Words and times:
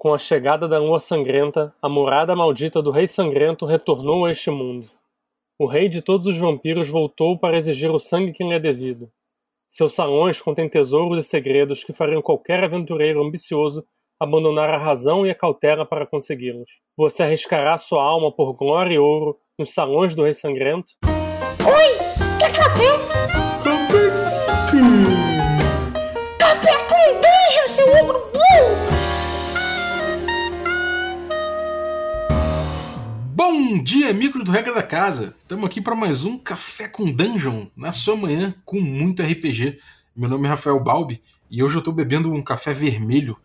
Com 0.00 0.14
a 0.14 0.18
chegada 0.18 0.66
da 0.66 0.78
Lua 0.78 0.98
Sangrenta, 0.98 1.74
a 1.82 1.86
morada 1.86 2.34
maldita 2.34 2.80
do 2.80 2.90
Rei 2.90 3.06
Sangrento 3.06 3.66
retornou 3.66 4.24
a 4.24 4.30
este 4.30 4.50
mundo. 4.50 4.86
O 5.58 5.66
rei 5.66 5.90
de 5.90 6.00
todos 6.00 6.26
os 6.26 6.38
vampiros 6.38 6.88
voltou 6.88 7.38
para 7.38 7.58
exigir 7.58 7.90
o 7.90 7.98
sangue 7.98 8.32
que 8.32 8.42
lhe 8.42 8.54
é 8.54 8.58
devido. 8.58 9.10
Seus 9.68 9.92
salões 9.92 10.40
contêm 10.40 10.70
tesouros 10.70 11.18
e 11.18 11.22
segredos 11.22 11.84
que 11.84 11.92
fariam 11.92 12.22
qualquer 12.22 12.64
aventureiro 12.64 13.22
ambicioso 13.22 13.84
abandonar 14.18 14.70
a 14.70 14.78
razão 14.78 15.26
e 15.26 15.30
a 15.30 15.34
cautela 15.34 15.84
para 15.84 16.06
consegui-los. 16.06 16.80
Você 16.96 17.22
arriscará 17.22 17.76
sua 17.76 18.02
alma 18.02 18.32
por 18.32 18.54
glória 18.54 18.94
e 18.94 18.98
ouro 18.98 19.38
nos 19.58 19.74
salões 19.74 20.14
do 20.14 20.22
Rei 20.22 20.32
Sangrento? 20.32 20.92
Oi! 21.04 22.38
Quer 22.38 22.56
café? 22.56 22.86
Café? 23.62 24.39
Bom 33.52 33.82
dia, 33.82 34.14
micro 34.14 34.44
do 34.44 34.52
Regra 34.52 34.72
da 34.72 34.82
Casa! 34.82 35.34
Estamos 35.42 35.64
aqui 35.64 35.80
para 35.80 35.96
mais 35.96 36.24
um 36.24 36.38
Café 36.38 36.86
com 36.86 37.10
Dungeon, 37.10 37.66
na 37.76 37.92
sua 37.92 38.14
manhã 38.14 38.54
com 38.64 38.80
muito 38.80 39.24
RPG. 39.24 39.80
Meu 40.14 40.30
nome 40.30 40.46
é 40.46 40.50
Rafael 40.50 40.78
Balbi 40.78 41.20
e 41.50 41.60
hoje 41.60 41.74
eu 41.74 41.80
estou 41.80 41.92
bebendo 41.92 42.32
um 42.32 42.42
café 42.42 42.72
vermelho. 42.72 43.36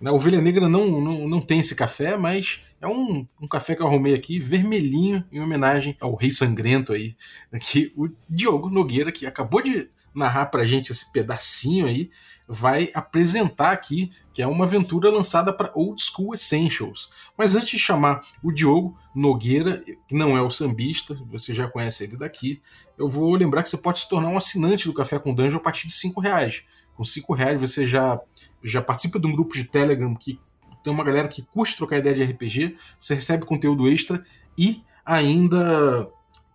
Na 0.00 0.10
Ovelha 0.10 0.40
Negra 0.40 0.68
não, 0.68 1.00
não, 1.00 1.28
não 1.28 1.40
tem 1.40 1.60
esse 1.60 1.76
café, 1.76 2.16
mas 2.16 2.62
é 2.80 2.88
um, 2.88 3.24
um 3.40 3.46
café 3.46 3.76
que 3.76 3.82
eu 3.82 3.86
arrumei 3.86 4.12
aqui, 4.12 4.40
vermelhinho, 4.40 5.24
em 5.30 5.40
homenagem 5.40 5.96
ao 6.00 6.16
Rei 6.16 6.32
Sangrento 6.32 6.92
aí. 6.92 7.14
Aqui, 7.52 7.92
o 7.96 8.08
Diogo 8.28 8.68
Nogueira, 8.68 9.12
que 9.12 9.24
acabou 9.24 9.62
de 9.62 9.88
narrar 10.12 10.46
pra 10.46 10.64
gente 10.64 10.90
esse 10.90 11.12
pedacinho 11.12 11.86
aí, 11.86 12.10
vai 12.46 12.90
apresentar 12.94 13.72
aqui, 13.72 14.12
que 14.32 14.42
é 14.42 14.46
uma 14.46 14.64
aventura 14.64 15.10
lançada 15.10 15.52
para 15.52 15.72
Old 15.74 16.02
School 16.02 16.34
Essentials. 16.34 17.10
Mas 17.36 17.54
antes 17.54 17.70
de 17.70 17.78
chamar 17.78 18.22
o 18.42 18.52
Diogo 18.52 18.96
Nogueira, 19.14 19.82
que 20.06 20.14
não 20.14 20.36
é 20.36 20.42
o 20.42 20.50
sambista, 20.50 21.14
você 21.30 21.54
já 21.54 21.68
conhece 21.68 22.04
ele 22.04 22.16
daqui, 22.16 22.60
eu 22.98 23.08
vou 23.08 23.34
lembrar 23.34 23.62
que 23.62 23.68
você 23.70 23.78
pode 23.78 24.00
se 24.00 24.08
tornar 24.08 24.28
um 24.28 24.36
assinante 24.36 24.86
do 24.86 24.94
Café 24.94 25.18
com 25.18 25.34
Dungeon 25.34 25.56
a 25.56 25.62
partir 25.62 25.86
de 25.86 25.94
5 25.94 26.20
reais. 26.20 26.62
Com 26.94 27.04
5 27.04 27.32
reais 27.34 27.60
você 27.60 27.86
já, 27.86 28.20
já 28.62 28.82
participa 28.82 29.18
de 29.18 29.26
um 29.26 29.32
grupo 29.32 29.54
de 29.54 29.64
Telegram 29.64 30.14
que 30.14 30.38
tem 30.82 30.92
uma 30.92 31.04
galera 31.04 31.28
que 31.28 31.40
curte 31.40 31.76
trocar 31.78 31.96
ideia 31.96 32.14
de 32.14 32.22
RPG, 32.22 32.76
você 33.00 33.14
recebe 33.14 33.46
conteúdo 33.46 33.88
extra 33.88 34.22
e 34.56 34.84
ainda 35.04 36.10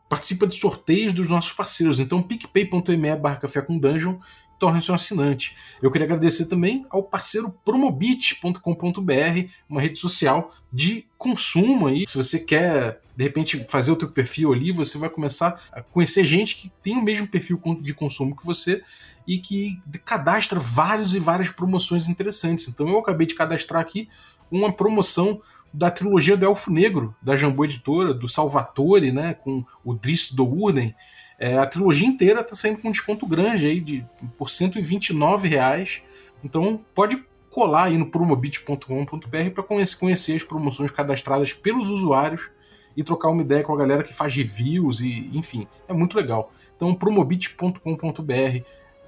participa 0.07 0.45
de 0.45 0.55
sorteios 0.55 1.13
dos 1.13 1.27
nossos 1.27 1.51
parceiros. 1.51 1.99
Então, 1.99 2.21
picpay.me 2.21 3.15
barra 3.15 3.37
café 3.37 3.61
com 3.61 3.77
dungeon 3.77 4.17
torne-se 4.59 4.91
um 4.91 4.95
assinante. 4.95 5.55
Eu 5.81 5.89
queria 5.89 6.05
agradecer 6.05 6.45
também 6.45 6.85
ao 6.89 7.01
parceiro 7.01 7.49
promobit.com.br, 7.63 9.49
uma 9.67 9.81
rede 9.81 9.97
social 9.97 10.53
de 10.71 11.07
consumo 11.17 11.87
aí. 11.87 12.05
Se 12.05 12.17
você 12.17 12.39
quer, 12.39 13.01
de 13.15 13.23
repente, 13.23 13.65
fazer 13.69 13.91
o 13.91 13.95
teu 13.95 14.09
perfil 14.09 14.53
ali, 14.53 14.71
você 14.71 14.97
vai 14.97 15.09
começar 15.09 15.61
a 15.71 15.81
conhecer 15.81 16.25
gente 16.25 16.55
que 16.55 16.69
tem 16.83 16.97
o 16.97 17.01
mesmo 17.01 17.27
perfil 17.27 17.59
de 17.81 17.93
consumo 17.93 18.35
que 18.35 18.45
você 18.45 18.83
e 19.25 19.37
que 19.37 19.79
cadastra 20.03 20.59
vários 20.59 21.13
e 21.15 21.19
várias 21.19 21.49
promoções 21.49 22.09
interessantes. 22.09 22.67
Então 22.67 22.87
eu 22.87 22.99
acabei 22.99 23.25
de 23.25 23.35
cadastrar 23.35 23.81
aqui 23.81 24.09
uma 24.51 24.73
promoção 24.73 25.41
da 25.73 25.91
trilogia 25.91 26.35
do 26.35 26.45
Elfo 26.45 26.71
Negro, 26.71 27.15
da 27.21 27.37
Jambô 27.37 27.63
Editora, 27.63 28.13
do 28.13 28.27
Salvatore, 28.27 29.11
né, 29.11 29.35
com 29.35 29.63
o 29.83 29.93
Driss 29.93 30.33
do 30.33 30.43
Urden. 30.43 30.95
É, 31.39 31.57
a 31.57 31.65
trilogia 31.65 32.05
inteira 32.05 32.41
está 32.41 32.53
saindo 32.53 32.81
com 32.81 32.89
um 32.89 32.91
desconto 32.91 33.25
grande 33.25 33.65
aí 33.65 33.79
de, 33.79 34.05
por 34.37 34.49
129 34.49 35.47
reais. 35.47 36.01
Então 36.43 36.79
pode 36.93 37.23
colar 37.49 37.85
aí 37.85 37.97
no 37.97 38.05
promobit.com.br 38.05 39.49
para 39.53 39.63
conhecer, 39.63 39.97
conhecer 39.97 40.35
as 40.35 40.43
promoções 40.43 40.91
cadastradas 40.91 41.53
pelos 41.53 41.89
usuários 41.89 42.49
e 42.95 43.03
trocar 43.03 43.29
uma 43.29 43.41
ideia 43.41 43.63
com 43.63 43.73
a 43.73 43.77
galera 43.77 44.03
que 44.03 44.13
faz 44.13 44.35
reviews 44.35 44.99
e 44.99 45.29
enfim, 45.33 45.65
é 45.87 45.93
muito 45.93 46.17
legal. 46.17 46.51
Então 46.75 46.93
promobit.com.br. 46.93 48.63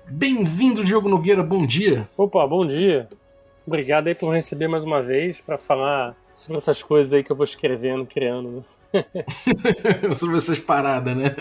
Bem-vindo, 0.07 0.83
Diogo 0.83 1.09
Nogueira, 1.09 1.43
bom 1.43 1.65
dia. 1.65 2.09
Opa, 2.17 2.45
bom 2.47 2.65
dia. 2.65 3.09
Obrigado 3.67 4.07
aí 4.07 4.15
por 4.15 4.33
receber 4.33 4.67
mais 4.67 4.83
uma 4.83 5.01
vez 5.01 5.41
para 5.41 5.57
falar 5.57 6.15
sobre 6.41 6.57
essas 6.57 6.81
coisas 6.81 7.13
aí 7.13 7.23
que 7.23 7.31
eu 7.31 7.35
vou 7.35 7.43
escrevendo, 7.43 8.05
criando, 8.05 8.63
né? 8.93 9.03
sobre 10.13 10.37
essas 10.37 10.57
paradas, 10.57 11.15
né? 11.15 11.35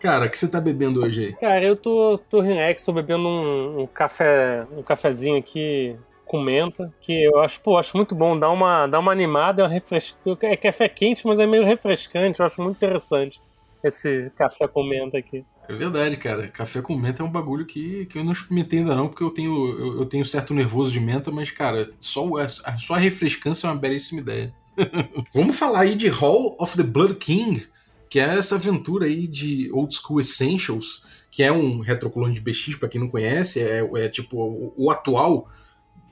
Cara, 0.00 0.26
o 0.26 0.30
que 0.30 0.38
você 0.38 0.48
tá 0.48 0.60
bebendo 0.60 1.04
hoje 1.04 1.26
aí? 1.26 1.32
Cara, 1.34 1.62
eu 1.62 1.76
tô, 1.76 2.18
tô 2.30 2.40
relax, 2.40 2.84
tô 2.84 2.92
bebendo 2.92 3.28
um, 3.28 3.82
um 3.82 3.86
café, 3.86 4.66
um 4.76 4.82
cafezinho 4.82 5.36
aqui 5.36 5.94
com 6.24 6.40
menta, 6.40 6.92
que 7.00 7.24
eu 7.24 7.38
acho, 7.40 7.60
pô, 7.60 7.76
acho 7.76 7.96
muito 7.96 8.14
bom, 8.14 8.36
dá 8.36 8.50
uma, 8.50 8.86
dá 8.86 8.98
uma 8.98 9.12
animada, 9.12 9.60
é 9.60 9.64
uma 9.64 9.70
refrescante. 9.70 10.46
É 10.46 10.56
café 10.56 10.88
quente, 10.88 11.26
mas 11.26 11.38
é 11.38 11.46
meio 11.46 11.64
refrescante, 11.64 12.40
eu 12.40 12.46
acho 12.46 12.60
muito 12.62 12.76
interessante 12.76 13.40
esse 13.84 14.32
café 14.36 14.66
com 14.66 14.82
menta 14.82 15.18
aqui. 15.18 15.44
É 15.68 15.74
verdade, 15.74 16.16
cara. 16.16 16.48
Café 16.48 16.80
com 16.80 16.96
menta 16.96 17.22
é 17.22 17.26
um 17.26 17.30
bagulho 17.30 17.66
que, 17.66 18.06
que 18.06 18.18
eu 18.18 18.24
não 18.24 18.32
experimentei 18.32 18.80
ainda 18.80 18.94
não, 18.94 19.08
porque 19.08 19.24
eu 19.24 19.30
tenho, 19.30 19.78
eu, 19.78 19.98
eu 20.00 20.06
tenho 20.06 20.24
certo 20.24 20.54
nervoso 20.54 20.92
de 20.92 21.00
menta, 21.00 21.30
mas, 21.30 21.50
cara, 21.50 21.90
só, 22.00 22.36
a, 22.36 22.48
só 22.78 22.94
a 22.94 22.98
refrescância 22.98 23.66
é 23.66 23.70
uma 23.70 23.76
belíssima 23.76 24.20
ideia. 24.20 24.54
Vamos 25.32 25.56
falar 25.56 25.80
aí 25.80 25.94
de 25.94 26.08
Hall 26.08 26.56
of 26.60 26.76
the 26.76 26.82
Blood 26.82 27.14
King, 27.14 27.66
que 28.08 28.20
é 28.20 28.38
essa 28.38 28.54
aventura 28.54 29.06
aí 29.06 29.26
de 29.26 29.70
Old 29.72 29.94
School 29.94 30.20
Essentials, 30.20 31.02
que 31.30 31.42
é 31.42 31.50
um 31.50 31.80
retroclone 31.80 32.34
de 32.34 32.40
BX, 32.40 32.76
para 32.76 32.88
quem 32.88 33.00
não 33.00 33.08
conhece, 33.08 33.60
é, 33.60 33.88
é 33.96 34.08
tipo 34.08 34.38
o, 34.38 34.72
o 34.76 34.90
atual 34.90 35.48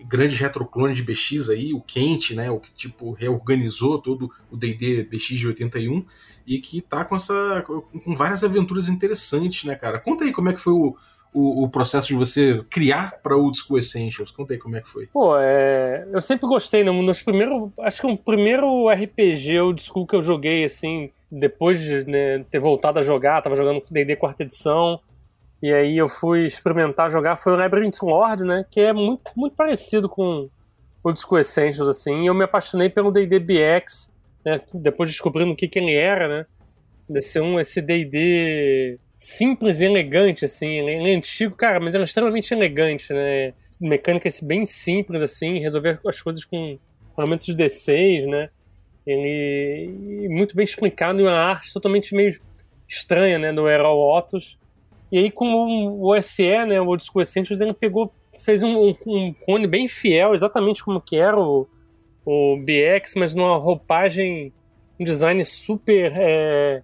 grande 0.09 0.37
retroclone 0.37 0.94
de 0.94 1.03
BX 1.03 1.50
aí, 1.50 1.72
o 1.72 1.81
Quente, 1.81 2.34
né, 2.34 2.50
o 2.50 2.59
que 2.59 2.72
tipo 2.72 3.12
reorganizou 3.12 3.98
todo 3.98 4.31
o 4.50 4.56
D&D 4.56 5.04
BX 5.04 5.38
de 5.38 5.47
81 5.48 6.04
e 6.47 6.59
que 6.59 6.81
tá 6.81 7.04
com 7.04 7.16
essa 7.16 7.62
com 7.66 8.14
várias 8.14 8.44
aventuras 8.44 8.88
interessantes, 8.88 9.64
né, 9.64 9.75
cara? 9.75 9.98
Conta 9.98 10.25
aí 10.25 10.32
como 10.32 10.50
é 10.50 10.53
que 10.53 10.60
foi 10.60 10.72
o, 10.72 10.94
o, 11.32 11.64
o 11.64 11.69
processo 11.69 12.09
de 12.09 12.14
você 12.14 12.62
criar 12.70 13.19
para 13.22 13.37
Old 13.37 13.59
School 13.59 13.78
Essentials. 13.78 14.31
Conta 14.31 14.54
aí 14.54 14.59
como 14.59 14.76
é 14.76 14.81
que 14.81 14.88
foi. 14.88 15.06
Pô, 15.06 15.37
é... 15.38 16.06
eu 16.12 16.20
sempre 16.20 16.47
gostei, 16.47 16.84
né? 16.84 16.93
Nos 16.93 17.22
primeiros, 17.22 17.70
acho 17.81 18.00
que 18.00 18.06
o 18.06 18.16
primeiro 18.16 18.88
RPG 18.88 19.59
Old 19.60 19.82
School 19.82 20.06
que 20.06 20.14
eu 20.14 20.22
joguei 20.22 20.64
assim, 20.64 21.10
depois 21.31 21.81
de 21.81 22.04
né, 22.04 22.44
ter 22.50 22.60
voltado 22.60 22.98
a 22.98 23.03
jogar, 23.03 23.43
tava 23.43 23.56
jogando 23.56 23.82
D&D 23.91 24.16
quarta 24.16 24.44
edição. 24.44 25.00
E 25.64 25.72
aí 25.72 25.97
eu 25.97 26.06
fui 26.06 26.44
experimentar 26.44 27.10
jogar, 27.10 27.36
foi 27.36 27.54
o 27.54 27.56
Labyrinth 27.56 28.02
Lord, 28.02 28.44
né? 28.44 28.66
Que 28.70 28.80
é 28.80 28.92
muito, 28.92 29.30
muito 29.34 29.56
parecido 29.56 30.10
com 30.10 30.47
o 31.02 31.16
School 31.16 31.38
Essentials, 31.41 31.88
assim. 31.88 32.22
E 32.22 32.26
eu 32.26 32.34
me 32.34 32.44
apaixonei 32.44 32.91
pelo 32.91 33.10
D&D 33.10 33.38
BX, 33.38 34.12
né? 34.44 34.58
Depois 34.75 35.08
descobrindo 35.08 35.52
o 35.52 35.56
que, 35.56 35.66
que 35.66 35.78
ele 35.78 35.94
era, 35.94 36.28
né? 36.28 36.47
Desse 37.08 37.41
um, 37.41 37.58
esse 37.58 37.80
D&D 37.80 38.98
simples 39.16 39.80
e 39.80 39.86
elegante, 39.86 40.44
assim. 40.44 40.69
Ele 40.69 41.10
é 41.10 41.16
antigo, 41.16 41.56
cara, 41.56 41.81
mas 41.81 41.94
ele 41.94 42.04
é 42.04 42.04
extremamente 42.04 42.52
elegante, 42.52 43.10
né? 43.10 43.54
Mecânicas 43.81 44.42
bem 44.42 44.66
simples, 44.66 45.22
assim. 45.22 45.60
Resolver 45.60 45.98
as 46.06 46.20
coisas 46.20 46.44
com 46.44 46.78
ferramentas 47.16 47.46
de 47.46 47.54
D6, 47.54 48.26
né? 48.26 48.50
Ele 49.06 50.28
muito 50.28 50.54
bem 50.54 50.64
explicado 50.64 51.20
e 51.20 51.22
uma 51.22 51.32
arte 51.32 51.72
totalmente 51.72 52.14
meio 52.14 52.38
estranha, 52.86 53.38
né? 53.38 53.50
Do 53.50 53.66
Herol 53.66 53.98
Otus 53.98 54.58
e 55.14 55.19
aí 55.19 55.30
com 55.30 55.97
o 56.00 56.20
SE, 56.20 56.42
né, 56.66 56.80
o 56.80 56.88
Old 56.88 57.04
School 57.04 57.22
Essentials, 57.22 57.60
ele 57.60 57.72
pegou, 57.72 58.12
fez 58.36 58.64
um, 58.64 58.92
um, 59.06 59.32
um 59.47 59.66
bem 59.69 59.86
fiel, 59.86 60.34
exatamente 60.34 60.84
como 60.84 61.00
que 61.00 61.14
era 61.14 61.38
o, 61.38 61.69
o 62.26 62.56
BX, 62.56 63.14
mas 63.14 63.32
numa 63.32 63.56
roupagem, 63.56 64.52
um 64.98 65.04
design 65.04 65.44
super 65.44 66.12
é, 66.16 66.82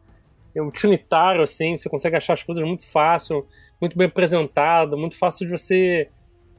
utilitário, 0.59 1.43
assim, 1.43 1.77
você 1.77 1.89
consegue 1.89 2.15
achar 2.15 2.35
as 2.35 2.45
coisas 2.45 2.63
muito 2.63 2.87
fácil, 2.87 3.45
muito 3.81 3.99
bem 3.99 4.07
apresentado, 4.07 4.97
muito 4.97 5.19
fácil 5.19 5.45
de 5.45 5.51
você 5.51 6.09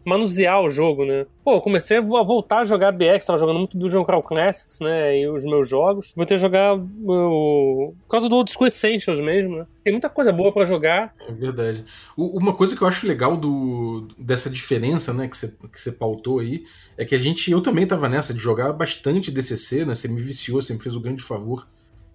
manusear 0.05 0.61
o 0.61 0.69
jogo, 0.69 1.05
né? 1.05 1.25
Pô, 1.43 1.53
eu 1.53 1.61
comecei 1.61 1.97
a 1.97 2.01
voltar 2.01 2.59
a 2.59 2.63
jogar 2.63 2.91
BX, 2.91 3.25
tava 3.25 3.39
jogando 3.39 3.59
muito 3.59 3.77
Dungeon 3.77 4.03
Crawl 4.03 4.23
Classics, 4.23 4.79
né? 4.79 5.19
E 5.19 5.27
os 5.27 5.43
meus 5.43 5.67
jogos. 5.67 6.11
Vou 6.15 6.25
ter 6.25 6.35
que 6.35 6.41
jogar 6.41 6.75
o... 6.75 7.93
por 8.01 8.09
causa 8.09 8.29
do 8.29 8.35
Old 8.35 8.51
School 8.51 8.67
Essentials 8.67 9.19
mesmo, 9.19 9.57
né? 9.57 9.65
Tem 9.83 9.93
muita 9.93 10.09
coisa 10.09 10.31
boa 10.31 10.51
para 10.51 10.65
jogar. 10.65 11.13
É 11.27 11.31
verdade. 11.31 11.83
O, 12.15 12.37
uma 12.37 12.53
coisa 12.53 12.75
que 12.75 12.81
eu 12.81 12.87
acho 12.87 13.07
legal 13.07 13.35
do, 13.35 14.07
dessa 14.17 14.49
diferença, 14.49 15.13
né, 15.13 15.27
que 15.27 15.37
você, 15.37 15.47
que 15.47 15.91
pautou 15.91 16.39
aí, 16.39 16.63
é 16.97 17.05
que 17.05 17.15
a 17.15 17.17
gente, 17.17 17.49
eu 17.51 17.61
também 17.61 17.87
tava 17.87 18.07
nessa 18.07 18.33
de 18.33 18.39
jogar 18.39 18.71
bastante 18.73 19.31
DCC, 19.31 19.85
né? 19.85 19.95
Você 19.95 20.07
me 20.07 20.21
viciou, 20.21 20.61
você 20.61 20.73
me 20.73 20.79
fez 20.79 20.95
o 20.95 21.01
grande 21.01 21.23
favor 21.23 21.67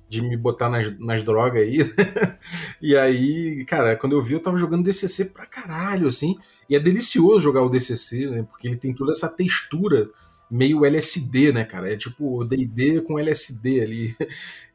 de 0.09 0.23
me 0.23 0.37
botar 0.37 0.69
nas, 0.69 0.99
nas 0.99 1.23
drogas 1.23 1.63
aí. 1.63 1.79
e 2.81 2.97
aí, 2.97 3.65
cara, 3.65 3.97
quando 3.97 4.15
eu 4.15 4.23
vi, 4.23 4.35
eu 4.35 4.41
tava 4.41 4.59
jogando 4.59 4.85
DCC 4.85 5.27
pra 5.27 5.47
caralho, 5.47 6.09
assim. 6.09 6.37
E 6.69 6.77
é 6.77 6.81
delicioso 6.81 7.41
jogar 7.41 7.63
o 7.63 7.69
DCC, 7.69 8.29
né? 8.29 8.43
Porque 8.49 8.69
ele 8.69 8.77
tem 8.77 8.95
toda 8.95 9.13
essa 9.13 9.29
textura 9.29 10.09
meio 10.51 10.85
LSD, 10.85 11.53
né, 11.53 11.65
cara? 11.65 11.93
É 11.93 11.97
tipo 11.97 12.45
D&D 12.45 13.01
com 13.03 13.19
LSD 13.19 13.81
ali. 13.81 14.17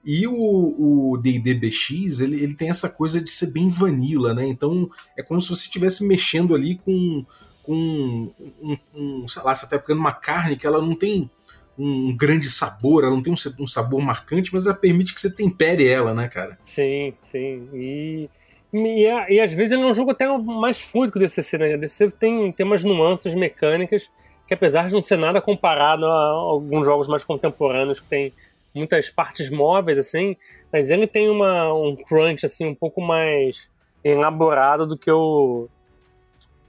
E 0.04 0.26
o 0.26 1.16
D&D 1.22 1.54
BX, 1.54 2.22
ele, 2.22 2.42
ele 2.42 2.56
tem 2.56 2.72
essa 2.72 2.90
coisa 2.90 3.22
de 3.22 3.30
ser 3.30 3.52
bem 3.52 3.68
vanilla, 3.68 4.34
né? 4.34 4.48
Então, 4.48 4.90
é 5.16 5.22
como 5.22 5.40
se 5.40 5.50
você 5.50 5.66
estivesse 5.66 6.04
mexendo 6.04 6.56
ali 6.56 6.76
com, 6.84 7.24
com 7.62 8.34
um, 8.60 8.78
um, 8.96 9.28
sei 9.28 9.44
lá, 9.44 9.54
você 9.54 9.70
tá 9.70 9.78
pegando 9.78 10.00
uma 10.00 10.12
carne 10.12 10.56
que 10.56 10.66
ela 10.66 10.82
não 10.82 10.96
tem 10.96 11.30
um 11.78 12.16
grande 12.16 12.50
sabor, 12.50 13.04
ela 13.04 13.14
não 13.14 13.22
tem 13.22 13.34
um, 13.34 13.64
um 13.64 13.68
sabor 13.68 14.02
marcante, 14.02 14.54
mas 14.54 14.66
ela 14.66 14.76
permite 14.76 15.14
que 15.14 15.22
você 15.22 15.34
tempere 15.34 15.88
ela, 15.88 16.14
né, 16.14 16.28
cara? 16.28 16.58
Sim, 16.62 17.14
sim. 17.22 17.70
E, 17.74 18.30
e, 18.74 19.08
e 19.30 19.40
às 19.40 19.54
vezes 19.54 19.72
ele 19.72 19.82
é 19.82 19.86
um 19.86 19.96
jogo 19.96 20.12
até 20.12 20.28
mais 20.38 20.82
fluido 20.82 21.12
que 21.12 21.18
o 21.18 21.22
DCC, 21.22 21.58
né? 21.58 21.76
O 21.76 21.80
DCC 21.80 22.12
tem, 22.12 22.52
tem 22.52 22.66
umas 22.66 22.84
nuances 22.84 23.34
mecânicas 23.34 24.10
que, 24.48 24.54
apesar 24.54 24.88
de 24.88 24.94
não 24.94 25.02
ser 25.02 25.18
nada 25.18 25.42
comparado 25.42 26.06
a 26.06 26.30
alguns 26.30 26.86
jogos 26.86 27.08
mais 27.08 27.24
contemporâneos 27.24 28.00
que 28.00 28.08
tem 28.08 28.34
muitas 28.74 29.10
partes 29.10 29.50
móveis, 29.50 29.98
assim, 29.98 30.36
mas 30.72 30.90
ele 30.90 31.08
tem 31.08 31.30
uma, 31.30 31.74
um 31.74 31.96
crunch, 31.96 32.46
assim, 32.46 32.66
um 32.66 32.76
pouco 32.76 33.02
mais 33.02 33.70
elaborado 34.04 34.86
do 34.86 34.98
que 34.98 35.12
o 35.12 35.68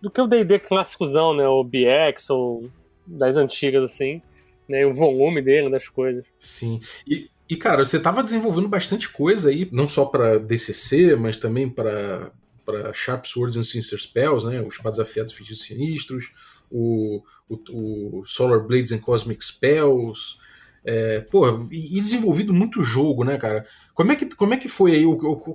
do 0.01 0.11
que 0.11 0.21
o 0.21 0.27
D&D 0.27 0.59
clássicozão, 0.59 1.33
né, 1.33 1.47
o 1.47 1.63
BX 1.63 2.29
ou 2.29 2.69
das 3.07 3.37
antigas, 3.37 3.85
assim 3.85 4.21
né, 4.69 4.87
o 4.87 4.93
volume 4.93 5.43
dele, 5.43 5.71
das 5.71 5.89
coisas. 5.89 6.25
Sim. 6.39 6.81
E, 7.07 7.29
e 7.49 7.57
cara, 7.57 7.85
você 7.85 7.97
estava 7.97 8.23
desenvolvendo 8.23 8.69
bastante 8.69 9.09
coisa 9.09 9.51
aí, 9.51 9.69
não 9.71 9.89
só 9.89 10.05
para 10.05 10.39
DCC, 10.39 11.17
mas 11.17 11.37
também 11.37 11.69
para 11.69 12.33
para 12.65 12.93
Sharp 12.93 13.25
Swords 13.25 13.57
and 13.57 13.65
Sinister 13.65 14.01
Spells, 14.01 14.47
né, 14.47 14.61
os 14.63 14.75
espadas 14.75 15.01
afiadas 15.01 15.33
feitiços 15.33 15.65
sinistros, 15.65 16.31
o, 16.71 17.21
o, 17.49 18.21
o 18.21 18.25
Solar 18.25 18.65
Blades 18.65 18.93
and 18.93 19.01
Cosmic 19.01 19.45
Spells, 19.45 20.37
é, 20.85 21.21
pô, 21.21 21.65
e, 21.71 22.01
desenvolvido 22.01 22.53
muito 22.53 22.83
jogo, 22.83 23.23
né, 23.23 23.39
cara? 23.39 23.65
Como 23.95 24.11
é 24.11 24.17
que, 24.17 24.27
como 24.35 24.53
é 24.53 24.57
que 24.57 24.69
foi 24.69 24.93
aí? 24.97 25.05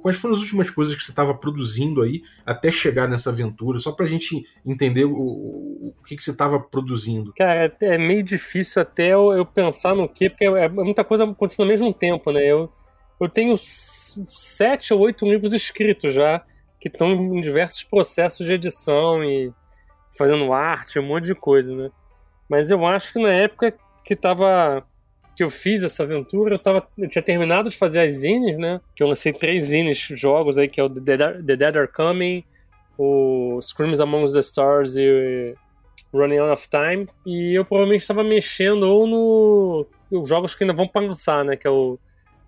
Quais 0.01 0.17
foram 0.17 0.35
as 0.35 0.41
últimas 0.41 0.69
coisas 0.69 0.95
que 0.95 1.03
você 1.03 1.11
estava 1.11 1.33
produzindo 1.33 2.01
aí 2.01 2.21
até 2.45 2.71
chegar 2.71 3.09
nessa 3.09 3.29
aventura? 3.29 3.77
Só 3.77 3.91
pra 3.91 4.05
gente 4.05 4.45
entender 4.65 5.03
o, 5.03 5.13
o, 5.13 5.93
que, 6.05 6.15
que 6.15 6.23
você 6.23 6.31
estava 6.31 6.59
produzindo. 6.59 7.33
Cara, 7.35 7.65
é, 7.81 7.95
é 7.95 7.97
meio 7.97 8.23
difícil 8.23 8.81
até 8.81 9.13
eu, 9.13 9.33
eu, 9.33 9.45
pensar 9.45 9.93
no 9.95 10.07
que, 10.07 10.29
porque 10.29 10.45
é, 10.45 10.65
é 10.65 10.69
muita 10.69 11.03
coisa 11.03 11.25
acontecendo 11.25 11.65
ao 11.65 11.71
mesmo 11.71 11.93
tempo, 11.93 12.31
né? 12.31 12.45
Eu, 12.45 12.71
eu 13.19 13.27
tenho 13.27 13.57
sete 13.57 14.93
ou 14.93 15.01
oito 15.01 15.25
livros 15.25 15.51
escritos 15.51 16.13
já, 16.13 16.41
que 16.79 16.87
estão 16.87 17.11
em 17.11 17.41
diversos 17.41 17.83
processos 17.83 18.45
de 18.45 18.53
edição 18.53 19.23
e 19.23 19.51
fazendo 20.17 20.53
arte, 20.53 20.99
um 20.99 21.07
monte 21.07 21.25
de 21.25 21.35
coisa, 21.35 21.75
né? 21.75 21.91
Mas 22.49 22.71
eu 22.71 22.85
acho 22.85 23.11
que 23.11 23.21
na 23.21 23.33
época 23.33 23.73
que 24.05 24.15
tava 24.15 24.85
que 25.37 25.43
eu 25.43 25.51
fiz 25.51 25.83
essa 25.83 26.01
aventura, 26.01 26.55
eu, 26.55 26.59
tava, 26.59 26.83
eu 26.97 27.07
tinha 27.07 27.21
terminado 27.21 27.69
de 27.69 27.77
fazer 27.77 27.99
as 27.99 28.11
zines, 28.11 28.57
né? 28.57 28.81
Que 28.95 29.03
eu 29.03 29.07
lancei 29.07 29.31
três 29.31 29.65
zines, 29.65 29.99
jogos 29.99 30.57
aí, 30.57 30.67
que 30.67 30.81
é 30.81 30.83
o 30.83 30.89
The 30.89 31.55
Dead, 31.55 31.77
Are 31.77 31.87
Coming, 31.87 32.43
o 32.97 33.59
Screams 33.61 34.01
Among 34.01 34.33
the 34.33 34.39
Stars 34.39 34.95
e 34.95 35.53
Running 36.11 36.39
Out 36.39 36.53
of 36.53 36.67
Time. 36.67 37.05
E 37.23 37.53
eu 37.53 37.63
provavelmente 37.63 38.01
estava 38.01 38.23
mexendo 38.23 38.81
ou 38.81 39.05
no. 39.05 39.87
Os 40.09 40.27
jogos 40.27 40.55
que 40.55 40.63
ainda 40.63 40.73
vão 40.73 40.89
lançar, 40.95 41.45
né? 41.45 41.55
Que 41.55 41.67
é 41.67 41.69
o 41.69 41.99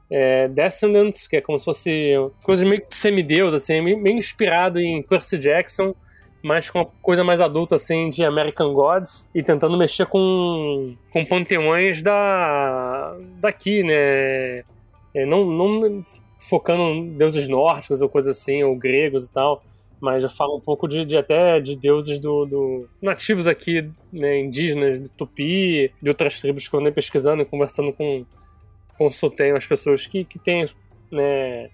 é, 0.10 0.48
Descendants, 0.48 1.28
que 1.28 1.38
é 1.38 1.42
como 1.42 1.60
se 1.60 1.66
fosse 1.66 2.14
coisa 2.44 2.66
meio 2.66 2.84
semideus, 2.90 3.54
assim, 3.54 3.82
meio 3.82 4.18
inspirado 4.18 4.80
em 4.80 5.04
Percy 5.04 5.38
Jackson 5.38 5.94
mas 6.42 6.70
com 6.70 6.80
uma 6.80 6.86
coisa 7.02 7.24
mais 7.24 7.42
adulta, 7.42 7.76
assim, 7.76 8.10
de 8.10 8.24
American 8.24 8.74
Gods, 8.74 9.30
e 9.34 9.44
tentando 9.44 9.78
mexer 9.78 10.06
com, 10.06 10.96
com 11.12 11.26
panteões 11.26 12.02
da, 12.02 13.16
daqui, 13.40 13.84
né? 13.84 14.64
É, 15.14 15.26
não, 15.26 15.46
não 15.46 16.04
focando 16.40 16.84
em 16.84 17.18
deuses 17.18 17.50
nórdicos 17.50 18.02
ou 18.02 18.10
coisa 18.10 18.32
assim, 18.32 18.64
ou 18.64 18.76
gregos 18.76 19.26
e 19.26 19.32
tal, 19.32 19.64
mas 20.00 20.24
já 20.24 20.30
fala 20.30 20.56
um 20.56 20.62
pouco 20.62 20.88
de, 20.88 21.04
de 21.04 21.18
até 21.18 21.60
de 21.60 21.76
deuses 21.76 22.20
do, 22.20 22.46
do, 22.46 22.90
nativos 23.02 23.46
aqui, 23.48 23.90
né, 24.14 24.40
indígenas, 24.40 25.02
do 25.02 25.10
Tupi, 25.10 25.92
de 26.02 26.10
outras 26.10 26.40
tribos 26.40 26.68
que 26.68 26.76
eu 26.76 26.80
andei 26.80 26.92
pesquisando 26.92 27.42
e 27.42 27.46
conversando 27.46 27.92
com, 27.92 28.26
consultei 28.98 29.52
as 29.52 29.66
pessoas 29.66 30.08
que, 30.08 30.24
que 30.24 30.40
têm 30.40 30.66
né, 31.12 31.70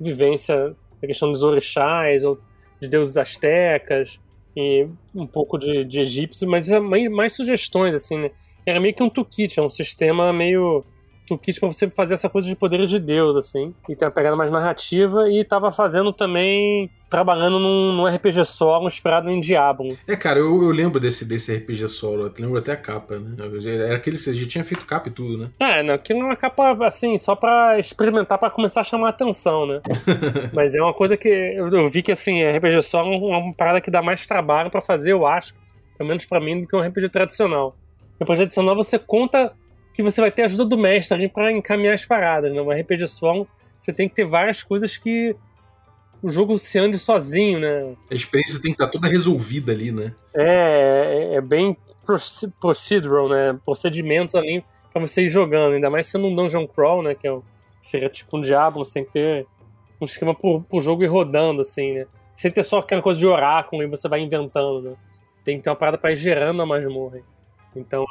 vivência 0.00 0.74
a 1.02 1.06
questão 1.06 1.30
dos 1.30 1.42
orixás 1.42 2.24
ou 2.24 2.38
de 2.80 2.88
deuses 2.88 3.16
astecas 3.16 4.18
e 4.56 4.86
um 5.14 5.26
pouco 5.26 5.58
de, 5.58 5.84
de 5.84 6.00
egípcio, 6.00 6.48
mas 6.48 6.68
é 6.68 6.80
mais, 6.80 7.10
mais 7.10 7.34
sugestões, 7.34 7.94
assim, 7.94 8.18
né? 8.18 8.30
Era 8.66 8.80
meio 8.80 8.94
que 8.94 9.02
um 9.02 9.08
toolkit, 9.08 9.58
é 9.58 9.62
um 9.62 9.70
sistema 9.70 10.32
meio 10.32 10.84
toolkit 11.30 11.60
para 11.60 11.68
você 11.68 11.88
fazer 11.88 12.14
essa 12.14 12.28
coisa 12.28 12.48
de 12.48 12.56
poderes 12.56 12.90
de 12.90 12.98
Deus, 12.98 13.36
assim. 13.36 13.74
E 13.88 13.94
tem 13.94 14.06
uma 14.06 14.12
pegada 14.12 14.36
mais 14.36 14.50
narrativa. 14.50 15.30
E 15.30 15.44
tava 15.44 15.70
fazendo 15.70 16.12
também. 16.12 16.90
Trabalhando 17.08 17.58
num, 17.58 17.92
num 17.92 18.06
RPG 18.06 18.44
solo 18.44 18.86
inspirado 18.86 19.28
em 19.28 19.40
Diablo. 19.40 19.98
É, 20.06 20.14
cara, 20.14 20.38
eu, 20.38 20.62
eu, 20.62 20.70
lembro 20.70 21.00
desse, 21.00 21.24
desse 21.24 21.52
RPG 21.52 21.88
solo. 21.88 22.26
Eu 22.26 22.32
lembro 22.38 22.58
até 22.58 22.72
a 22.72 22.76
capa, 22.76 23.18
né? 23.18 23.34
Era 23.66 23.96
aquele. 23.96 24.16
Você 24.16 24.32
já 24.32 24.46
tinha 24.46 24.64
feito 24.64 24.86
capa 24.86 25.08
e 25.08 25.12
tudo, 25.12 25.36
né? 25.36 25.50
É, 25.58 25.82
não, 25.82 25.94
aquilo 25.94 26.20
é 26.20 26.24
uma 26.24 26.36
capa, 26.36 26.76
assim, 26.86 27.18
só 27.18 27.34
pra 27.34 27.78
experimentar, 27.80 28.38
pra 28.38 28.48
começar 28.48 28.82
a 28.82 28.84
chamar 28.84 29.08
a 29.08 29.10
atenção, 29.10 29.66
né? 29.66 29.80
Mas 30.54 30.74
é 30.74 30.80
uma 30.80 30.94
coisa 30.94 31.16
que 31.16 31.28
eu, 31.28 31.68
eu 31.68 31.88
vi 31.88 32.00
que, 32.00 32.12
assim, 32.12 32.44
RPG 32.44 32.80
solo 32.82 33.12
é 33.12 33.36
uma 33.36 33.54
parada 33.54 33.80
que 33.80 33.90
dá 33.90 34.00
mais 34.00 34.24
trabalho 34.24 34.70
para 34.70 34.80
fazer, 34.80 35.10
eu 35.10 35.26
acho. 35.26 35.52
Pelo 35.98 36.08
menos 36.08 36.24
para 36.24 36.40
mim, 36.40 36.60
do 36.60 36.68
que 36.68 36.76
um 36.76 36.80
RPG 36.80 37.08
tradicional. 37.08 37.76
No 38.20 38.24
RPG 38.24 38.36
tradicional 38.36 38.76
você 38.76 39.00
conta 39.00 39.52
que 39.92 40.02
você 40.02 40.20
vai 40.20 40.30
ter 40.30 40.42
a 40.42 40.44
ajuda 40.46 40.64
do 40.64 40.78
mestre 40.78 41.14
ali 41.14 41.28
pra 41.28 41.52
encaminhar 41.52 41.94
as 41.94 42.04
paradas, 42.04 42.52
né? 42.52 42.60
Um 42.60 42.70
RPG 42.70 43.06
solo, 43.08 43.46
você 43.78 43.92
tem 43.92 44.08
que 44.08 44.14
ter 44.14 44.24
várias 44.24 44.62
coisas 44.62 44.96
que 44.96 45.34
o 46.22 46.30
jogo 46.30 46.58
se 46.58 46.78
ande 46.78 46.98
sozinho, 46.98 47.58
né? 47.58 47.94
A 48.10 48.14
experiência 48.14 48.60
tem 48.60 48.72
que 48.72 48.82
estar 48.82 48.88
toda 48.88 49.08
resolvida 49.08 49.72
ali, 49.72 49.90
né? 49.90 50.14
É, 50.34 51.32
é, 51.32 51.34
é 51.36 51.40
bem 51.40 51.76
procedural, 52.60 53.28
né? 53.28 53.58
Procedimentos 53.64 54.34
ali 54.34 54.64
pra 54.92 55.00
você 55.00 55.22
ir 55.22 55.28
jogando, 55.28 55.74
ainda 55.74 55.88
mais 55.88 56.06
sendo 56.06 56.26
um 56.26 56.34
dungeon 56.34 56.66
crawl, 56.66 57.02
né? 57.02 57.14
Que 57.14 57.26
é 57.26 57.32
o, 57.32 57.42
seria 57.80 58.08
tipo 58.08 58.36
um 58.36 58.40
Diablo, 58.40 58.84
você 58.84 58.94
tem 58.94 59.04
que 59.04 59.12
ter 59.12 59.46
um 60.00 60.04
esquema 60.04 60.34
pro, 60.34 60.60
pro 60.62 60.80
jogo 60.80 61.02
ir 61.02 61.08
rodando, 61.08 61.62
assim, 61.62 61.92
né? 61.94 62.06
Sem 62.34 62.50
ter 62.50 62.62
só 62.62 62.78
aquela 62.78 63.02
coisa 63.02 63.18
de 63.18 63.26
oráculo 63.26 63.82
e 63.82 63.86
você 63.86 64.08
vai 64.08 64.20
inventando, 64.20 64.82
né? 64.82 64.94
Tem 65.44 65.56
que 65.56 65.64
ter 65.64 65.70
uma 65.70 65.76
parada 65.76 65.98
pra 65.98 66.12
ir 66.12 66.16
gerando 66.16 66.60
a 66.60 66.66
masmorra. 66.66 67.20
Então 67.74 68.04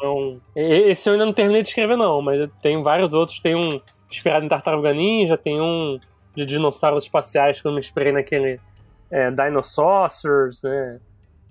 é. 0.56 0.90
Esse 0.90 1.10
eu 1.10 1.14
ainda 1.14 1.26
não 1.26 1.34
terminei 1.34 1.62
de 1.62 1.68
escrever, 1.68 1.98
não, 1.98 2.22
mas 2.22 2.50
tem 2.62 2.82
vários 2.82 3.14
outros. 3.14 3.40
Tem 3.40 3.56
um 3.56 3.82
inspirado 4.10 4.46
em 4.46 4.50
Tartaruga 4.50 4.94
Ninja, 4.94 5.38
tem 5.38 5.60
um 5.62 6.00
de 6.36 6.46
dinossauros 6.46 7.04
espaciais 7.04 7.62
que 7.62 7.68
eu 7.68 7.72
me 7.72 7.80
inspirei 7.80 8.12
naquele 8.12 8.60
é, 9.12 9.30
Dinosaurs, 9.32 10.62
né? 10.62 11.00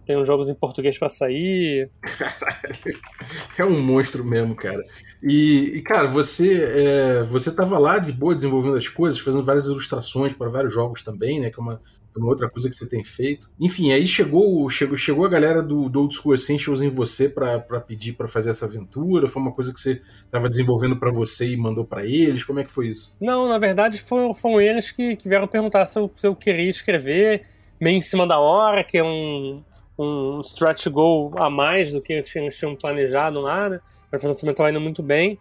Tem 0.06 0.16
uns 0.16 0.26
jogos 0.26 0.48
em 0.48 0.54
português 0.54 0.98
para 0.98 1.10
sair. 1.10 1.90
é 3.58 3.64
um 3.64 3.82
monstro 3.82 4.24
mesmo, 4.24 4.56
cara. 4.56 4.82
E, 5.22 5.76
e 5.76 5.82
cara, 5.82 6.08
você 6.08 6.62
é, 6.62 7.22
você 7.24 7.54
tava 7.54 7.78
lá 7.78 7.98
de 7.98 8.10
boa 8.10 8.34
desenvolvendo 8.34 8.76
as 8.76 8.88
coisas, 8.88 9.20
fazendo 9.20 9.44
várias 9.44 9.66
ilustrações 9.66 10.32
para 10.32 10.48
vários 10.48 10.72
jogos 10.72 11.02
também, 11.02 11.38
né? 11.38 11.50
Que 11.50 11.60
é 11.60 11.62
uma, 11.62 11.78
uma 12.18 12.30
outra 12.30 12.48
coisa 12.48 12.68
que 12.68 12.76
você 12.76 12.88
tem 12.88 13.02
feito. 13.02 13.50
Enfim, 13.60 13.92
aí 13.92 14.06
chegou 14.06 14.68
chegou, 14.68 14.96
chegou 14.96 15.24
a 15.24 15.28
galera 15.28 15.62
do, 15.62 15.88
do 15.88 16.00
Old 16.00 16.14
School 16.14 16.34
Essentials 16.34 16.80
em 16.82 16.88
você 16.88 17.28
para 17.28 17.58
pedir 17.80 18.12
para 18.12 18.28
fazer 18.28 18.50
essa 18.50 18.66
aventura? 18.66 19.28
Foi 19.28 19.42
uma 19.42 19.52
coisa 19.52 19.72
que 19.72 19.80
você 19.80 20.00
tava 20.30 20.48
desenvolvendo 20.48 20.96
para 20.96 21.10
você 21.10 21.48
e 21.48 21.56
mandou 21.56 21.84
para 21.84 22.04
eles? 22.04 22.44
Como 22.44 22.60
é 22.60 22.64
que 22.64 22.70
foi 22.70 22.88
isso? 22.88 23.16
Não, 23.20 23.48
na 23.48 23.58
verdade 23.58 24.00
foram, 24.00 24.32
foram 24.34 24.60
eles 24.60 24.90
que, 24.90 25.16
que 25.16 25.28
vieram 25.28 25.48
perguntar 25.48 25.84
se 25.86 25.98
eu, 25.98 26.10
se 26.16 26.26
eu 26.26 26.34
queria 26.34 26.70
escrever 26.70 27.46
meio 27.80 27.96
em 27.96 28.02
cima 28.02 28.26
da 28.26 28.38
hora, 28.38 28.82
que 28.82 28.98
é 28.98 29.04
um, 29.04 29.62
um 29.98 30.40
stretch 30.40 30.86
goal 30.88 31.32
a 31.38 31.48
mais 31.48 31.92
do 31.92 32.00
que 32.00 32.12
eles 32.12 32.56
tinham 32.56 32.74
planejado 32.76 33.40
lá, 33.40 33.68
né? 33.68 33.80
O 34.12 34.18
financiamento 34.18 34.54
estava 34.54 34.70
indo 34.70 34.80
muito 34.80 35.02
bem. 35.02 35.38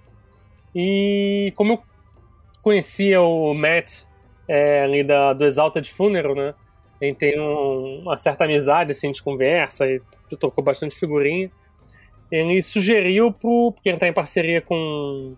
E 0.76 1.54
como 1.56 1.74
eu 1.74 1.84
conhecia 2.62 3.22
o 3.22 3.54
Matt 3.54 4.04
é, 4.48 4.84
ali 4.84 5.04
da, 5.04 5.34
do 5.34 5.46
Exalted 5.46 5.90
Funeral, 5.90 6.36
né? 6.36 6.54
A 7.02 7.06
gente 7.06 7.18
tem 7.18 7.40
um, 7.40 8.02
uma 8.02 8.18
certa 8.18 8.46
amizade, 8.46 8.92
assim, 8.92 9.12
de 9.12 9.22
conversa 9.22 9.86
e 9.86 10.02
tocou 10.40 10.64
bastante 10.64 10.96
figurinha. 10.96 11.52
Ele 12.32 12.62
sugeriu, 12.62 13.32
pro, 13.32 13.72
porque 13.72 13.90
ele 13.90 13.96
está 13.98 14.08
em 14.08 14.14
parceria 14.14 14.62
com, 14.62 15.36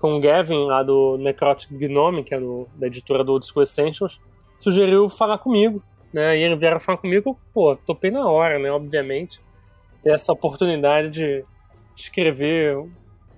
com 0.00 0.16
o 0.16 0.20
Gavin, 0.20 0.66
lá 0.66 0.82
do 0.82 1.16
Necrotic 1.18 1.70
Gnome, 1.72 2.24
que 2.24 2.34
é 2.34 2.40
do, 2.40 2.66
da 2.74 2.86
editora 2.86 3.22
do 3.22 3.32
Old 3.32 3.46
School 3.46 3.62
Essentials, 3.62 4.20
sugeriu 4.56 5.08
falar 5.08 5.38
comigo 5.38 5.82
né? 6.12 6.36
E 6.38 6.42
ele 6.42 6.56
vieram 6.56 6.78
falar 6.78 6.98
comigo, 6.98 7.38
pô, 7.54 7.74
topei 7.74 8.10
na 8.10 8.28
hora, 8.28 8.58
né? 8.58 8.70
Obviamente. 8.70 9.40
Ter 10.02 10.12
essa 10.12 10.32
oportunidade 10.32 11.08
de 11.10 11.44
escrever 11.96 12.76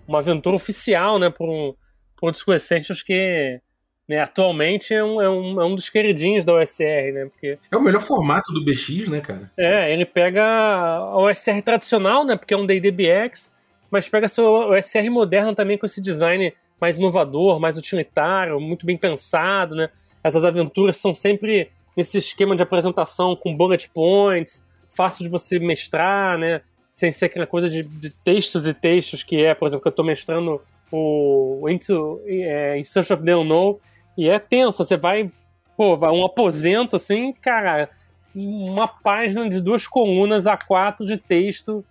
uma 0.09 0.19
aventura 0.19 0.57
oficial, 0.57 1.19
né? 1.19 1.29
Um, 1.41 1.75
por 2.17 2.29
um 2.29 2.31
dos 2.31 2.47
Essentials 2.49 3.03
que 3.03 3.61
né, 4.09 4.21
atualmente 4.21 4.93
é 4.93 5.03
um, 5.03 5.21
é, 5.21 5.29
um, 5.29 5.61
é 5.61 5.65
um 5.65 5.75
dos 5.75 5.89
queridinhos 5.89 6.45
da 6.45 6.55
OSR, 6.55 7.13
né? 7.13 7.27
Porque, 7.27 7.59
é 7.71 7.77
o 7.77 7.81
melhor 7.81 8.03
formato 8.03 8.53
do 8.53 8.65
BX, 8.65 9.09
né, 9.09 9.21
cara? 9.21 9.51
É, 9.57 9.93
ele 9.93 10.05
pega 10.05 10.45
a 10.45 11.17
OSR 11.19 11.63
tradicional, 11.63 12.25
né? 12.25 12.37
Porque 12.37 12.53
é 12.53 12.57
um 12.57 12.67
DDBX, 12.67 13.53
mas 13.91 14.09
pega 14.09 14.27
a 14.27 14.29
sua 14.29 14.77
OSR 14.77 15.11
moderna 15.11 15.55
também 15.55 15.79
com 15.79 15.87
esse 15.87 16.03
design 16.03 16.53
mais 16.81 16.99
inovador, 16.99 17.59
mais 17.59 17.79
utilitário, 17.79 18.61
muito 18.61 18.85
bem 18.85 18.97
pensado, 18.97 19.75
né? 19.75 19.89
Essas 20.23 20.45
aventuras 20.45 20.97
são 20.99 21.15
sempre 21.15 21.71
nesse 21.97 22.19
esquema 22.19 22.55
de 22.55 22.63
apresentação 22.63 23.35
com 23.37 23.57
bullet 23.57 23.89
points, 23.91 24.67
fácil 24.95 25.25
de 25.25 25.31
você 25.31 25.59
mestrar, 25.59 26.39
né? 26.39 26.61
sem 26.95 27.11
ser 27.11 27.27
aquela 27.27 27.47
coisa 27.47 27.69
de, 27.69 27.83
de 27.83 28.09
textos 28.09 28.69
e 28.69 28.73
textos 28.73 29.25
que 29.25 29.45
é, 29.45 29.53
por 29.53 29.67
exemplo, 29.67 29.83
que 29.83 29.89
eu 29.89 29.93
tô 29.93 30.05
mestrando 30.05 30.63
o 30.93 31.69
Into 31.69 32.23
é, 32.25 32.79
In 32.79 32.85
Search 32.85 33.13
of 33.13 33.25
the 33.25 33.37
Unknown, 33.37 33.81
e 34.17 34.29
é 34.29 34.39
tenso, 34.39 34.85
você 34.85 34.97
vai, 34.97 35.31
pô, 35.77 35.97
vai 35.97 36.11
um 36.11 36.25
aposento 36.25 36.97
assim, 36.97 37.33
cara, 37.33 37.91
uma 38.35 38.89
página 38.89 39.49
de 39.49 39.61
duas 39.61 39.87
colunas 39.87 40.47
a 40.47 40.57
quatro 40.57 41.07
de 41.07 41.17
texto 41.17 41.85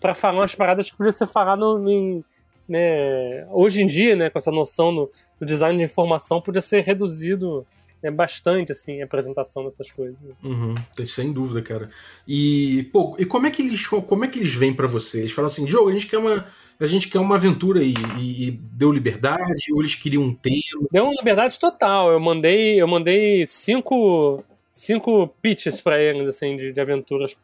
para 0.00 0.14
falar 0.14 0.40
umas 0.40 0.54
paradas 0.54 0.90
que 0.90 0.96
podia 0.96 1.12
ser 1.12 1.26
falado 1.26 1.88
em, 1.88 2.24
né, 2.68 3.46
hoje 3.50 3.82
em 3.82 3.86
dia, 3.86 4.14
né, 4.14 4.30
com 4.30 4.38
essa 4.38 4.50
noção 4.50 4.94
do, 4.94 5.10
do 5.40 5.46
design 5.46 5.78
de 5.78 5.84
informação, 5.84 6.40
podia 6.40 6.60
ser 6.60 6.82
reduzido 6.82 7.66
é 8.06 8.10
bastante, 8.10 8.72
assim, 8.72 9.00
a 9.00 9.04
apresentação 9.04 9.64
dessas 9.64 9.90
coisas. 9.90 10.16
Uhum, 10.42 10.74
sem 11.04 11.32
dúvida, 11.32 11.60
cara. 11.60 11.88
E, 12.26 12.88
pô, 12.92 13.16
e 13.18 13.24
como 13.24 13.46
é 13.46 13.50
que 13.50 13.62
eles, 13.62 13.86
como 13.86 14.24
é 14.24 14.28
que 14.28 14.38
eles 14.38 14.54
vêm 14.54 14.72
para 14.72 14.86
você? 14.86 15.20
Eles 15.20 15.32
falam 15.32 15.46
assim, 15.46 15.68
Joe, 15.68 15.90
a 15.90 15.94
gente 15.94 16.06
quer 16.06 16.18
uma, 16.18 16.46
a 16.78 16.86
gente 16.86 17.08
quer 17.08 17.18
uma 17.18 17.34
aventura 17.34 17.82
e, 17.82 17.94
e, 18.18 18.50
deu 18.50 18.92
liberdade, 18.92 19.72
ou 19.72 19.80
eles 19.80 19.94
queriam 19.94 20.22
um 20.22 20.34
tema? 20.34 20.86
Deu 20.90 21.04
uma 21.04 21.14
liberdade 21.14 21.58
total. 21.58 22.12
Eu 22.12 22.20
mandei, 22.20 22.80
eu 22.80 22.86
mandei 22.86 23.44
cinco, 23.46 24.44
cinco 24.70 25.28
pitches 25.42 25.80
para 25.80 26.00
eles, 26.00 26.28
assim, 26.28 26.56
de, 26.56 26.72
de 26.72 26.80
aventuras 26.80 27.36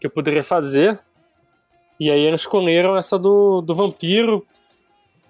que 0.00 0.06
eu 0.06 0.10
poderia 0.10 0.42
fazer. 0.42 0.98
E 1.98 2.10
aí 2.10 2.20
eles 2.20 2.40
escolheram 2.40 2.96
essa 2.96 3.18
do, 3.18 3.60
do 3.60 3.74
vampiro, 3.74 4.44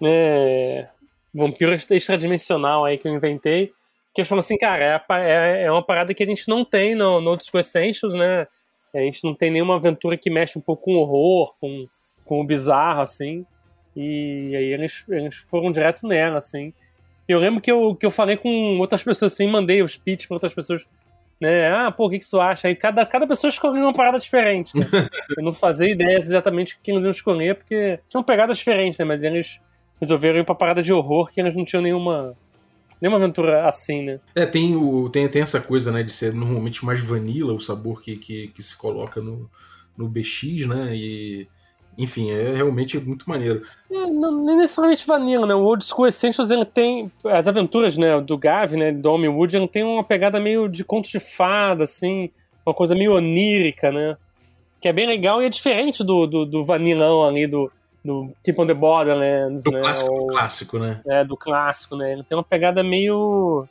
né? 0.00 0.88
Vampiro 1.34 1.74
extradimensional 1.74 2.84
aí 2.84 2.98
que 2.98 3.08
eu 3.08 3.14
inventei 3.14 3.72
que 4.14 4.20
eles 4.20 4.28
falam 4.28 4.40
assim, 4.40 4.58
cara, 4.58 5.02
é, 5.10 5.14
é, 5.20 5.62
é, 5.64 5.70
uma 5.70 5.82
parada 5.82 6.12
que 6.12 6.22
a 6.22 6.26
gente 6.26 6.46
não 6.48 6.64
tem 6.64 6.94
no, 6.94 7.20
no 7.20 7.36
Disco 7.36 7.58
Essentials, 7.58 8.14
né? 8.14 8.46
A 8.94 8.98
gente 8.98 9.24
não 9.24 9.34
tem 9.34 9.50
nenhuma 9.50 9.76
aventura 9.76 10.18
que 10.18 10.28
mexe 10.28 10.58
um 10.58 10.62
pouco 10.62 10.84
com 10.84 10.94
o 10.94 10.98
horror, 10.98 11.54
com, 11.58 11.86
com 12.24 12.40
o 12.40 12.44
bizarro, 12.44 13.00
assim. 13.00 13.46
E 13.96 14.54
aí 14.54 14.64
eles, 14.64 15.04
eles 15.08 15.36
foram 15.36 15.70
direto 15.70 16.06
nela, 16.06 16.36
assim. 16.36 16.74
Eu 17.26 17.38
lembro 17.38 17.60
que 17.60 17.72
eu, 17.72 17.94
que 17.94 18.04
eu 18.04 18.10
falei 18.10 18.36
com 18.36 18.78
outras 18.78 19.02
pessoas 19.02 19.32
assim, 19.32 19.46
mandei 19.46 19.82
os 19.82 19.96
pitch 19.96 20.26
para 20.26 20.34
outras 20.34 20.52
pessoas, 20.52 20.84
né? 21.40 21.70
Ah, 21.70 21.90
pô, 21.90 22.06
o 22.06 22.10
que, 22.10 22.18
que 22.18 22.24
você 22.24 22.36
acha? 22.36 22.68
Aí 22.68 22.76
cada, 22.76 23.06
cada 23.06 23.26
pessoa 23.26 23.48
escolheu 23.48 23.82
uma 23.82 23.94
parada 23.94 24.18
diferente. 24.18 24.76
Né? 24.76 24.86
eu 25.38 25.42
não 25.42 25.54
fazia 25.54 25.90
ideia 25.90 26.16
exatamente 26.16 26.74
o 26.74 26.78
que 26.82 26.90
eles 26.90 27.02
iam 27.02 27.10
escolher, 27.10 27.54
porque 27.54 27.98
tinham 28.10 28.22
pegadas 28.22 28.58
diferentes, 28.58 28.98
né? 28.98 29.06
Mas 29.06 29.22
eles 29.22 29.58
resolveram 29.98 30.40
ir 30.40 30.44
pra 30.44 30.54
parada 30.54 30.82
de 30.82 30.92
horror 30.92 31.30
que 31.32 31.40
eles 31.40 31.56
não 31.56 31.64
tinham 31.64 31.82
nenhuma 31.82 32.36
nenhuma 33.00 33.18
aventura 33.18 33.68
assim, 33.68 34.02
né? 34.02 34.20
É, 34.34 34.46
tem, 34.46 34.76
o, 34.76 35.08
tem, 35.08 35.28
tem 35.28 35.42
essa 35.42 35.60
coisa, 35.60 35.90
né, 35.90 36.02
de 36.02 36.12
ser 36.12 36.32
normalmente 36.32 36.84
mais 36.84 37.02
vanilla 37.02 37.52
o 37.52 37.60
sabor 37.60 38.00
que, 38.00 38.16
que, 38.16 38.48
que 38.48 38.62
se 38.62 38.76
coloca 38.76 39.20
no, 39.20 39.48
no 39.96 40.08
BX, 40.08 40.66
né? 40.66 40.94
E. 40.94 41.48
Enfim, 41.98 42.30
é 42.30 42.54
realmente 42.54 42.98
muito 42.98 43.28
maneiro. 43.28 43.62
É, 43.90 44.06
não, 44.06 44.42
nem 44.44 44.56
necessariamente 44.56 45.06
vanilla, 45.06 45.46
né? 45.46 45.54
O 45.54 45.62
Old 45.62 45.84
School 45.84 46.06
Essentials, 46.06 46.50
ele 46.50 46.64
tem... 46.64 47.12
As 47.22 47.46
aventuras, 47.46 47.98
né, 47.98 48.18
do 48.18 48.38
Gav, 48.38 48.72
né, 48.72 48.90
do 48.92 49.12
Homem 49.12 49.28
Wood, 49.28 49.54
ele 49.54 49.68
tem 49.68 49.82
uma 49.82 50.02
pegada 50.02 50.40
meio 50.40 50.68
de 50.68 50.84
conto 50.84 51.10
de 51.10 51.20
fada, 51.20 51.84
assim, 51.84 52.30
uma 52.64 52.74
coisa 52.74 52.94
meio 52.94 53.12
onírica, 53.12 53.92
né? 53.92 54.16
Que 54.80 54.88
é 54.88 54.92
bem 54.92 55.06
legal 55.06 55.42
e 55.42 55.44
é 55.44 55.50
diferente 55.50 56.02
do, 56.02 56.26
do, 56.26 56.46
do 56.46 56.64
vanilão 56.64 57.24
ali, 57.24 57.46
do, 57.46 57.70
do 58.04 58.32
Keep 58.42 58.60
on 58.60 58.66
the 58.66 58.74
Borderlands, 58.74 59.62
do 59.62 59.70
né? 59.70 59.80
Clássico, 59.80 60.14
do 60.14 60.26
clássico, 60.26 60.78
né? 60.78 61.00
É, 61.06 61.24
do 61.24 61.36
clássico, 61.36 61.96
né? 61.96 62.12
Ele 62.12 62.24
tem 62.24 62.36
uma 62.36 62.44
pegada 62.44 62.82
meio 62.82 63.68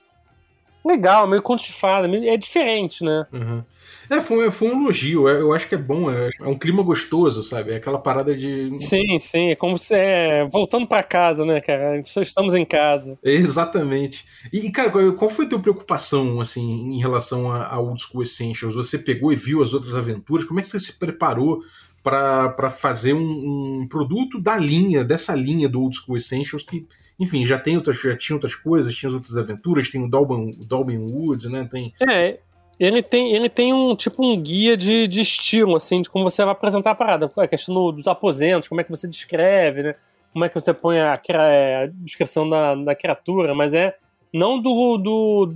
legal, 0.83 1.27
meio 1.27 1.41
contifada, 1.41 2.07
é 2.07 2.37
diferente, 2.37 3.03
né? 3.03 3.25
Uhum. 3.31 3.63
É, 4.11 4.19
foi, 4.19 4.51
foi 4.51 4.67
um 4.67 4.81
elogio, 4.81 5.29
é, 5.29 5.39
eu 5.39 5.53
acho 5.53 5.69
que 5.69 5.75
é 5.75 5.77
bom, 5.77 6.11
é, 6.11 6.29
é, 6.41 6.45
um 6.45 6.57
clima 6.57 6.83
gostoso, 6.83 7.41
sabe? 7.41 7.71
É 7.71 7.77
aquela 7.77 7.97
parada 7.97 8.35
de. 8.35 8.69
Sim, 8.77 9.17
sim, 9.17 9.51
é 9.51 9.55
como 9.55 9.77
se. 9.77 9.95
É, 9.95 10.45
voltando 10.51 10.85
para 10.85 11.01
casa, 11.01 11.45
né, 11.45 11.61
cara? 11.61 12.03
Estamos 12.17 12.53
em 12.53 12.65
casa. 12.65 13.17
Exatamente. 13.23 14.25
E, 14.51 14.69
cara, 14.69 14.91
qual 15.13 15.29
foi 15.29 15.45
a 15.45 15.49
tua 15.49 15.59
preocupação, 15.59 16.41
assim, 16.41 16.93
em 16.93 16.99
relação 16.99 17.49
a, 17.49 17.67
a 17.67 17.79
Old 17.79 18.03
School 18.03 18.23
Essentials? 18.23 18.75
Você 18.75 18.97
pegou 18.97 19.31
e 19.31 19.35
viu 19.37 19.63
as 19.63 19.73
outras 19.73 19.95
aventuras? 19.95 20.43
Como 20.43 20.59
é 20.59 20.63
que 20.63 20.67
você 20.67 20.79
se 20.79 20.99
preparou 20.99 21.61
para 22.03 22.69
fazer 22.69 23.13
um, 23.13 23.81
um, 23.81 23.87
produto 23.87 24.41
da 24.41 24.57
linha, 24.57 25.03
dessa 25.03 25.35
linha 25.35 25.69
do 25.69 25.81
Old 25.81 25.95
School 25.95 26.17
Essentials, 26.17 26.63
que, 26.63 26.85
enfim, 27.21 27.45
já 27.45 27.59
tem 27.59 27.75
outras, 27.75 28.01
já 28.01 28.17
tinha 28.17 28.35
outras 28.35 28.55
coisas, 28.55 28.95
tinha 28.95 29.07
as 29.07 29.13
outras 29.13 29.37
aventuras, 29.37 29.87
tem 29.87 30.03
o 30.03 30.09
Dolben, 30.09 30.97
o 30.97 31.05
Woods, 31.05 31.45
né? 31.45 31.69
Tem... 31.71 31.93
É, 32.09 32.39
ele 32.79 33.03
tem, 33.03 33.35
ele 33.35 33.47
tem 33.47 33.71
um 33.71 33.95
tipo 33.95 34.25
um 34.25 34.41
guia 34.41 34.75
de, 34.75 35.07
de 35.07 35.21
estilo, 35.21 35.75
assim, 35.75 36.01
de 36.01 36.09
como 36.09 36.23
você 36.23 36.43
vai 36.43 36.53
apresentar 36.53 36.89
a 36.89 36.95
parada. 36.95 37.31
A 37.37 37.47
questão 37.47 37.91
dos 37.91 38.07
aposentos, 38.07 38.67
como 38.67 38.81
é 38.81 38.83
que 38.83 38.89
você 38.89 39.07
descreve, 39.07 39.83
né? 39.83 39.95
Como 40.33 40.43
é 40.43 40.49
que 40.49 40.59
você 40.59 40.73
põe 40.73 40.99
a, 40.99 41.13
a 41.13 41.85
descrição 41.93 42.49
da, 42.49 42.73
da 42.73 42.95
criatura, 42.95 43.53
mas 43.53 43.75
é 43.75 43.95
não 44.33 44.59
do, 44.59 44.97
do, 44.97 45.53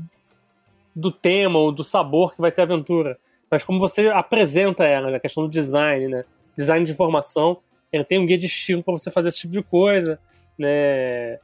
do 0.96 1.12
tema 1.12 1.58
ou 1.58 1.72
do 1.72 1.84
sabor 1.84 2.36
que 2.36 2.42
vai 2.42 2.52
ter 2.52 2.62
a 2.62 2.66
aventura, 2.66 3.18
mas 3.50 3.64
como 3.64 3.80
você 3.80 4.10
apresenta 4.10 4.84
ela, 4.84 5.10
né? 5.10 5.18
a 5.18 5.20
questão 5.20 5.42
do 5.42 5.50
design, 5.50 6.10
né? 6.10 6.26
design 6.56 6.86
de 6.86 6.92
informação, 6.92 7.58
ele 7.92 8.04
tem 8.04 8.20
um 8.20 8.26
guia 8.28 8.38
de 8.38 8.46
estilo 8.46 8.84
para 8.84 8.94
você 8.94 9.10
fazer 9.10 9.30
esse 9.30 9.40
tipo 9.40 9.54
de 9.54 9.64
coisa, 9.64 10.20
né? 10.60 11.40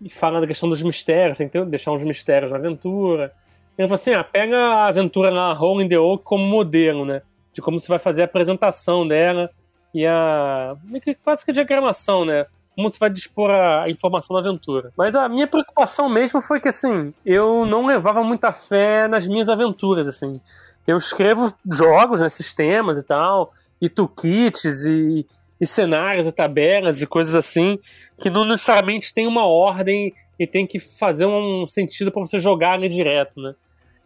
E 0.00 0.08
fala 0.08 0.40
da 0.40 0.46
questão 0.46 0.68
dos 0.68 0.82
mistérios, 0.82 1.38
tem 1.38 1.48
que 1.48 1.64
deixar 1.64 1.92
uns 1.92 2.04
mistérios 2.04 2.52
na 2.52 2.58
aventura. 2.58 3.32
Ele 3.76 3.88
fala 3.88 3.94
assim: 3.94 4.14
ah, 4.14 4.24
pega 4.24 4.56
a 4.56 4.88
aventura 4.88 5.30
na 5.30 5.52
Rolling 5.52 5.88
the 5.88 5.98
Oak 5.98 6.24
como 6.24 6.44
modelo, 6.44 7.04
né? 7.04 7.22
De 7.52 7.60
como 7.60 7.78
você 7.78 7.88
vai 7.88 7.98
fazer 7.98 8.22
a 8.22 8.24
apresentação 8.26 9.06
dela 9.06 9.50
e 9.94 10.06
a. 10.06 10.76
quase 11.24 11.44
que 11.44 11.50
a 11.50 11.54
diagramação, 11.54 12.24
né? 12.24 12.46
Como 12.74 12.88
você 12.88 12.98
vai 12.98 13.10
dispor 13.10 13.50
a 13.50 13.90
informação 13.90 14.34
da 14.34 14.40
aventura. 14.40 14.92
Mas 14.96 15.16
a 15.16 15.28
minha 15.28 15.48
preocupação 15.48 16.08
mesmo 16.08 16.40
foi 16.40 16.60
que, 16.60 16.68
assim, 16.68 17.12
eu 17.26 17.66
não 17.66 17.84
levava 17.86 18.22
muita 18.22 18.52
fé 18.52 19.08
nas 19.08 19.26
minhas 19.26 19.48
aventuras, 19.48 20.06
assim. 20.06 20.40
Eu 20.86 20.96
escrevo 20.96 21.52
jogos, 21.70 22.20
né, 22.20 22.28
sistemas 22.28 22.96
e 22.96 23.02
tal, 23.02 23.52
e 23.80 23.88
toolkits 23.88 24.84
e, 24.86 25.26
e 25.60 25.66
cenários 25.66 26.26
e 26.26 26.32
tabelas 26.32 27.02
e 27.02 27.06
coisas 27.06 27.34
assim 27.34 27.78
que 28.18 28.30
não 28.30 28.44
necessariamente 28.44 29.12
tem 29.12 29.26
uma 29.26 29.46
ordem 29.46 30.12
e 30.38 30.46
tem 30.46 30.66
que 30.66 30.78
fazer 30.78 31.26
um 31.26 31.66
sentido 31.66 32.12
para 32.12 32.22
você 32.22 32.38
jogar 32.38 32.74
ali 32.74 32.88
direto, 32.88 33.40
né? 33.40 33.54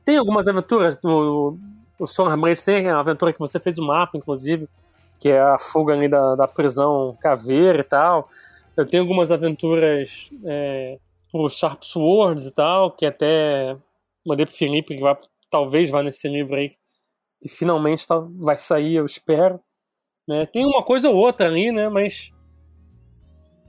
Tem 0.05 0.17
algumas 0.17 0.49
aventuras, 0.49 0.99
o, 1.05 1.57
o 1.99 2.07
Sonar 2.07 2.39
tem 2.65 2.89
uma 2.89 3.01
aventura 3.01 3.33
que 3.33 3.39
você 3.39 3.61
fez 3.61 3.79
o 3.79 3.87
mapa, 3.87 4.17
inclusive, 4.17 4.69
que 5.21 5.29
é 5.29 5.41
a 5.41 5.59
fuga 5.59 5.95
ali 5.95 6.09
da, 6.09 6.35
da 6.35 6.49
prisão 6.49 7.17
caveira 7.21 7.81
e 7.81 7.85
tal. 7.85 8.29
Eu 8.77 8.89
tenho 8.89 9.03
algumas 9.03 9.31
aventuras 9.31 10.31
é, 10.45 10.99
pro 11.31 11.49
Sharp 11.49 11.83
Swords 11.83 12.47
e 12.47 12.51
tal, 12.51 12.91
que 12.91 13.07
até 13.07 13.77
mandei 14.27 14.47
pro 14.47 14.55
Felipe, 14.55 14.97
que 14.97 15.01
vai, 15.01 15.17
talvez 15.51 15.91
vá 15.91 16.03
nesse 16.03 16.29
livro 16.29 16.57
aí, 16.57 16.71
que 17.41 17.49
finalmente 17.49 18.07
tá, 18.07 18.19
vai 18.37 18.59
sair, 18.59 18.95
eu 18.95 19.05
espero. 19.05 19.61
Né? 20.33 20.47
Tem 20.47 20.65
uma 20.65 20.83
coisa 20.83 21.09
ou 21.09 21.17
outra 21.17 21.47
ali, 21.47 21.71
né? 21.71 21.89
Mas 21.89 22.33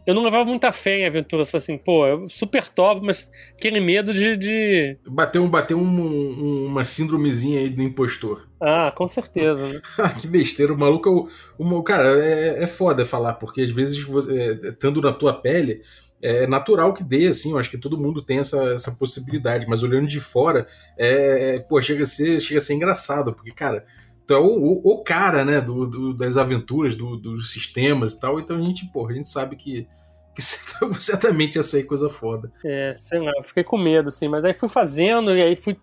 eu 0.06 0.14
não 0.14 0.24
levava 0.24 0.46
muita 0.46 0.72
fé 0.72 1.00
em 1.00 1.06
aventuras. 1.06 1.50
Falei 1.50 1.64
assim, 1.64 1.78
pô, 1.78 2.06
é 2.06 2.28
super 2.28 2.68
top, 2.68 3.06
mas 3.06 3.32
aquele 3.54 3.80
medo 3.80 4.14
de. 4.14 4.36
de... 4.36 4.98
Bateu, 5.08 5.48
bateu 5.48 5.78
um, 5.78 6.02
um, 6.02 6.66
uma 6.68 6.84
síndromezinha 6.84 7.62
aí 7.62 7.70
do 7.70 7.82
impostor. 7.82 8.48
Ah, 8.60 8.92
com 8.96 9.08
certeza. 9.08 9.68
Né? 9.68 9.82
que 10.20 10.28
besteira. 10.28 10.74
O 10.74 10.78
maluco, 10.78 11.30
o, 11.58 11.66
o 11.66 11.84
cara, 11.84 12.24
é, 12.24 12.64
é 12.64 12.68
foda 12.68 13.06
falar, 13.06 13.34
porque 13.34 13.62
às 13.62 13.72
vezes, 13.72 14.06
é, 14.30 14.70
estando 14.70 15.02
na 15.02 15.14
tua 15.14 15.34
pele, 15.34 15.82
é 16.22 16.48
natural 16.48 16.94
que 16.94 17.04
dê, 17.04 17.28
assim, 17.28 17.52
eu 17.52 17.60
acho 17.60 17.70
que 17.70 17.78
todo 17.78 17.98
mundo 17.98 18.22
tem 18.22 18.40
essa, 18.40 18.74
essa 18.74 18.92
possibilidade, 18.94 19.68
mas 19.68 19.84
olhando 19.84 20.08
de 20.08 20.22
fora, 20.22 20.66
é, 20.98 21.56
é, 21.56 21.60
pô, 21.60 21.82
chega 21.82 22.04
a 22.04 22.08
ser, 22.08 22.40
chega 22.40 22.60
a 22.60 22.62
ser 22.62 22.76
engraçado, 22.76 23.34
porque, 23.34 23.52
cara, 23.52 23.86
tu 24.26 24.34
é 24.34 24.38
o, 24.38 24.46
o, 24.46 24.94
o 24.94 25.04
cara, 25.04 25.44
né, 25.44 25.60
do, 25.60 25.86
do, 25.86 26.14
das 26.14 26.38
aventuras, 26.38 26.96
do, 26.96 27.18
dos 27.18 27.52
sistemas 27.52 28.14
e 28.14 28.20
tal, 28.20 28.40
então 28.40 28.58
a 28.58 28.62
gente, 28.62 28.86
pô, 28.92 29.08
a 29.08 29.14
gente 29.14 29.30
sabe 29.30 29.56
que, 29.56 29.88
que 30.36 30.42
certamente 31.00 31.56
ia 31.56 31.64
sair 31.64 31.84
coisa 31.84 32.10
foda. 32.10 32.52
É, 32.64 32.94
sei 32.96 33.20
lá, 33.20 33.32
eu 33.38 33.44
fiquei 33.44 33.64
com 33.64 33.78
medo, 33.78 34.10
assim, 34.10 34.28
mas 34.28 34.46
aí 34.46 34.54
fui 34.54 34.70
fazendo, 34.70 35.36
e 35.36 35.42
aí 35.42 35.56
fui, 35.56 35.78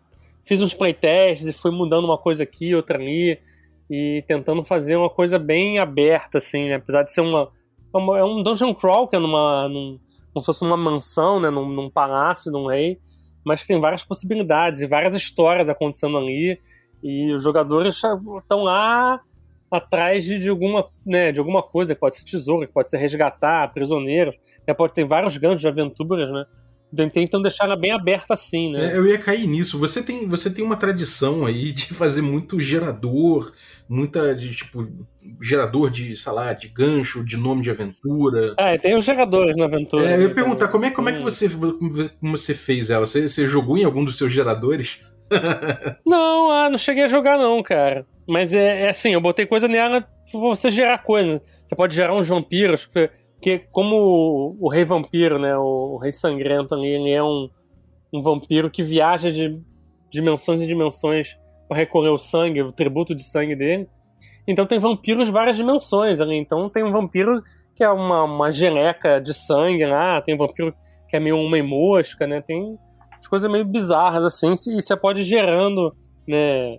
fiz 0.44 0.60
uns 0.60 0.74
playtests, 0.74 1.46
e 1.46 1.52
fui 1.52 1.70
mudando 1.70 2.04
uma 2.04 2.18
coisa 2.18 2.42
aqui, 2.42 2.74
outra 2.74 2.98
ali, 2.98 3.38
e 3.90 4.24
tentando 4.26 4.64
fazer 4.64 4.96
uma 4.96 5.10
coisa 5.10 5.38
bem 5.38 5.78
aberta, 5.78 6.38
assim, 6.38 6.68
né, 6.68 6.74
apesar 6.76 7.02
de 7.02 7.12
ser 7.12 7.20
uma, 7.20 7.50
uma 7.94 8.18
é 8.18 8.24
um 8.24 8.42
dungeon 8.42 8.74
crawl, 8.74 9.08
que 9.08 9.16
é 9.16 9.18
numa... 9.18 9.68
Num, 9.68 9.98
como 10.32 10.42
se 10.42 10.46
fosse 10.46 10.64
uma 10.64 10.76
mansão, 10.76 11.40
né, 11.40 11.50
num, 11.50 11.68
num 11.68 11.90
palácio 11.90 12.52
de 12.52 12.56
um 12.56 12.66
rei, 12.66 13.00
mas 13.44 13.62
que 13.62 13.68
tem 13.68 13.80
várias 13.80 14.04
possibilidades 14.04 14.80
e 14.80 14.86
várias 14.86 15.14
histórias 15.14 15.68
acontecendo 15.68 16.16
ali, 16.16 16.58
e 17.02 17.32
os 17.32 17.42
jogadores 17.42 17.96
estão 17.96 18.62
lá 18.62 19.20
atrás 19.70 20.24
de, 20.24 20.38
de, 20.38 20.48
alguma, 20.48 20.88
né, 21.06 21.30
de 21.30 21.38
alguma 21.38 21.62
coisa, 21.62 21.94
que 21.94 22.00
pode 22.00 22.16
ser 22.16 22.24
tesouro, 22.24 22.66
que 22.66 22.72
pode 22.72 22.90
ser 22.90 22.96
resgatar 22.96 23.72
prisioneiros, 23.72 24.36
né, 24.66 24.74
pode 24.74 24.92
ter 24.92 25.04
vários 25.04 25.36
ganchos 25.36 25.60
de 25.60 25.68
aventuras, 25.68 26.30
né? 26.30 26.44
Então 27.16 27.40
deixar 27.40 27.66
ela 27.66 27.76
bem 27.76 27.92
aberta 27.92 28.34
assim, 28.34 28.72
né? 28.72 28.92
É, 28.92 28.98
eu 28.98 29.06
ia 29.06 29.16
cair 29.16 29.46
nisso. 29.46 29.78
Você 29.78 30.02
tem, 30.02 30.26
você 30.26 30.50
tem 30.50 30.64
uma 30.64 30.76
tradição 30.76 31.46
aí 31.46 31.70
de 31.70 31.94
fazer 31.94 32.20
muito 32.20 32.58
gerador, 32.58 33.52
muita 33.88 34.34
de 34.34 34.54
tipo 34.56 34.88
gerador 35.40 35.88
de, 35.88 36.16
sei 36.16 36.32
lá, 36.32 36.52
de 36.52 36.66
gancho, 36.66 37.24
de 37.24 37.36
nome 37.36 37.62
de 37.62 37.70
aventura. 37.70 38.54
É, 38.58 38.76
tem 38.76 38.96
os 38.96 39.04
geradores 39.04 39.56
na 39.56 39.66
aventura. 39.66 40.10
É, 40.10 40.16
eu 40.16 40.22
ia 40.22 40.28
né, 40.28 40.34
perguntar 40.34 40.66
como 40.66 40.84
é, 40.84 40.90
como 40.90 41.08
é 41.08 41.12
que 41.12 41.20
você 41.20 41.48
como 41.48 42.36
você 42.36 42.54
fez 42.54 42.90
ela? 42.90 43.06
Você, 43.06 43.28
você 43.28 43.46
jogou 43.46 43.78
em 43.78 43.84
algum 43.84 44.04
dos 44.04 44.18
seus 44.18 44.32
geradores? 44.32 45.00
Não, 46.04 46.50
ah, 46.50 46.68
não 46.68 46.78
cheguei 46.78 47.04
a 47.04 47.08
jogar 47.08 47.38
não, 47.38 47.62
cara. 47.62 48.06
Mas 48.26 48.54
é, 48.54 48.82
é 48.82 48.88
assim, 48.90 49.12
eu 49.12 49.20
botei 49.20 49.46
coisa 49.46 49.68
nela 49.68 50.00
pra 50.00 50.40
você 50.40 50.70
gerar 50.70 50.98
coisa. 50.98 51.42
Você 51.64 51.74
pode 51.74 51.94
gerar 51.94 52.14
uns 52.14 52.28
vampiros, 52.28 52.86
porque, 52.86 53.66
como 53.70 53.96
o, 53.96 54.56
o 54.60 54.68
rei 54.68 54.84
vampiro, 54.84 55.38
né, 55.38 55.56
o, 55.56 55.94
o 55.94 55.98
rei 55.98 56.12
sangrento 56.12 56.74
ali, 56.74 56.88
ele 56.88 57.10
é 57.10 57.22
um, 57.22 57.48
um 58.12 58.20
vampiro 58.20 58.70
que 58.70 58.82
viaja 58.82 59.30
de 59.30 59.60
dimensões 60.10 60.60
em 60.60 60.66
dimensões 60.66 61.38
para 61.68 61.78
recolher 61.78 62.10
o 62.10 62.18
sangue, 62.18 62.62
o 62.62 62.72
tributo 62.72 63.14
de 63.14 63.22
sangue 63.22 63.54
dele. 63.54 63.88
Então 64.46 64.66
tem 64.66 64.78
vampiros 64.78 65.26
de 65.26 65.32
várias 65.32 65.56
dimensões 65.56 66.20
ali. 66.20 66.36
Então 66.36 66.68
tem 66.68 66.82
um 66.82 66.90
vampiro 66.90 67.42
que 67.74 67.84
é 67.84 67.88
uma, 67.88 68.24
uma 68.24 68.50
geleca 68.50 69.20
de 69.20 69.32
sangue 69.32 69.86
lá, 69.86 70.20
tem 70.20 70.34
um 70.34 70.38
vampiro 70.38 70.74
que 71.08 71.16
é 71.16 71.20
meio 71.20 71.36
uma 71.36 71.62
mosca, 71.62 72.26
né? 72.26 72.40
Tem 72.40 72.76
coisas 73.28 73.50
meio 73.50 73.64
bizarras 73.64 74.24
assim, 74.24 74.52
e 74.52 74.80
você 74.80 74.96
pode 74.96 75.20
ir 75.20 75.24
gerando, 75.24 75.94
né? 76.26 76.78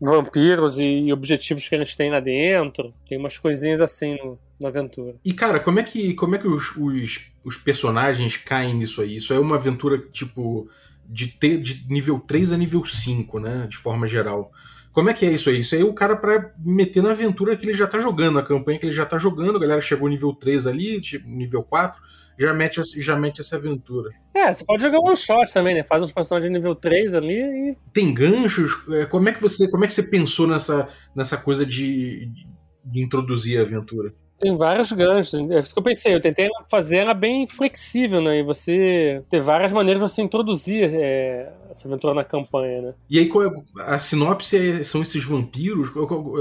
Vampiros 0.00 0.78
e 0.78 1.12
objetivos 1.12 1.68
que 1.68 1.74
eles 1.74 1.94
têm 1.94 2.10
lá 2.10 2.18
dentro. 2.18 2.92
Tem 3.08 3.16
umas 3.16 3.38
coisinhas 3.38 3.80
assim 3.80 4.16
no, 4.16 4.36
na 4.60 4.68
aventura. 4.68 5.14
E 5.24 5.32
cara, 5.32 5.60
como 5.60 5.78
é 5.78 5.82
que 5.84 6.12
como 6.14 6.34
é 6.34 6.38
que 6.38 6.48
os, 6.48 6.76
os, 6.76 7.20
os 7.44 7.56
personagens 7.56 8.36
caem 8.36 8.74
nisso 8.74 9.00
aí? 9.00 9.16
Isso 9.16 9.32
é 9.32 9.38
uma 9.38 9.54
aventura 9.54 9.98
tipo 9.98 10.68
de 11.08 11.28
ter 11.28 11.60
de 11.60 11.86
nível 11.88 12.18
3 12.18 12.52
a 12.52 12.56
nível 12.56 12.84
5, 12.84 13.38
né, 13.38 13.66
de 13.68 13.76
forma 13.76 14.06
geral. 14.06 14.50
Como 14.92 15.08
é 15.08 15.14
que 15.14 15.24
é 15.24 15.32
isso 15.32 15.48
aí? 15.50 15.60
Isso 15.60 15.74
aí 15.74 15.80
é 15.80 15.84
o 15.84 15.94
cara 15.94 16.16
pra 16.16 16.52
meter 16.58 17.02
na 17.02 17.10
aventura 17.10 17.56
que 17.56 17.64
ele 17.64 17.74
já 17.74 17.86
tá 17.86 17.98
jogando, 17.98 18.34
na 18.34 18.42
campanha 18.42 18.78
que 18.78 18.86
ele 18.86 18.94
já 18.94 19.06
tá 19.06 19.18
jogando, 19.18 19.56
a 19.56 19.60
galera 19.60 19.80
chegou 19.80 20.08
nível 20.08 20.32
3 20.34 20.66
ali, 20.66 21.00
tipo, 21.00 21.28
nível 21.28 21.62
4, 21.62 22.00
já 22.38 22.52
mete, 22.54 22.80
essa- 22.80 23.00
já 23.00 23.16
mete 23.16 23.40
essa 23.40 23.56
aventura. 23.56 24.10
É, 24.34 24.52
você 24.52 24.64
pode 24.64 24.82
jogar 24.82 24.98
one 25.00 25.16
shot 25.16 25.52
também, 25.52 25.74
né? 25.74 25.82
Faz 25.84 26.02
uns 26.02 26.12
personagens 26.12 26.50
de 26.50 26.56
nível 26.58 26.74
3 26.74 27.14
ali 27.14 27.34
e 27.70 27.76
Tem 27.92 28.12
ganchos? 28.12 28.72
É, 28.92 29.04
Como 29.06 29.28
é 29.28 29.32
que 29.32 29.40
você, 29.40 29.70
como 29.70 29.84
é 29.84 29.86
que 29.86 29.92
você 29.94 30.02
pensou 30.04 30.46
nessa, 30.46 30.88
nessa 31.14 31.36
coisa 31.36 31.64
de, 31.66 32.26
de, 32.26 32.46
de 32.84 33.02
introduzir 33.02 33.58
a 33.58 33.62
aventura? 33.62 34.12
Tem 34.40 34.56
vários 34.56 34.90
ganchos. 34.90 35.34
É 35.34 35.58
isso 35.60 35.72
que 35.72 35.78
eu 35.78 35.84
pensei. 35.84 36.12
Eu 36.12 36.20
tentei 36.20 36.48
fazer 36.68 36.96
ela 36.96 37.14
bem 37.14 37.46
flexível, 37.46 38.20
né? 38.20 38.40
E 38.40 38.42
você 38.42 39.22
ter 39.30 39.40
várias 39.40 39.70
maneiras 39.70 40.02
de 40.02 40.08
você 40.10 40.20
introduzir 40.20 40.90
é, 40.92 41.52
essa 41.70 41.86
aventura 41.86 42.12
na 42.12 42.24
campanha, 42.24 42.82
né? 42.82 42.94
E 43.08 43.20
aí, 43.20 43.28
é- 43.28 43.82
a 43.92 44.00
sinopse 44.00 44.56
é- 44.56 44.82
são 44.82 45.00
esses 45.00 45.22
vampiros? 45.22 45.90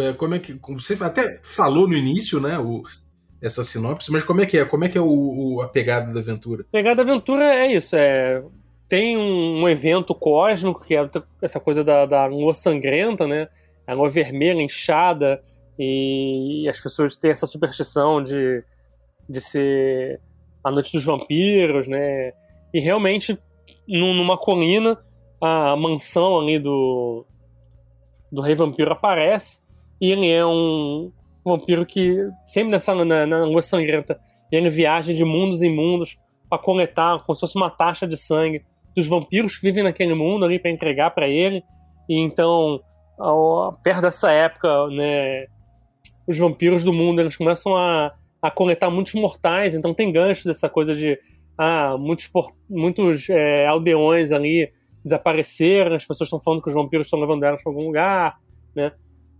É, 0.01 0.13
Como 0.13 0.33
é 0.33 0.39
que. 0.39 0.57
Você 0.69 0.97
até 0.99 1.39
falou 1.43 1.87
no 1.87 1.95
início, 1.95 2.39
né? 2.39 2.57
O, 2.57 2.81
essa 3.41 3.63
sinopse, 3.63 4.11
mas 4.11 4.23
como 4.23 4.41
é 4.41 4.45
que 4.45 4.57
é? 4.57 4.65
Como 4.65 4.83
é 4.85 4.89
que 4.89 4.97
é 4.97 5.01
o, 5.01 5.07
o- 5.55 5.61
a 5.61 5.67
pegada 5.67 6.13
da 6.13 6.19
aventura? 6.19 6.63
Pegada 6.71 7.03
da 7.03 7.11
aventura 7.11 7.43
é 7.55 7.73
isso. 7.73 7.95
É, 7.95 8.43
tem 8.87 9.17
um, 9.17 9.67
evento 9.67 10.13
cósmico, 10.13 10.83
que 10.83 10.95
é 10.95 11.09
essa 11.41 11.59
coisa 11.59 11.83
da, 11.83 12.05
da 12.05 12.25
lua 12.25 12.53
sangrenta, 12.53 13.25
né? 13.25 13.47
A 13.87 13.93
lua 13.93 14.09
vermelha, 14.09 14.61
inchada, 14.61 15.41
e, 15.79 16.67
as 16.69 16.79
pessoas 16.79 17.17
têm 17.17 17.31
essa 17.31 17.47
superstição 17.47 18.21
de, 18.21 18.63
de 19.27 19.41
ser 19.41 20.19
a 20.63 20.69
noite 20.69 20.91
dos 20.93 21.03
vampiros, 21.03 21.87
né? 21.87 22.33
E 22.73 22.79
realmente, 22.79 23.37
num- 23.87 24.13
numa 24.13 24.37
colina, 24.37 24.97
a 25.41 25.75
mansão 25.75 26.39
ali 26.39 26.59
do, 26.59 27.25
do 28.31 28.41
rei 28.41 28.53
vampiro 28.53 28.91
aparece, 28.91 29.61
e 29.99 30.11
ele 30.11 30.29
é 30.29 30.45
um 30.45 31.11
vampiro 31.43 31.85
que, 31.85 32.17
sempre 32.45 32.71
nessa 32.71 32.93
na, 32.93 33.25
na 33.25 33.45
lua 33.45 33.61
sangrenta, 33.61 34.19
ele 34.51 34.69
viaja 34.69 35.13
de 35.13 35.23
mundos 35.23 35.61
em 35.61 35.73
mundos 35.73 36.19
para 36.49 36.59
coletar, 36.59 37.23
como 37.23 37.35
se 37.35 37.41
fosse 37.41 37.55
uma 37.55 37.69
taxa 37.69 38.05
de 38.05 38.17
sangue 38.17 38.63
dos 38.95 39.07
vampiros 39.07 39.55
que 39.57 39.63
vivem 39.63 39.83
naquele 39.83 40.13
mundo 40.13 40.45
ali 40.45 40.59
para 40.59 40.69
entregar 40.69 41.11
para 41.11 41.27
ele. 41.27 41.63
E 42.09 42.17
então, 42.19 42.81
ao- 43.17 43.73
perto 43.83 44.01
dessa 44.01 44.31
época, 44.31 44.87
né, 44.87 45.45
os 46.27 46.37
vampiros 46.37 46.83
do 46.83 46.91
mundo 46.91 47.21
eles 47.21 47.37
começam 47.37 47.75
a, 47.75 48.13
a 48.41 48.51
coletar 48.51 48.89
muitos 48.89 49.13
mortais. 49.13 49.73
Então 49.73 49.93
tem 49.93 50.11
gancho 50.11 50.45
dessa 50.45 50.67
coisa 50.69 50.93
de 50.95 51.17
ah, 51.57 51.95
muitos, 51.97 52.29
muitos 52.69 53.29
é, 53.29 53.65
aldeões 53.67 54.31
ali 54.31 54.71
desapareceram, 55.03 55.95
as 55.95 56.05
pessoas 56.05 56.27
estão 56.27 56.39
falando 56.39 56.61
que 56.61 56.69
os 56.69 56.75
vampiros 56.75 57.07
estão 57.07 57.19
levando 57.19 57.43
elas 57.43 57.63
para 57.63 57.71
algum 57.71 57.85
lugar, 57.87 58.37
né? 58.75 58.91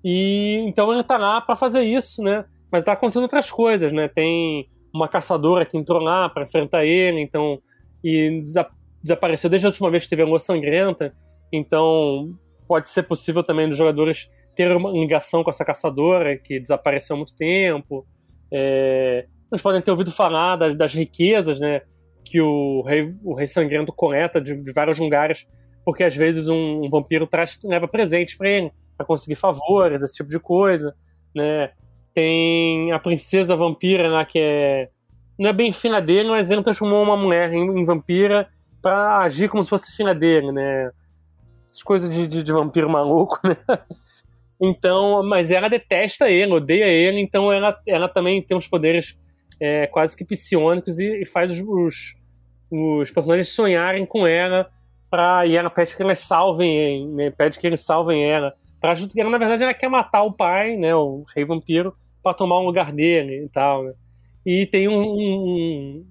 E 0.03 0.57
então 0.67 0.91
ele 0.91 1.03
tá 1.03 1.17
lá 1.17 1.41
para 1.41 1.55
fazer 1.55 1.81
isso, 1.81 2.23
né? 2.23 2.45
Mas 2.71 2.83
tá 2.83 2.93
acontecendo 2.93 3.23
outras 3.23 3.51
coisas, 3.51 3.91
né? 3.91 4.07
Tem 4.07 4.67
uma 4.93 5.07
caçadora 5.07 5.65
que 5.65 5.77
entrou 5.77 6.01
lá 6.01 6.29
para 6.29 6.43
enfrentar 6.43 6.85
ele, 6.85 7.21
então 7.21 7.61
e 8.03 8.41
desa- 8.41 8.69
desapareceu 9.01 9.49
desde 9.49 9.67
a 9.67 9.69
última 9.69 9.89
vez 9.89 10.03
que 10.03 10.09
teve 10.09 10.21
a 10.21 10.25
lua 10.25 10.39
sangrenta. 10.39 11.13
Então 11.51 12.33
pode 12.67 12.89
ser 12.89 13.03
possível 13.03 13.43
também 13.43 13.67
dos 13.67 13.77
jogadores 13.77 14.29
ter 14.55 14.75
uma 14.75 14.91
ligação 14.91 15.43
com 15.43 15.49
essa 15.49 15.65
caçadora 15.65 16.37
que 16.37 16.59
desapareceu 16.59 17.15
há 17.15 17.17
muito 17.17 17.35
tempo. 17.35 18.05
É, 18.51 19.25
eles 19.51 19.61
podem 19.61 19.81
ter 19.81 19.91
ouvido 19.91 20.11
falar 20.11 20.55
das, 20.55 20.75
das 20.77 20.93
riquezas, 20.93 21.59
né? 21.59 21.81
Que 22.23 22.39
o 22.41 22.81
rei, 22.83 23.13
o 23.23 23.33
rei 23.33 23.47
sangrento 23.47 23.91
coleta 23.91 24.39
de, 24.39 24.55
de 24.55 24.71
vários 24.71 24.99
lugares, 24.99 25.47
porque 25.83 26.03
às 26.03 26.15
vezes 26.15 26.47
um, 26.47 26.85
um 26.85 26.89
vampiro 26.89 27.27
traz, 27.27 27.59
leva 27.63 27.87
presentes 27.87 28.35
para 28.37 28.49
ele, 28.49 28.71
para 28.97 29.06
conseguir 29.06 29.36
favores, 29.36 30.01
esse 30.01 30.15
tipo 30.15 30.30
de 30.30 30.39
coisa, 30.39 30.95
né? 31.36 31.71
Tem 32.13 32.91
a 32.91 32.99
princesa 32.99 33.56
vampira 33.56 34.10
lá 34.10 34.25
que 34.25 34.39
é 34.39 34.89
não 35.41 35.49
é 35.49 35.54
bem 35.54 35.73
filha 35.73 35.99
dele, 35.99 36.30
mas 36.30 36.51
ele 36.51 36.62
transformou 36.62 37.01
uma 37.01 37.17
mulher 37.17 37.51
em, 37.51 37.80
em 37.80 37.84
vampira 37.84 38.47
para 38.80 39.19
agir 39.19 39.49
como 39.49 39.63
se 39.63 39.71
fosse 39.71 39.95
filha 39.95 40.13
dele, 40.13 40.51
né? 40.51 40.91
Essas 41.67 41.82
coisas 41.82 42.13
de, 42.13 42.27
de, 42.27 42.43
de 42.43 42.51
vampiro 42.51 42.88
maluco, 42.88 43.39
né? 43.47 43.58
Então, 44.62 45.23
mas 45.23 45.49
ela 45.49 45.67
detesta 45.67 46.30
ele, 46.30 46.54
odeia 46.54 46.86
ele, 46.86 47.19
então 47.19 47.51
ela, 47.51 47.75
ela 47.88 48.08
também 48.08 48.39
tem 48.39 48.56
uns 48.56 48.67
poderes 48.67 49.17
é, 49.60 49.88
quase 49.88 50.15
que 50.15 50.23
psionicos 50.23 50.99
e, 50.99 51.21
e 51.21 51.25
faz 51.25 51.49
os, 51.49 51.60
os, 51.60 52.15
os 52.71 53.10
personagens 53.10 53.49
sonharem 53.49 54.06
com 54.06 54.27
ela 54.27 54.69
pra, 55.10 55.47
e 55.47 55.56
ela 55.56 55.71
pede 55.71 55.95
que 55.95 56.04
elas 56.04 56.19
salvem, 56.19 57.08
né, 57.08 57.32
pede 57.32 57.58
que 57.58 57.65
eles 57.65 57.82
salvem 57.82 58.23
ela. 58.23 58.54
Pra 58.82 58.96
ela, 59.15 59.30
na 59.30 59.38
verdade, 59.38 59.63
ela 59.63 59.74
quer 59.76 59.88
matar 59.88 60.24
o 60.24 60.34
pai, 60.34 60.76
né, 60.76 60.94
o 60.96 61.24
rei 61.36 61.46
vampiro, 61.46 61.96
para 62.24 62.34
tomar 62.34 62.58
o 62.58 62.65
lugar 62.65 62.91
dele 62.91 63.46
e 63.46 63.50
tal, 63.50 63.84
né? 63.84 63.94
E 64.44 64.65
tem 64.65 64.88
um, 64.88 65.02
um 65.02 66.06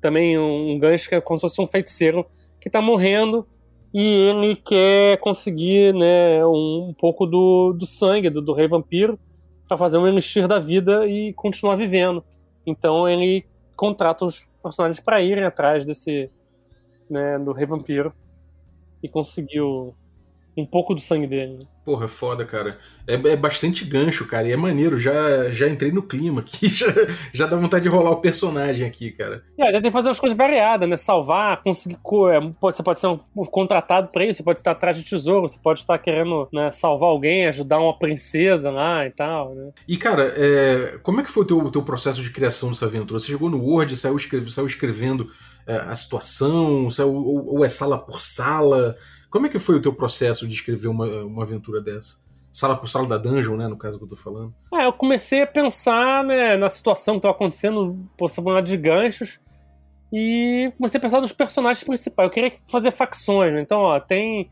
também 0.00 0.38
um 0.38 0.78
gancho 0.78 1.08
que 1.08 1.16
é 1.16 1.20
como 1.20 1.38
se 1.38 1.42
fosse 1.42 1.60
um 1.60 1.66
feiticeiro 1.66 2.24
que 2.60 2.70
tá 2.70 2.80
morrendo 2.80 3.44
e 3.92 4.00
ele 4.00 4.54
quer 4.54 5.18
conseguir 5.18 5.92
né, 5.92 6.44
um, 6.46 6.90
um 6.90 6.94
pouco 6.94 7.26
do, 7.26 7.72
do 7.72 7.84
sangue 7.84 8.30
do, 8.30 8.40
do 8.40 8.52
rei 8.52 8.68
vampiro 8.68 9.18
para 9.66 9.76
fazer 9.76 9.98
um 9.98 10.06
elixir 10.06 10.46
da 10.46 10.58
vida 10.58 11.06
e 11.06 11.32
continuar 11.32 11.74
vivendo. 11.74 12.22
Então 12.64 13.08
ele 13.08 13.44
contrata 13.74 14.24
os 14.24 14.48
personagens 14.62 15.00
para 15.00 15.20
irem 15.20 15.44
atrás 15.44 15.84
desse 15.84 16.30
né, 17.10 17.38
do 17.38 17.52
rei 17.52 17.66
vampiro 17.66 18.12
e 19.02 19.08
conseguiu 19.08 19.94
um 20.60 20.66
pouco 20.66 20.94
do 20.94 21.00
sangue 21.00 21.26
dele. 21.26 21.54
né? 21.54 21.60
Porra, 21.84 22.04
é 22.04 22.08
foda, 22.08 22.44
cara. 22.44 22.76
É, 23.06 23.14
é 23.14 23.36
bastante 23.36 23.82
gancho, 23.84 24.26
cara. 24.26 24.46
E 24.46 24.52
é 24.52 24.56
maneiro. 24.56 24.98
Já, 24.98 25.50
já 25.50 25.66
entrei 25.68 25.90
no 25.90 26.02
clima 26.02 26.40
aqui. 26.42 26.68
Já, 26.68 26.86
já 27.32 27.46
dá 27.46 27.56
vontade 27.56 27.84
de 27.84 27.88
rolar 27.88 28.10
o 28.10 28.20
personagem 28.20 28.86
aqui, 28.86 29.10
cara. 29.10 29.42
E 29.56 29.62
aí, 29.62 29.72
tem 29.72 29.80
que 29.82 29.90
fazer 29.90 30.08
umas 30.08 30.20
coisas 30.20 30.36
variadas, 30.36 30.86
né? 30.86 30.96
Salvar, 30.98 31.62
conseguir. 31.62 31.96
co- 32.02 32.28
é, 32.28 32.38
pode- 32.60 32.76
Você 32.76 32.82
pode 32.82 33.00
ser 33.00 33.06
um, 33.06 33.18
contratado 33.46 34.08
pra 34.08 34.24
isso, 34.26 34.36
você 34.36 34.42
pode 34.42 34.58
estar 34.60 34.72
atrás 34.72 34.98
de 34.98 35.02
tesouro, 35.04 35.48
você 35.48 35.58
pode 35.62 35.80
estar 35.80 35.98
querendo 35.98 36.46
né, 36.52 36.70
salvar 36.72 37.08
alguém, 37.08 37.46
ajudar 37.46 37.78
uma 37.80 37.98
princesa 37.98 38.70
lá 38.70 39.06
e 39.06 39.10
tal, 39.10 39.54
né? 39.54 39.70
E, 39.88 39.96
cara, 39.96 40.34
é, 40.36 40.98
como 41.02 41.20
é 41.20 41.24
que 41.24 41.30
foi 41.30 41.44
o 41.44 41.46
teu, 41.46 41.70
teu 41.70 41.82
processo 41.82 42.22
de 42.22 42.30
criação 42.30 42.68
dessa 42.68 42.84
aventura? 42.84 43.18
Você 43.18 43.28
chegou 43.28 43.48
no 43.48 43.62
Word, 43.64 43.96
saiu, 43.96 44.16
escreve- 44.16 44.50
saiu 44.50 44.66
escrevendo 44.66 45.30
é, 45.66 45.76
a 45.76 45.96
situação, 45.96 46.90
saiu, 46.90 47.14
ou, 47.14 47.54
ou 47.56 47.64
é 47.64 47.68
sala 47.70 47.96
por 47.98 48.20
sala? 48.20 48.94
Como 49.30 49.46
é 49.46 49.48
que 49.48 49.58
foi 49.58 49.76
o 49.76 49.82
teu 49.82 49.92
processo 49.92 50.46
de 50.46 50.54
escrever 50.54 50.88
uma, 50.88 51.06
uma 51.24 51.42
aventura 51.42 51.80
dessa? 51.80 52.26
Sala 52.52 52.76
por 52.76 52.88
sala 52.88 53.06
da 53.06 53.18
dungeon, 53.18 53.56
né? 53.56 53.68
No 53.68 53.76
caso 53.76 53.98
que 53.98 54.04
eu 54.04 54.08
tô 54.08 54.16
falando. 54.16 54.54
Ah, 54.72 54.84
eu 54.84 54.92
comecei 54.92 55.42
a 55.42 55.46
pensar 55.46 56.24
né, 56.24 56.56
na 56.56 56.68
situação 56.70 57.14
que 57.14 57.18
estava 57.18 57.34
acontecendo, 57.34 57.98
possibilidade 58.16 58.68
de 58.70 58.76
ganchos, 58.76 59.38
e 60.12 60.72
comecei 60.76 60.98
a 60.98 61.00
pensar 61.02 61.20
nos 61.20 61.32
personagens 61.32 61.84
principais. 61.84 62.26
Eu 62.26 62.32
queria 62.32 62.52
fazer 62.66 62.90
facções, 62.90 63.52
né? 63.52 63.60
Então, 63.60 63.80
ó, 63.80 64.00
tem, 64.00 64.50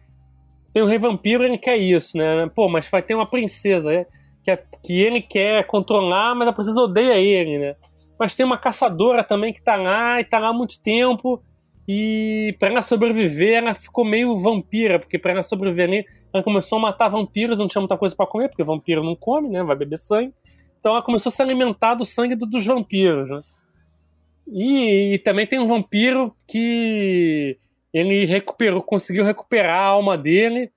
tem 0.72 0.82
o 0.82 0.86
Rei 0.86 0.98
Vampiro, 0.98 1.42
ele 1.42 1.56
quer 1.58 1.78
isso, 1.78 2.16
né? 2.18 2.48
Pô, 2.54 2.68
mas 2.68 2.88
vai 2.88 3.02
ter 3.02 3.14
uma 3.14 3.28
princesa 3.28 3.90
né? 3.90 4.06
que, 4.44 4.50
é- 4.50 4.64
que 4.84 5.00
ele 5.02 5.20
quer 5.20 5.66
controlar, 5.66 6.34
mas 6.34 6.46
a 6.46 6.52
princesa 6.52 6.80
odeia 6.80 7.14
ele, 7.16 7.58
né? 7.58 7.76
Mas 8.18 8.34
tem 8.34 8.46
uma 8.46 8.56
caçadora 8.56 9.24
também 9.24 9.52
que 9.52 9.60
tá 9.60 9.74
lá 9.76 10.20
e 10.20 10.24
tá 10.24 10.38
lá 10.38 10.48
há 10.48 10.52
muito 10.52 10.78
tempo, 10.80 11.42
E 11.88 12.56
para 12.58 12.68
ela 12.68 12.82
sobreviver, 12.82 13.58
ela 13.58 13.72
ficou 13.72 14.04
meio 14.04 14.36
vampira, 14.36 14.98
porque 14.98 15.18
para 15.18 15.32
ela 15.32 15.42
sobreviver, 15.42 16.04
ela 16.32 16.42
começou 16.42 16.78
a 16.78 16.82
matar 16.82 17.08
vampiros, 17.08 17.58
não 17.58 17.68
tinha 17.68 17.80
muita 17.80 17.96
coisa 17.96 18.14
para 18.14 18.26
comer, 18.26 18.48
porque 18.48 18.64
vampiro 18.64 19.04
não 19.04 19.14
come, 19.14 19.48
né? 19.48 19.62
Vai 19.62 19.76
beber 19.76 19.98
sangue. 19.98 20.34
Então 20.80 20.92
ela 20.92 21.02
começou 21.02 21.30
a 21.30 21.32
se 21.32 21.42
alimentar 21.42 21.94
do 21.94 22.04
sangue 22.04 22.34
do, 22.34 22.44
dos 22.44 22.66
vampiros, 22.66 23.30
né? 23.30 23.40
E, 24.48 25.14
e, 25.14 25.18
também 25.18 25.46
tem 25.46 25.58
um 25.58 25.66
vampiro 25.66 26.34
que 26.46 27.58
ele 27.92 28.24
recuperou, 28.24 28.80
conseguiu 28.80 29.24
recuperar 29.24 29.76
a 29.76 29.86
alma 29.86 30.16
dele 30.16 30.70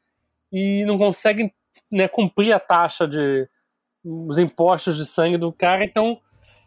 e 0.52 0.84
não 0.86 0.98
consegue 0.98 1.54
né, 1.92 2.08
cumprir 2.08 2.52
a 2.52 2.60
taxa 2.60 3.08
de 3.08 3.48
os 4.04 4.40
impostos 4.40 4.98
de 4.98 5.06
sangue 5.06 5.38
do 5.38 5.52
cara, 5.52 5.84
então 5.84 6.20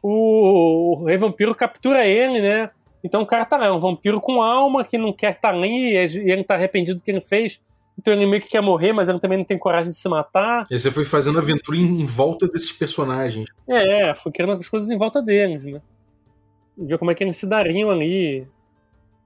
o, 0.03 1.01
o 1.01 1.05
rei 1.07 1.17
vampiro 1.17 1.55
captura 1.55 2.07
ele, 2.07 2.41
né? 2.41 2.71
Então 3.05 3.23
o 3.23 3.27
cara 3.27 3.45
tá 3.45 3.57
lá, 3.57 3.67
é 3.67 3.73
um 3.73 3.81
vampiro 3.81 4.21
com 4.21 4.43
alma 4.43 4.85
que 4.85 4.97
não 4.97 5.13
quer 5.13 5.33
estar 5.33 5.51
tá 5.51 5.57
ali 5.57 5.95
e 5.95 6.31
ele 6.31 6.45
tá 6.45 6.55
arrependido 6.55 6.99
do 6.99 7.03
que 7.03 7.11
ele 7.11 7.21
fez. 7.21 7.61
Então 7.99 8.13
ele 8.13 8.27
meio 8.27 8.41
que 8.41 8.49
quer 8.49 8.63
morrer, 8.63 8.93
mas 8.93 9.09
ele 9.09 9.19
também 9.19 9.39
não 9.39 9.45
tem 9.45 9.59
coragem 9.59 9.89
de 9.89 9.97
se 9.97 10.09
matar. 10.09 10.67
E 10.71 10.79
você 10.79 10.91
foi 10.91 11.05
fazendo 11.05 11.39
aventura 11.39 11.77
em, 11.77 12.05
volta 12.05 12.47
desses 12.47 12.73
personagens. 12.73 13.49
É, 13.69 14.15
fui 14.15 14.33
criando 14.33 14.53
as 14.53 14.69
coisas 14.69 14.91
em 14.91 14.97
volta 14.97 15.21
deles, 15.21 15.63
né? 15.65 15.81
ver 16.77 16.99
como 16.99 17.11
é 17.11 17.15
que 17.15 17.23
eles 17.23 17.37
se 17.37 17.47
dariam 17.47 17.91
ali. 17.91 18.47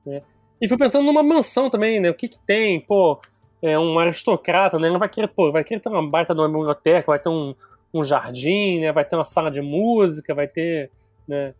Né? 0.04 0.22
E 0.60 0.68
fui 0.68 0.76
pensando 0.76 1.04
numa 1.04 1.22
mansão 1.22 1.70
também, 1.70 2.00
né? 2.00 2.10
O 2.10 2.14
que 2.14 2.28
que 2.28 2.38
tem, 2.38 2.80
pô, 2.80 3.20
é 3.62 3.78
um 3.78 3.98
aristocrata, 3.98 4.78
né? 4.78 4.88
Ele 4.88 4.98
vai 4.98 5.08
querer, 5.08 5.28
pô, 5.28 5.52
vai 5.52 5.62
querer 5.62 5.80
ter 5.80 5.88
uma 5.88 6.06
baita 6.06 6.34
numa 6.34 6.48
biblioteca, 6.48 7.06
vai 7.06 7.18
ter 7.18 7.28
um, 7.28 7.54
um 7.92 8.02
jardim, 8.02 8.80
né? 8.80 8.92
Vai 8.92 9.04
ter 9.04 9.16
uma 9.16 9.24
sala 9.24 9.50
de 9.50 9.60
música, 9.60 10.34
vai 10.34 10.48
ter, 10.48 10.90
né? 11.26 11.54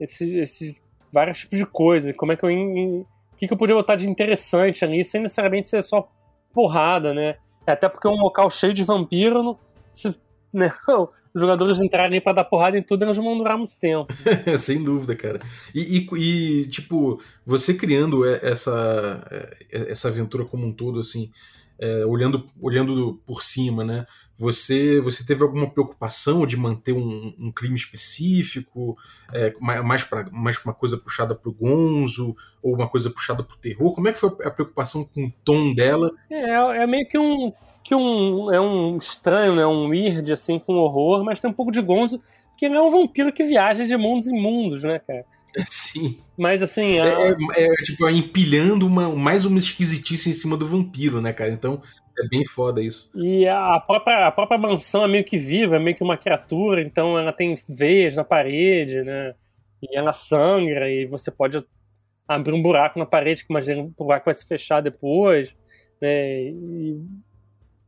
Esse, 0.00 0.38
esse 0.38 0.76
vários 1.14 1.38
tipos 1.38 1.58
de 1.58 1.64
coisas. 1.64 2.14
Como 2.16 2.32
é 2.32 2.36
que 2.36 2.44
eu 2.44 2.50
o 2.50 3.36
que, 3.36 3.48
que 3.48 3.52
eu 3.52 3.56
podia 3.56 3.74
botar 3.74 3.96
de 3.96 4.08
interessante 4.08 4.84
ali, 4.84 5.04
sem 5.04 5.22
necessariamente 5.22 5.68
ser 5.68 5.82
só 5.82 6.08
porrada, 6.52 7.12
né? 7.12 7.36
Até 7.66 7.88
porque 7.88 8.06
é 8.06 8.10
um 8.10 8.20
local 8.20 8.48
cheio 8.50 8.72
de 8.74 8.84
vampiro, 8.84 9.58
se, 9.90 10.14
né? 10.52 10.72
os 11.34 11.40
jogadores 11.40 11.80
entrarem 11.80 12.20
para 12.20 12.34
dar 12.34 12.44
porrada 12.44 12.78
em 12.78 12.82
tudo, 12.82 13.04
eles 13.04 13.16
vão 13.16 13.36
durar 13.36 13.58
muito 13.58 13.76
tempo. 13.76 14.06
Sem 14.56 14.84
dúvida, 14.84 15.16
cara. 15.16 15.40
E, 15.74 15.98
e, 15.98 16.08
e, 16.16 16.68
tipo, 16.68 17.20
você 17.44 17.74
criando 17.74 18.24
essa, 18.24 19.26
essa 19.68 20.08
aventura 20.08 20.44
como 20.44 20.64
um 20.64 20.72
todo, 20.72 21.00
assim, 21.00 21.32
é, 21.78 22.04
olhando, 22.06 22.44
olhando 22.60 23.20
por 23.26 23.42
cima, 23.42 23.84
né? 23.84 24.06
Você, 24.36 25.00
você 25.00 25.24
teve 25.24 25.42
alguma 25.42 25.70
preocupação 25.70 26.46
de 26.46 26.56
manter 26.56 26.92
um, 26.92 27.34
um 27.38 27.52
clima 27.52 27.76
específico, 27.76 28.96
é, 29.32 29.52
mais 29.60 30.02
para 30.04 30.28
mais 30.30 30.62
uma 30.64 30.74
coisa 30.74 30.96
puxada 30.96 31.34
pro 31.34 31.52
gonzo, 31.52 32.36
ou 32.62 32.74
uma 32.74 32.88
coisa 32.88 33.10
puxada 33.10 33.42
pro 33.42 33.56
terror? 33.56 33.94
Como 33.94 34.08
é 34.08 34.12
que 34.12 34.18
foi 34.18 34.30
a 34.44 34.50
preocupação 34.50 35.04
com 35.04 35.26
o 35.26 35.32
tom 35.44 35.74
dela? 35.74 36.10
É, 36.30 36.82
é 36.82 36.86
meio 36.86 37.06
que 37.08 37.18
um 37.18 37.52
que 37.82 37.94
um, 37.94 38.50
é 38.50 38.58
um 38.58 38.96
estranho, 38.96 39.54
né? 39.54 39.66
Um 39.66 39.88
weird, 39.88 40.32
assim, 40.32 40.58
com 40.58 40.72
horror, 40.76 41.22
mas 41.22 41.38
tem 41.38 41.50
um 41.50 41.54
pouco 41.54 41.70
de 41.70 41.82
gonzo, 41.82 42.20
que 42.56 42.64
é 42.64 42.80
um 42.80 42.90
vampiro 42.90 43.30
que 43.30 43.44
viaja 43.44 43.84
de 43.84 43.94
mundos 43.94 44.26
em 44.26 44.40
mundos, 44.40 44.82
né, 44.82 44.98
cara? 45.00 45.26
Sim. 45.70 46.18
Mas 46.36 46.62
assim. 46.62 46.98
A... 46.98 47.06
É, 47.06 47.36
é, 47.56 47.64
é, 47.64 47.74
tipo, 47.84 48.06
é 48.06 48.12
empilhando 48.12 48.86
uma, 48.86 49.08
mais 49.10 49.44
uma 49.44 49.58
esquisitice 49.58 50.30
em 50.30 50.32
cima 50.32 50.56
do 50.56 50.66
vampiro, 50.66 51.20
né, 51.20 51.32
cara? 51.32 51.52
Então 51.52 51.82
é 52.18 52.28
bem 52.28 52.44
foda 52.46 52.82
isso. 52.82 53.10
E 53.14 53.46
a 53.46 53.80
própria, 53.80 54.26
a 54.26 54.32
própria 54.32 54.58
mansão 54.58 55.04
é 55.04 55.08
meio 55.08 55.24
que 55.24 55.36
viva, 55.36 55.76
é 55.76 55.78
meio 55.78 55.96
que 55.96 56.02
uma 56.02 56.16
criatura, 56.16 56.80
então 56.80 57.18
ela 57.18 57.32
tem 57.32 57.54
veias 57.68 58.14
na 58.14 58.24
parede, 58.24 59.02
né? 59.02 59.34
E 59.82 59.96
ela 59.96 60.12
sangra, 60.12 60.90
e 60.90 61.06
você 61.06 61.30
pode 61.30 61.62
abrir 62.26 62.52
um 62.52 62.62
buraco 62.62 62.98
na 62.98 63.06
parede, 63.06 63.44
que 63.44 63.52
imagina 63.52 63.82
o 63.82 63.88
buraco 63.88 64.26
vai 64.26 64.34
se 64.34 64.46
fechar 64.46 64.80
depois, 64.80 65.54
né? 66.00 66.42
E 66.42 67.00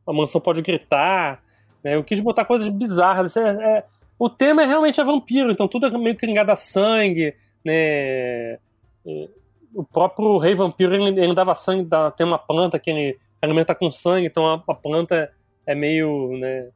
a 0.07 0.13
mansão 0.13 0.41
pode 0.41 0.63
gritar. 0.63 1.43
Né? 1.83 1.97
Eu 1.97 2.05
quis 2.05 2.21
botar 2.21 2.45
coisas 2.45 2.69
bizarras. 2.69 3.37
É, 3.37 3.49
é, 3.49 3.85
o 4.19 4.29
tema 4.29 4.63
é 4.63 4.67
realmente 4.67 5.01
a 5.01 5.05
vampiro, 5.05 5.51
então 5.51 5.69
tudo 5.69 5.87
é 5.87 5.99
meio 5.99 6.17
cringado 6.17 6.53
a 6.53 6.57
sangue. 6.57 7.35
Né? 7.67 8.59
O 9.75 9.85
próprio 9.85 10.39
rei 10.39 10.55
vampiro 10.55 10.95
ele, 10.95 11.21
ele 11.21 11.35
dava 11.35 11.55
sangue, 11.55 11.85
dá, 11.85 12.13
tem 12.13 12.25
uma 12.25 12.39
planta 12.39 12.79
que 12.79 12.91
ele 12.91 13.19
alimenta 13.43 13.75
com 13.75 13.91
sangue, 13.91 14.29
então 14.29 14.47
a, 14.47 14.63
a 14.69 14.75
planta 14.75 15.31
é 15.67 15.75
meio 15.75 16.39
né, 16.39 16.69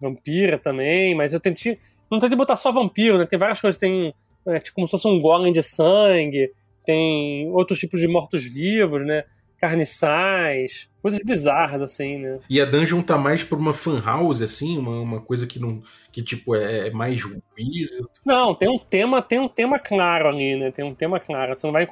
vampira 0.00 0.58
também, 0.58 1.14
mas 1.14 1.32
eu 1.32 1.38
tentei. 1.38 1.78
Não 2.10 2.18
tentei 2.18 2.36
botar 2.36 2.56
só 2.56 2.70
vampiro, 2.70 3.18
né? 3.18 3.26
Tem 3.26 3.38
várias 3.38 3.60
coisas, 3.60 3.80
tem 3.80 4.12
é, 4.46 4.60
tipo, 4.60 4.74
como 4.76 4.86
se 4.86 4.92
fosse 4.92 5.08
um 5.08 5.20
golem 5.20 5.52
de 5.52 5.62
sangue, 5.62 6.52
tem 6.84 7.50
outros 7.50 7.78
tipos 7.78 8.00
de 8.00 8.06
mortos-vivos, 8.06 9.04
né? 9.04 9.24
Carniçais, 9.66 10.88
coisas 11.02 11.20
bizarras, 11.24 11.82
assim, 11.82 12.18
né? 12.18 12.38
E 12.48 12.60
a 12.60 12.64
dungeon 12.64 13.02
tá 13.02 13.18
mais 13.18 13.42
por 13.42 13.58
uma 13.58 13.72
fan 13.72 14.00
house, 14.00 14.42
assim, 14.42 14.78
uma, 14.78 15.00
uma 15.00 15.20
coisa 15.20 15.46
que 15.46 15.58
não. 15.58 15.82
que 16.12 16.22
tipo, 16.22 16.54
é, 16.54 16.88
é 16.88 16.90
mais 16.90 17.20
ruído. 17.22 18.08
Não, 18.24 18.54
tem 18.54 18.68
um 18.68 18.78
tema, 18.78 19.20
tem 19.20 19.40
um 19.40 19.48
tema 19.48 19.78
claro 19.78 20.28
ali, 20.28 20.56
né? 20.56 20.70
Tem 20.70 20.84
um 20.84 20.94
tema 20.94 21.18
claro. 21.18 21.54
Você 21.54 21.66
não 21.66 21.72
vai, 21.72 21.86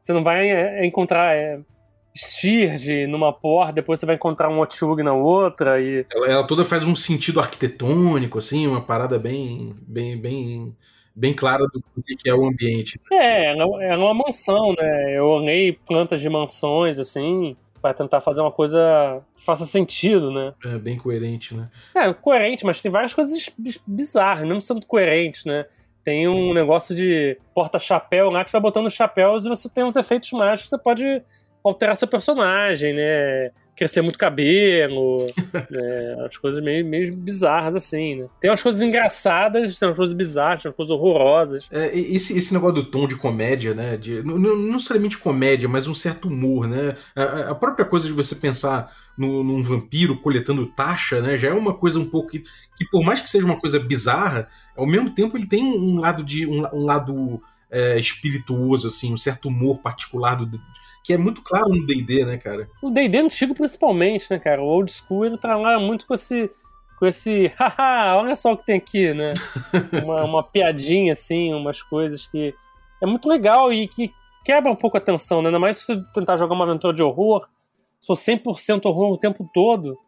você 0.00 0.12
não 0.12 0.24
vai 0.24 0.50
é, 0.50 0.84
encontrar. 0.84 1.34
É, 1.34 1.60
Stirge 2.14 3.06
numa 3.06 3.32
porta, 3.32 3.72
depois 3.72 3.98
você 3.98 4.04
vai 4.04 4.16
encontrar 4.16 4.50
um 4.50 4.60
Otyug 4.60 5.02
na 5.02 5.14
outra 5.14 5.80
e... 5.80 6.04
Ela, 6.12 6.26
ela, 6.26 6.46
toda 6.46 6.62
faz 6.62 6.84
um 6.84 6.94
sentido 6.94 7.40
arquitetônico, 7.40 8.36
assim, 8.36 8.66
uma 8.66 8.82
parada 8.82 9.18
bem, 9.18 9.74
bem, 9.80 10.20
bem 10.20 10.76
bem 11.14 11.34
clara 11.34 11.64
do 11.64 12.02
que 12.02 12.28
é 12.28 12.34
o 12.34 12.46
ambiente. 12.46 13.00
É, 13.10 13.52
ela 13.52 13.64
é 13.82 13.96
uma 13.96 14.14
mansão, 14.14 14.74
né? 14.78 15.18
Eu 15.18 15.26
olhei 15.26 15.72
plantas 15.72 16.20
de 16.20 16.28
mansões, 16.28 16.98
assim, 16.98 17.56
para 17.80 17.94
tentar 17.94 18.20
fazer 18.20 18.40
uma 18.40 18.52
coisa 18.52 19.22
que 19.36 19.44
faça 19.44 19.64
sentido, 19.64 20.30
né? 20.30 20.54
É, 20.64 20.78
bem 20.78 20.96
coerente, 20.96 21.54
né? 21.54 21.68
É, 21.94 22.12
coerente, 22.12 22.64
mas 22.64 22.80
tem 22.80 22.90
várias 22.90 23.12
coisas 23.12 23.50
bizarras, 23.86 24.46
mesmo 24.46 24.60
sendo 24.60 24.86
coerente, 24.86 25.46
né? 25.46 25.66
Tem 26.04 26.26
um 26.26 26.52
negócio 26.52 26.94
de 26.96 27.38
porta-chapéu 27.54 28.30
lá 28.30 28.44
que 28.44 28.50
vai 28.50 28.60
botando 28.60 28.90
chapéus 28.90 29.44
e 29.44 29.48
você 29.48 29.68
tem 29.68 29.84
uns 29.84 29.96
efeitos 29.96 30.32
mágicos, 30.32 30.70
você 30.70 30.78
pode 30.78 31.22
alterar 31.62 31.96
seu 31.96 32.08
personagem, 32.08 32.92
né? 32.92 33.50
Crescer 33.74 34.02
muito 34.02 34.18
cabelo, 34.18 35.26
né, 35.70 36.16
as 36.26 36.36
coisas 36.36 36.62
meio, 36.62 36.86
meio 36.86 37.16
bizarras 37.16 37.74
assim, 37.74 38.16
né? 38.16 38.26
Tem 38.40 38.50
umas 38.50 38.62
coisas 38.62 38.82
engraçadas, 38.82 39.78
tem 39.78 39.88
umas 39.88 39.96
coisas 39.96 40.14
bizarras, 40.14 40.62
tem 40.62 40.68
umas 40.68 40.76
coisas 40.76 40.90
horrorosas. 40.90 41.66
É, 41.70 41.98
esse, 41.98 42.36
esse 42.36 42.52
negócio 42.52 42.76
do 42.76 42.84
tom 42.84 43.08
de 43.08 43.16
comédia, 43.16 43.74
né? 43.74 43.96
De, 43.96 44.22
não, 44.22 44.38
não 44.38 44.72
necessariamente 44.74 45.18
comédia, 45.18 45.68
mas 45.68 45.88
um 45.88 45.94
certo 45.94 46.28
humor, 46.28 46.68
né? 46.68 46.96
A, 47.16 47.50
a 47.50 47.54
própria 47.54 47.84
coisa 47.84 48.06
de 48.06 48.12
você 48.12 48.34
pensar 48.34 48.92
no, 49.16 49.42
num 49.42 49.62
vampiro 49.62 50.16
coletando 50.16 50.66
taxa, 50.66 51.20
né? 51.20 51.36
Já 51.36 51.48
é 51.48 51.52
uma 51.54 51.74
coisa 51.74 51.98
um 51.98 52.06
pouco 52.06 52.30
que, 52.30 52.42
que 52.76 52.84
por 52.90 53.02
mais 53.02 53.20
que 53.20 53.30
seja 53.30 53.44
uma 53.44 53.58
coisa 53.58 53.78
bizarra, 53.78 54.48
ao 54.76 54.86
mesmo 54.86 55.10
tempo 55.10 55.36
ele 55.36 55.46
tem 55.46 55.62
um 55.62 55.98
lado 55.98 56.22
de 56.22 56.46
um, 56.46 56.62
um 56.74 56.84
lado 56.84 57.42
é, 57.70 57.98
espirituoso, 57.98 58.88
assim, 58.88 59.12
um 59.12 59.16
certo 59.16 59.48
humor 59.48 59.78
particular 59.80 60.34
do, 60.36 60.60
que 61.04 61.12
é 61.12 61.16
muito 61.16 61.42
claro 61.42 61.68
no 61.68 61.84
D&D, 61.84 62.24
né, 62.24 62.38
cara? 62.38 62.68
O 62.80 62.90
D&D 62.90 63.18
antigo 63.18 63.54
principalmente, 63.54 64.30
né, 64.30 64.38
cara? 64.38 64.62
O 64.62 64.66
old 64.66 64.90
school 64.90 65.26
ele 65.26 65.38
trabalha 65.38 65.78
muito 65.78 66.06
com 66.06 66.14
esse 66.14 66.50
com 66.98 67.06
esse, 67.06 67.48
haha, 67.58 68.16
olha 68.16 68.34
só 68.36 68.52
o 68.52 68.56
que 68.56 68.64
tem 68.64 68.76
aqui, 68.76 69.12
né? 69.12 69.34
uma, 70.04 70.24
uma 70.24 70.42
piadinha 70.42 71.12
assim, 71.12 71.52
umas 71.52 71.82
coisas 71.82 72.28
que 72.28 72.54
é 73.02 73.06
muito 73.06 73.28
legal 73.28 73.72
e 73.72 73.88
que 73.88 74.12
quebra 74.44 74.70
um 74.70 74.76
pouco 74.76 74.96
a 74.96 75.00
tensão, 75.00 75.42
né? 75.42 75.48
Ainda 75.48 75.58
mais 75.58 75.78
se 75.78 75.86
você 75.86 76.02
tentar 76.14 76.36
jogar 76.36 76.54
uma 76.54 76.64
aventura 76.64 76.94
de 76.94 77.02
horror, 77.02 77.48
for 78.06 78.16
100% 78.16 78.86
horror 78.86 79.12
o 79.12 79.18
tempo 79.18 79.48
todo, 79.52 79.98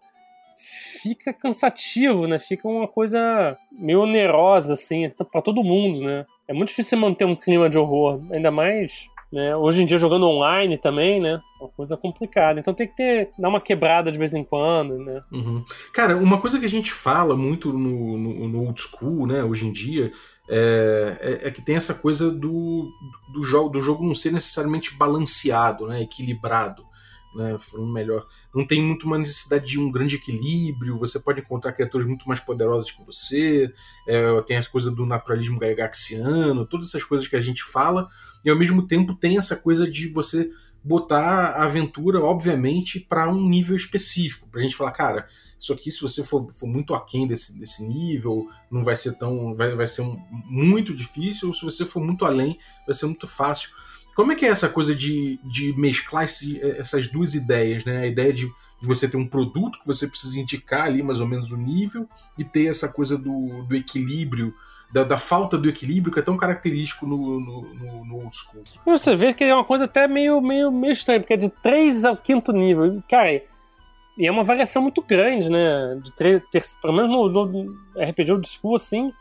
fica 1.02 1.32
cansativo, 1.32 2.28
né? 2.28 2.38
Fica 2.38 2.68
uma 2.68 2.86
coisa 2.86 3.56
meio 3.72 4.02
onerosa, 4.02 4.74
assim, 4.74 5.10
para 5.10 5.42
todo 5.42 5.64
mundo, 5.64 6.00
né? 6.00 6.24
É 6.46 6.52
muito 6.52 6.68
difícil 6.68 6.98
manter 6.98 7.24
um 7.24 7.34
clima 7.34 7.68
de 7.68 7.76
horror, 7.76 8.20
ainda 8.32 8.50
mais 8.50 9.08
né? 9.34 9.56
Hoje 9.56 9.82
em 9.82 9.86
dia 9.86 9.98
jogando 9.98 10.26
online 10.26 10.78
também, 10.78 11.20
né? 11.20 11.42
Uma 11.60 11.68
coisa 11.68 11.96
complicada. 11.96 12.60
Então 12.60 12.72
tem 12.72 12.86
que 12.86 12.94
ter 12.94 13.30
dar 13.36 13.48
uma 13.48 13.60
quebrada 13.60 14.12
de 14.12 14.16
vez 14.16 14.32
em 14.32 14.44
quando, 14.44 14.96
né? 14.96 15.22
Uhum. 15.32 15.64
Cara, 15.92 16.16
uma 16.16 16.40
coisa 16.40 16.56
que 16.56 16.64
a 16.64 16.70
gente 16.70 16.92
fala 16.92 17.36
muito 17.36 17.72
no, 17.72 18.16
no, 18.16 18.48
no 18.48 18.60
old 18.60 18.80
school, 18.80 19.26
né? 19.26 19.42
Hoje 19.42 19.66
em 19.66 19.72
dia 19.72 20.12
é, 20.48 21.18
é, 21.20 21.48
é, 21.48 21.50
que 21.50 21.60
tem 21.60 21.74
essa 21.74 21.94
coisa 21.94 22.30
do, 22.30 22.88
do, 23.32 23.42
jogo, 23.42 23.70
do 23.70 23.80
jogo 23.80 24.06
não 24.06 24.14
ser 24.14 24.32
necessariamente 24.32 24.94
balanceado, 24.94 25.88
né? 25.88 26.00
Equilibrado 26.02 26.86
né, 27.34 27.56
melhor. 27.92 28.26
Não 28.54 28.66
tem 28.66 28.82
muito 28.82 29.06
uma 29.06 29.18
necessidade 29.18 29.66
de 29.66 29.80
um 29.80 29.90
grande 29.90 30.16
equilíbrio, 30.16 30.98
você 30.98 31.18
pode 31.18 31.40
encontrar 31.40 31.72
criaturas 31.72 32.06
muito 32.06 32.26
mais 32.26 32.40
poderosas 32.40 32.90
que 32.90 33.04
você, 33.04 33.72
é, 34.06 34.40
tem 34.42 34.56
as 34.56 34.68
coisas 34.68 34.94
do 34.94 35.06
naturalismo 35.06 35.58
gagaxiano, 35.58 36.66
todas 36.66 36.88
essas 36.88 37.04
coisas 37.04 37.26
que 37.26 37.36
a 37.36 37.40
gente 37.40 37.62
fala, 37.62 38.08
e 38.44 38.50
ao 38.50 38.56
mesmo 38.56 38.86
tempo 38.86 39.14
tem 39.14 39.38
essa 39.38 39.56
coisa 39.56 39.90
de 39.90 40.08
você 40.08 40.50
botar 40.84 41.52
a 41.56 41.64
aventura, 41.64 42.20
obviamente, 42.20 43.00
para 43.00 43.30
um 43.30 43.48
nível 43.48 43.74
específico, 43.74 44.46
pra 44.50 44.60
gente 44.60 44.76
falar, 44.76 44.92
cara, 44.92 45.26
isso 45.58 45.72
aqui, 45.72 45.90
se 45.90 46.02
você 46.02 46.22
for, 46.22 46.50
for 46.52 46.66
muito 46.66 46.92
aquém 46.92 47.26
desse, 47.26 47.58
desse 47.58 47.82
nível, 47.82 48.46
não 48.70 48.84
vai 48.84 48.94
ser 48.94 49.16
tão. 49.16 49.54
vai, 49.54 49.74
vai 49.74 49.86
ser 49.86 50.02
um, 50.02 50.22
muito 50.44 50.94
difícil, 50.94 51.48
ou 51.48 51.54
se 51.54 51.64
você 51.64 51.86
for 51.86 52.04
muito 52.04 52.26
além, 52.26 52.58
vai 52.86 52.94
ser 52.94 53.06
muito 53.06 53.26
fácil. 53.26 53.70
Como 54.14 54.32
é 54.32 54.34
que 54.34 54.46
é 54.46 54.48
essa 54.48 54.68
coisa 54.68 54.94
de, 54.94 55.38
de 55.42 55.72
mesclar 55.76 56.24
esse, 56.24 56.60
essas 56.62 57.08
duas 57.08 57.34
ideias, 57.34 57.84
né? 57.84 57.98
A 57.98 58.06
ideia 58.06 58.32
de, 58.32 58.46
de, 58.46 58.86
você 58.86 59.08
ter 59.08 59.16
um 59.16 59.26
produto 59.26 59.78
que 59.78 59.86
você 59.86 60.06
precisa 60.06 60.38
indicar 60.38 60.86
ali 60.86 61.02
mais 61.02 61.20
ou 61.20 61.26
menos 61.26 61.50
o 61.50 61.56
nível 61.56 62.08
e 62.38 62.44
ter 62.44 62.66
essa 62.66 62.88
coisa 62.88 63.18
do, 63.18 63.64
do 63.64 63.74
equilíbrio, 63.74 64.54
da, 64.92 65.02
da, 65.02 65.18
falta 65.18 65.58
do 65.58 65.68
equilíbrio 65.68 66.12
que 66.12 66.20
é 66.20 66.22
tão 66.22 66.36
característico 66.36 67.06
no, 67.06 67.40
no, 67.40 67.74
no, 67.74 68.04
no 68.04 68.14
old 68.16 68.36
school. 68.36 68.62
Você 68.86 69.16
vê 69.16 69.34
que 69.34 69.42
é 69.42 69.54
uma 69.54 69.64
coisa 69.64 69.86
até 69.86 70.06
meio, 70.06 70.40
meio, 70.40 70.70
meio 70.70 70.92
estranha, 70.92 71.18
porque 71.18 71.34
é 71.34 71.36
de 71.36 71.48
3 71.48 72.04
ao 72.04 72.16
quinto 72.16 72.52
nível. 72.52 73.02
Cara, 73.08 73.42
e 74.16 74.26
é 74.26 74.30
uma 74.30 74.44
variação 74.44 74.80
muito 74.80 75.02
grande, 75.02 75.50
né? 75.50 76.00
De 76.02 76.12
ter, 76.12 76.44
ter 76.50 76.62
pelo 76.80 76.94
menos 76.94 77.10
no, 77.10 77.46
no 77.46 77.76
RPG 78.00 78.32
old 78.32 78.48
school, 78.48 78.76
assim, 78.76 79.12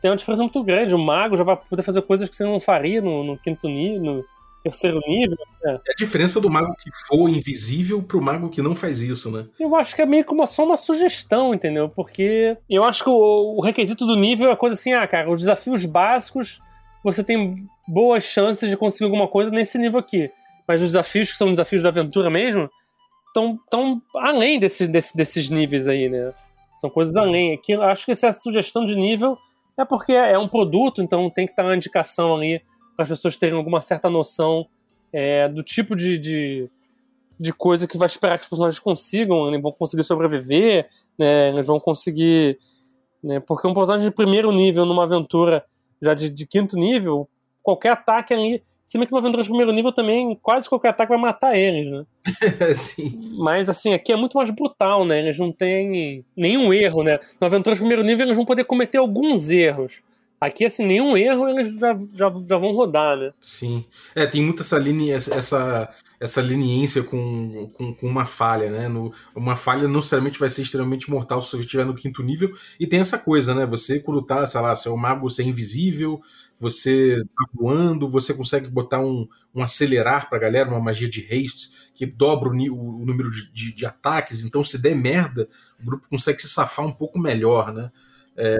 tem 0.00 0.10
uma 0.10 0.16
diferença 0.16 0.42
muito 0.42 0.62
grande. 0.62 0.94
O 0.94 0.98
mago 0.98 1.36
já 1.36 1.44
vai 1.44 1.56
poder 1.56 1.82
fazer 1.82 2.02
coisas 2.02 2.28
que 2.28 2.36
você 2.36 2.44
não 2.44 2.60
faria 2.60 3.00
no, 3.00 3.24
no 3.24 3.38
quinto 3.38 3.68
nível, 3.68 4.00
no 4.00 4.24
terceiro 4.62 5.00
nível. 5.06 5.36
Né? 5.62 5.80
É 5.86 5.92
a 5.92 5.94
diferença 5.96 6.40
do 6.40 6.50
mago 6.50 6.74
que 6.78 6.90
for 7.06 7.28
invisível 7.28 8.02
pro 8.02 8.20
mago 8.20 8.48
que 8.48 8.62
não 8.62 8.74
faz 8.74 9.02
isso, 9.02 9.30
né? 9.30 9.46
Eu 9.58 9.74
acho 9.76 9.94
que 9.94 10.02
é 10.02 10.06
meio 10.06 10.24
como 10.24 10.46
só 10.46 10.64
uma 10.64 10.76
sugestão, 10.76 11.54
entendeu? 11.54 11.88
Porque 11.88 12.56
eu 12.68 12.84
acho 12.84 13.02
que 13.02 13.10
o, 13.10 13.56
o 13.56 13.60
requisito 13.62 14.06
do 14.06 14.16
nível 14.16 14.50
é 14.50 14.56
coisa 14.56 14.74
assim, 14.74 14.92
ah, 14.92 15.06
cara, 15.06 15.30
os 15.30 15.40
desafios 15.40 15.84
básicos 15.86 16.60
você 17.02 17.22
tem 17.22 17.66
boas 17.86 18.24
chances 18.24 18.68
de 18.68 18.76
conseguir 18.76 19.04
alguma 19.04 19.28
coisa 19.28 19.50
nesse 19.50 19.78
nível 19.78 19.98
aqui. 19.98 20.30
Mas 20.66 20.82
os 20.82 20.88
desafios 20.88 21.30
que 21.30 21.38
são 21.38 21.50
desafios 21.50 21.82
da 21.82 21.88
aventura 21.88 22.28
mesmo, 22.28 22.68
estão 23.28 23.58
tão 23.70 24.02
além 24.16 24.58
desse, 24.58 24.86
desse, 24.86 25.16
desses 25.16 25.48
níveis 25.48 25.88
aí, 25.88 26.08
né? 26.08 26.32
São 26.76 26.90
coisas 26.90 27.16
além. 27.16 27.54
Aqui, 27.54 27.72
eu 27.72 27.82
acho 27.82 28.04
que 28.04 28.12
essa 28.12 28.30
sugestão 28.32 28.84
de 28.84 28.94
nível 28.94 29.38
é 29.78 29.84
porque 29.84 30.12
é 30.12 30.38
um 30.38 30.48
produto, 30.48 31.00
então 31.00 31.30
tem 31.30 31.46
que 31.46 31.52
estar 31.52 31.64
uma 31.64 31.76
indicação 31.76 32.36
ali 32.36 32.60
para 32.96 33.04
as 33.04 33.08
pessoas 33.08 33.36
terem 33.36 33.56
alguma 33.56 33.80
certa 33.80 34.10
noção 34.10 34.66
é, 35.12 35.48
do 35.48 35.62
tipo 35.62 35.94
de, 35.94 36.18
de, 36.18 36.70
de, 37.38 37.52
coisa 37.52 37.86
que 37.86 37.96
vai 37.96 38.06
esperar 38.06 38.36
que 38.36 38.42
os 38.42 38.48
personagens 38.48 38.80
consigam, 38.80 39.48
eles 39.48 39.62
vão 39.62 39.72
conseguir 39.72 40.02
sobreviver, 40.02 40.88
né, 41.16 41.50
eles 41.50 41.66
vão 41.66 41.78
conseguir. 41.78 42.58
Né, 43.22 43.40
porque 43.40 43.66
um 43.66 43.74
personagem 43.74 44.08
de 44.08 44.14
primeiro 44.14 44.50
nível 44.52 44.84
numa 44.84 45.04
aventura 45.04 45.64
já 46.02 46.12
de, 46.12 46.28
de 46.28 46.46
quinto 46.46 46.76
nível, 46.76 47.28
qualquer 47.62 47.92
ataque 47.92 48.34
ali 48.34 48.62
se 48.88 48.96
bem 48.96 49.06
que 49.06 49.12
no 49.12 49.18
Aventuras 49.18 49.44
de 49.44 49.50
primeiro 49.50 49.70
nível 49.70 49.92
também, 49.92 50.34
quase 50.42 50.66
qualquer 50.66 50.88
ataque 50.88 51.10
vai 51.10 51.20
matar 51.20 51.54
eles, 51.54 51.92
né? 51.92 52.06
Sim. 52.74 53.36
Mas 53.38 53.68
assim, 53.68 53.92
aqui 53.92 54.10
é 54.10 54.16
muito 54.16 54.38
mais 54.38 54.48
brutal, 54.48 55.04
né? 55.04 55.18
Eles 55.18 55.38
não 55.38 55.52
têm 55.52 56.24
nenhum 56.34 56.72
erro, 56.72 57.02
né? 57.02 57.20
No 57.38 57.46
Aventuras 57.46 57.78
de 57.78 57.82
primeiro 57.82 58.02
nível 58.02 58.24
eles 58.24 58.34
vão 58.34 58.46
poder 58.46 58.64
cometer 58.64 58.96
alguns 58.96 59.50
erros. 59.50 60.00
Aqui, 60.40 60.64
assim, 60.64 60.86
nenhum 60.86 61.18
erro 61.18 61.50
eles 61.50 61.78
já, 61.78 61.98
já, 62.14 62.32
já 62.48 62.56
vão 62.56 62.72
rodar, 62.72 63.14
né? 63.18 63.32
Sim. 63.38 63.84
É, 64.14 64.24
tem 64.24 64.40
muito 64.40 64.62
essa 64.62 64.78
linha, 64.78 65.16
essa, 65.16 65.92
essa 66.18 66.40
leniência 66.40 67.02
com, 67.02 67.70
com, 67.74 67.92
com, 67.92 68.06
uma 68.06 68.24
falha, 68.24 68.70
né? 68.70 68.88
No, 68.88 69.12
uma 69.34 69.54
falha 69.54 69.82
não 69.82 69.96
necessariamente 69.96 70.38
vai 70.38 70.48
ser 70.48 70.62
extremamente 70.62 71.10
mortal 71.10 71.42
se 71.42 71.50
você 71.50 71.58
estiver 71.58 71.84
no 71.84 71.94
quinto 71.94 72.22
nível. 72.22 72.52
E 72.80 72.86
tem 72.86 73.00
essa 73.00 73.18
coisa, 73.18 73.54
né? 73.54 73.66
Você, 73.66 74.00
quando 74.00 74.22
tá, 74.22 74.46
sei 74.46 74.60
lá, 74.60 74.74
se 74.74 74.88
é 74.88 74.90
o 74.90 74.96
mago, 74.96 75.28
você 75.28 75.42
é 75.42 75.46
invisível, 75.46 76.22
você 76.58 77.20
tá 77.36 77.44
voando, 77.54 78.08
você 78.08 78.34
consegue 78.34 78.68
botar 78.68 79.00
um, 79.00 79.28
um 79.54 79.62
acelerar 79.62 80.28
pra 80.28 80.38
galera, 80.38 80.68
uma 80.68 80.80
magia 80.80 81.08
de 81.08 81.20
haste, 81.20 81.70
que 81.94 82.04
dobra 82.04 82.48
o, 82.48 82.52
o 82.52 83.04
número 83.04 83.30
de, 83.30 83.50
de, 83.52 83.72
de, 83.72 83.86
ataques, 83.86 84.44
então 84.44 84.62
se 84.64 84.80
der 84.80 84.94
merda, 84.94 85.48
o 85.80 85.84
grupo 85.84 86.08
consegue 86.08 86.40
se 86.42 86.48
safar 86.48 86.84
um 86.84 86.92
pouco 86.92 87.18
melhor, 87.18 87.72
né? 87.72 87.90
É, 88.36 88.56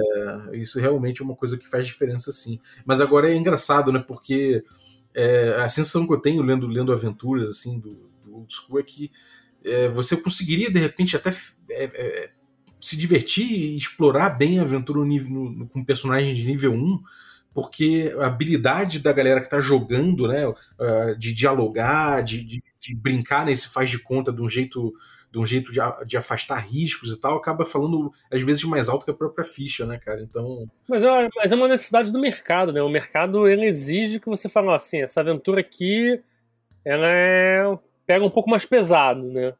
isso 0.55 0.81
realmente 0.81 1.23
é 1.23 1.25
uma 1.25 1.37
coisa 1.37 1.57
que 1.57 1.69
faz 1.69 1.87
diferença 1.87 2.33
sim. 2.33 2.59
Mas 2.85 3.01
agora 3.01 3.31
é 3.31 3.37
engraçado, 3.37 3.93
né? 3.93 4.01
Porque 4.01 4.65
é, 5.15 5.55
a 5.61 5.69
sensação 5.69 6.07
que 6.07 6.13
eu 6.13 6.21
tenho 6.21 6.43
lendo, 6.43 6.67
lendo 6.67 6.93
aventuras 6.93 7.49
assim 7.49 7.79
do, 7.79 8.11
do 8.25 8.37
Old 8.37 8.53
School 8.53 8.81
é 8.81 8.83
que 8.83 9.11
é, 9.65 9.89
você 9.89 10.17
conseguiria 10.17 10.71
de 10.71 10.81
repente 10.81 11.17
até 11.17 11.31
é, 11.71 11.85
é, 11.85 12.31
se 12.81 12.97
divertir 12.97 13.51
e 13.51 13.77
explorar 13.77 14.31
bem 14.31 14.59
a 14.59 14.63
aventura 14.63 15.01
no 15.01 15.07
no, 15.07 15.69
com 15.69 15.85
personagens 15.85 16.37
de 16.37 16.47
nível 16.47 16.73
1 16.73 17.03
porque 17.59 18.14
a 18.21 18.27
habilidade 18.27 19.01
da 19.01 19.12
galera 19.12 19.40
que 19.40 19.47
está 19.47 19.59
jogando, 19.59 20.29
né, 20.29 20.44
ah, 20.79 21.12
de 21.18 21.35
dialogar, 21.35 22.23
de, 22.23 22.44
de, 22.44 22.62
de, 22.79 22.94
brincar 22.94 23.44
nesse 23.44 23.68
faz 23.68 23.90
de 23.90 23.99
conta 23.99 24.33
de 24.33 24.40
um 24.40 24.49
jeito, 24.49 24.94
de, 25.33 25.40
um 25.40 25.44
jeito 25.44 25.73
de, 25.73 25.81
de, 26.07 26.16
afastar 26.16 26.64
riscos 26.64 27.12
e 27.12 27.21
tal, 27.21 27.37
acaba 27.37 27.64
falando 27.64 28.12
às 28.31 28.40
vezes 28.42 28.62
mais 28.62 28.88
alto 28.88 29.05
que 29.05 29.11
a 29.11 29.14
própria 29.14 29.44
ficha, 29.44 29.85
né, 29.85 29.99
cara? 29.99 30.23
Então. 30.23 30.71
Mas 30.88 31.03
é, 31.03 31.29
mas 31.35 31.51
é 31.51 31.57
uma 31.57 31.66
necessidade 31.66 32.12
do 32.12 32.21
mercado, 32.21 32.73
né? 32.73 32.81
O 32.81 32.88
mercado 32.88 33.49
ele 33.49 33.66
exige 33.66 34.21
que 34.21 34.29
você 34.29 34.49
fale 34.49 34.71
assim, 34.71 35.03
essa 35.03 35.21
aventura 35.21 35.61
aqui, 35.61 36.23
ela 36.85 37.09
é... 37.09 37.77
pega 38.07 38.25
um 38.25 38.31
pouco 38.31 38.49
mais 38.49 38.64
pesado, 38.64 39.25
né? 39.25 39.53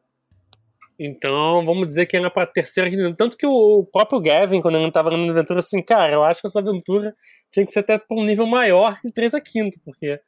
Então, 0.99 1.65
vamos 1.65 1.87
dizer 1.87 2.05
que 2.07 2.17
era 2.17 2.29
pra 2.29 2.45
terceira. 2.45 2.89
Tanto 3.15 3.37
que 3.37 3.47
o 3.47 3.87
próprio 3.89 4.19
Gavin, 4.19 4.61
quando 4.61 4.75
ele 4.75 4.87
estava 4.87 5.09
na 5.09 5.31
aventura, 5.31 5.59
assim, 5.59 5.81
cara, 5.81 6.13
eu 6.13 6.23
acho 6.23 6.41
que 6.41 6.47
essa 6.47 6.59
aventura 6.59 7.15
tinha 7.49 7.65
que 7.65 7.71
ser 7.71 7.79
até 7.79 7.97
pra 7.97 8.17
um 8.17 8.25
nível 8.25 8.45
maior 8.45 8.99
que 8.99 9.09
3 9.09 9.33
a 9.33 9.41
5, 9.41 9.79
porque 9.85 10.19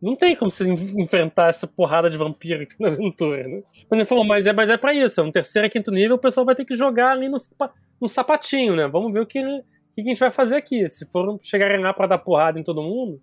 não 0.00 0.16
tem 0.16 0.34
como 0.34 0.50
você 0.50 0.64
enfrentar 0.98 1.48
essa 1.50 1.66
porrada 1.66 2.08
de 2.08 2.16
vampiro 2.16 2.62
aqui 2.62 2.74
na 2.80 2.88
aventura, 2.88 3.46
né? 3.46 3.62
Mas 3.90 4.00
ele 4.00 4.06
falou, 4.06 4.24
mas 4.24 4.46
é, 4.46 4.52
mas 4.54 4.70
é 4.70 4.78
pra 4.78 4.94
isso, 4.94 5.20
é 5.20 5.24
um 5.24 5.30
terceiro 5.30 5.66
a 5.66 5.70
quinto 5.70 5.90
nível, 5.90 6.16
o 6.16 6.20
pessoal 6.20 6.46
vai 6.46 6.54
ter 6.54 6.64
que 6.64 6.74
jogar 6.74 7.10
ali 7.10 7.28
no, 7.28 7.36
no 8.00 8.08
sapatinho, 8.08 8.74
né? 8.74 8.88
Vamos 8.88 9.12
ver 9.12 9.20
o 9.20 9.26
que, 9.26 9.42
que 9.42 10.00
a 10.00 10.02
gente 10.02 10.18
vai 10.18 10.30
fazer 10.30 10.56
aqui. 10.56 10.88
Se 10.88 11.04
for 11.10 11.38
chegar 11.42 11.78
lá 11.78 11.92
pra 11.92 12.06
dar 12.06 12.18
porrada 12.18 12.58
em 12.58 12.62
todo 12.62 12.82
mundo, 12.82 13.20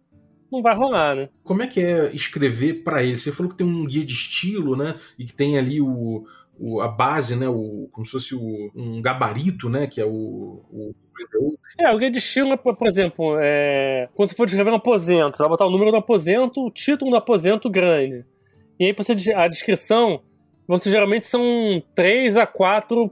não 0.52 0.62
vai 0.62 0.76
rolar, 0.76 1.16
né? 1.16 1.30
Como 1.44 1.64
é 1.64 1.68
que 1.68 1.82
é 1.82 2.14
escrever 2.14 2.84
para 2.84 3.04
ele? 3.04 3.18
Você 3.18 3.32
falou 3.32 3.52
que 3.52 3.58
tem 3.58 3.68
um 3.68 3.86
guia 3.86 4.06
de 4.06 4.14
estilo, 4.14 4.76
né? 4.76 4.96
E 5.18 5.26
que 5.26 5.34
tem 5.34 5.58
ali 5.58 5.82
o, 5.82 6.26
o, 6.60 6.82
a 6.82 6.88
base, 6.88 7.36
né, 7.36 7.48
o, 7.48 7.88
como 7.92 8.06
se 8.06 8.12
fosse 8.12 8.36
o, 8.36 8.72
um 8.76 9.02
gabarito, 9.02 9.70
né, 9.70 9.88
que 9.88 10.02
é 10.02 10.06
o, 10.06 10.64
o 10.72 10.96
é, 11.80 11.92
o 11.92 11.98
guia 11.98 12.12
de 12.12 12.20
estilo, 12.20 12.58
por 12.58 12.88
exemplo, 12.88 13.38
é... 13.40 14.08
quando 14.14 14.30
você 14.30 14.36
for 14.36 14.46
descrever 14.46 14.72
um 14.72 14.76
aposento, 14.76 15.38
você 15.38 15.44
vai 15.44 15.50
botar 15.50 15.66
o 15.66 15.72
número 15.72 15.92
do 15.92 15.98
aposento, 15.98 16.66
o 16.66 16.72
título 16.72 17.12
do 17.12 17.18
aposento 17.18 17.70
grande. 17.70 18.24
E 18.80 18.86
aí 18.86 18.94
você, 18.94 19.14
a 19.34 19.48
descrição, 19.48 20.22
você 20.68 20.90
geralmente 20.90 21.26
são 21.26 21.82
três 21.96 22.38
a 22.38 22.46
quatro 22.46 23.12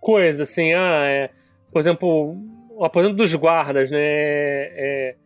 coisas, 0.00 0.50
assim, 0.50 0.72
ah, 0.72 1.04
é, 1.06 1.30
por 1.70 1.78
exemplo, 1.80 2.36
o 2.70 2.84
aposento 2.84 3.14
dos 3.14 3.34
guardas, 3.34 3.90
né, 3.90 3.98
é, 4.00 4.72
é 4.76 5.16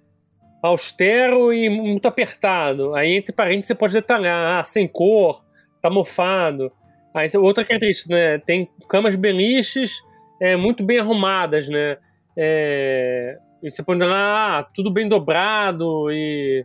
austero 0.63 1.53
e 1.53 1.69
muito 1.69 2.07
apertado. 2.07 2.95
Aí 2.95 3.17
entre 3.17 3.33
parênteses 3.33 3.67
você 3.67 3.75
pode 3.75 3.93
detalhar, 3.93 4.59
ah, 4.59 4.63
sem 4.63 4.89
cor, 4.89 5.45
tá 5.81 5.89
mofado. 5.89 6.73
Aí, 7.17 7.31
outra 7.39 7.65
característica, 7.65 8.15
né? 8.15 8.37
Tem 8.37 8.69
camas 8.91 9.17
beliches 9.17 10.05
é, 10.39 10.55
muito 10.55 10.85
bem 10.85 10.99
arrumadas, 10.99 11.67
né? 11.67 11.97
É, 12.37 13.39
e 13.63 13.71
você 13.71 13.83
pode 13.83 14.01
lá, 14.01 14.59
ah, 14.59 14.63
tudo 14.63 14.91
bem 14.91 15.09
dobrado 15.09 16.13
e 16.13 16.63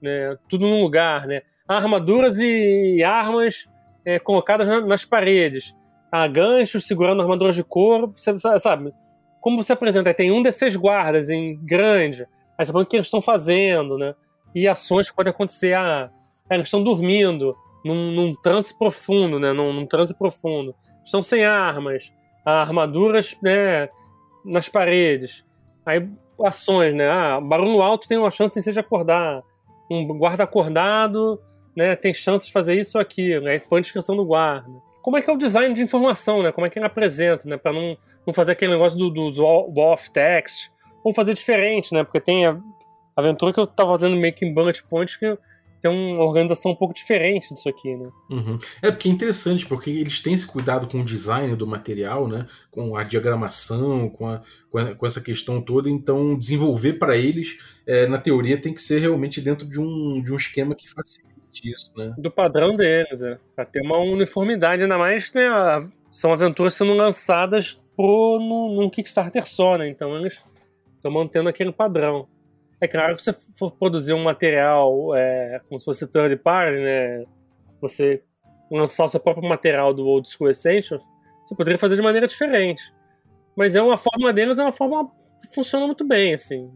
né, 0.00 0.38
tudo 0.48 0.68
no 0.68 0.80
lugar, 0.80 1.26
né? 1.26 1.42
Armaduras 1.66 2.38
e 2.38 3.02
armas 3.02 3.68
é, 4.04 4.20
colocadas 4.20 4.68
na, 4.68 4.80
nas 4.80 5.04
paredes. 5.04 5.74
Há 6.12 6.28
ganchos 6.28 6.86
segurando 6.86 7.20
armaduras 7.20 7.56
de 7.56 7.64
couro, 7.64 8.12
você 8.14 8.38
sabe? 8.60 8.94
Como 9.40 9.60
você 9.60 9.72
apresenta, 9.72 10.14
tem 10.14 10.30
um 10.30 10.44
desses 10.44 10.76
guardas 10.76 11.28
em 11.28 11.56
grande, 11.56 12.22
aí 12.56 12.64
você 12.64 12.70
fala 12.70 12.84
o 12.84 12.86
que 12.86 12.94
eles 12.94 13.08
estão 13.08 13.20
fazendo, 13.20 13.98
né? 13.98 14.14
E 14.54 14.68
ações 14.68 15.10
que 15.10 15.16
podem 15.16 15.32
acontecer, 15.32 15.74
ah, 15.74 16.08
eles 16.48 16.66
estão 16.66 16.84
dormindo, 16.84 17.56
num, 17.84 18.12
num 18.12 18.34
transe 18.34 18.76
profundo, 18.76 19.38
né? 19.38 19.52
Num, 19.52 19.72
num, 19.72 19.86
transe 19.86 20.16
profundo. 20.16 20.74
Estão 21.04 21.22
sem 21.22 21.44
armas, 21.44 22.12
armaduras 22.44 23.38
né, 23.42 23.88
nas 24.44 24.68
paredes. 24.68 25.44
Aí 25.86 26.08
ações, 26.44 26.94
né? 26.94 27.08
Ah, 27.08 27.40
barulho 27.40 27.82
alto 27.82 28.06
tem 28.06 28.18
uma 28.18 28.30
chance 28.30 28.60
de 28.60 28.78
acordar. 28.78 29.42
Um 29.90 30.06
guarda 30.06 30.44
acordado 30.44 31.40
né, 31.78 31.94
tem 31.94 32.12
chance 32.12 32.46
de 32.46 32.52
fazer 32.52 32.74
isso 32.74 32.98
ou 32.98 33.02
aquilo. 33.02 33.46
Aí 33.46 33.60
põe 33.60 33.78
a 33.78 33.82
descrição 33.82 34.16
do 34.16 34.24
guarda. 34.24 34.68
Como 35.00 35.16
é 35.16 35.22
que 35.22 35.30
é 35.30 35.32
o 35.32 35.38
design 35.38 35.72
de 35.72 35.80
informação, 35.80 36.42
né? 36.42 36.50
Como 36.50 36.66
é 36.66 36.70
que 36.70 36.76
ele 36.76 36.86
apresenta, 36.86 37.48
né? 37.48 37.56
Para 37.56 37.72
não, 37.72 37.96
não 38.26 38.34
fazer 38.34 38.50
aquele 38.50 38.72
negócio 38.72 38.98
do, 38.98 39.08
do 39.08 39.30
wall 39.40 39.92
of 39.92 40.10
text. 40.10 40.72
Ou 41.04 41.14
fazer 41.14 41.34
diferente, 41.34 41.94
né? 41.94 42.02
Porque 42.02 42.20
tem 42.20 42.46
a 42.46 42.58
aventura 43.16 43.52
que 43.52 43.60
eu 43.60 43.66
tava 43.66 43.90
fazendo 43.90 44.16
meio 44.16 44.34
que 44.34 44.44
em 44.44 44.52
bullet 44.52 44.82
point 44.88 45.16
que 45.16 45.38
tem 45.80 45.90
uma 45.90 46.22
organização 46.22 46.72
um 46.72 46.74
pouco 46.74 46.94
diferente 46.94 47.54
disso 47.54 47.68
aqui, 47.68 47.94
né? 47.94 48.10
Uhum. 48.30 48.58
É 48.82 48.90
porque 48.90 49.08
é 49.08 49.12
interessante, 49.12 49.66
porque 49.66 49.90
eles 49.90 50.20
têm 50.20 50.34
esse 50.34 50.46
cuidado 50.46 50.88
com 50.88 51.00
o 51.00 51.04
design 51.04 51.54
do 51.54 51.66
material, 51.66 52.26
né? 52.26 52.46
Com 52.70 52.96
a 52.96 53.02
diagramação, 53.02 54.08
com, 54.08 54.28
a, 54.28 54.42
com, 54.70 54.78
a, 54.78 54.94
com 54.94 55.06
essa 55.06 55.20
questão 55.20 55.60
toda. 55.60 55.88
Então, 55.88 56.36
desenvolver 56.36 56.94
para 56.94 57.16
eles, 57.16 57.58
é, 57.86 58.06
na 58.06 58.18
teoria, 58.18 58.60
tem 58.60 58.74
que 58.74 58.82
ser 58.82 58.98
realmente 59.00 59.40
dentro 59.40 59.66
de 59.66 59.80
um, 59.80 60.22
de 60.22 60.32
um 60.32 60.36
esquema 60.36 60.74
que 60.74 60.88
facilite 60.88 61.38
isso, 61.64 61.92
né? 61.96 62.14
Do 62.18 62.30
padrão 62.30 62.76
deles, 62.76 63.22
é. 63.22 63.38
Pra 63.54 63.64
ter 63.64 63.80
uma 63.82 63.98
uniformidade, 63.98 64.82
ainda 64.82 64.98
mais, 64.98 65.32
né? 65.32 65.48
São 66.10 66.32
aventuras 66.32 66.74
sendo 66.74 66.94
lançadas 66.94 67.80
pro, 67.96 68.38
no, 68.40 68.80
num 68.80 68.90
Kickstarter 68.90 69.46
só, 69.46 69.76
né? 69.76 69.88
Então 69.88 70.16
eles 70.16 70.42
estão 70.96 71.10
mantendo 71.10 71.48
aquele 71.48 71.72
padrão. 71.72 72.26
É 72.80 72.86
claro 72.86 73.16
que 73.16 73.22
se 73.22 73.32
você 73.32 73.52
for 73.58 73.72
produzir 73.72 74.12
um 74.12 74.22
material 74.22 75.14
é, 75.16 75.60
como 75.68 75.78
se 75.78 75.84
fosse 75.84 76.06
third 76.06 76.36
party, 76.36 76.78
né? 76.78 77.24
Você 77.80 78.22
lançar 78.70 79.04
o 79.04 79.08
seu 79.08 79.20
próprio 79.20 79.48
material 79.48 79.92
do 79.92 80.06
Old 80.06 80.28
School 80.28 80.50
Essentials, 80.50 81.02
você 81.44 81.54
poderia 81.54 81.78
fazer 81.78 81.96
de 81.96 82.02
maneira 82.02 82.26
diferente. 82.26 82.82
Mas 83.56 83.74
é 83.74 83.82
uma 83.82 83.96
forma 83.96 84.32
deles, 84.32 84.58
é 84.58 84.62
uma 84.62 84.72
forma 84.72 85.10
que 85.42 85.54
funciona 85.54 85.86
muito 85.86 86.06
bem, 86.06 86.34
assim. 86.34 86.70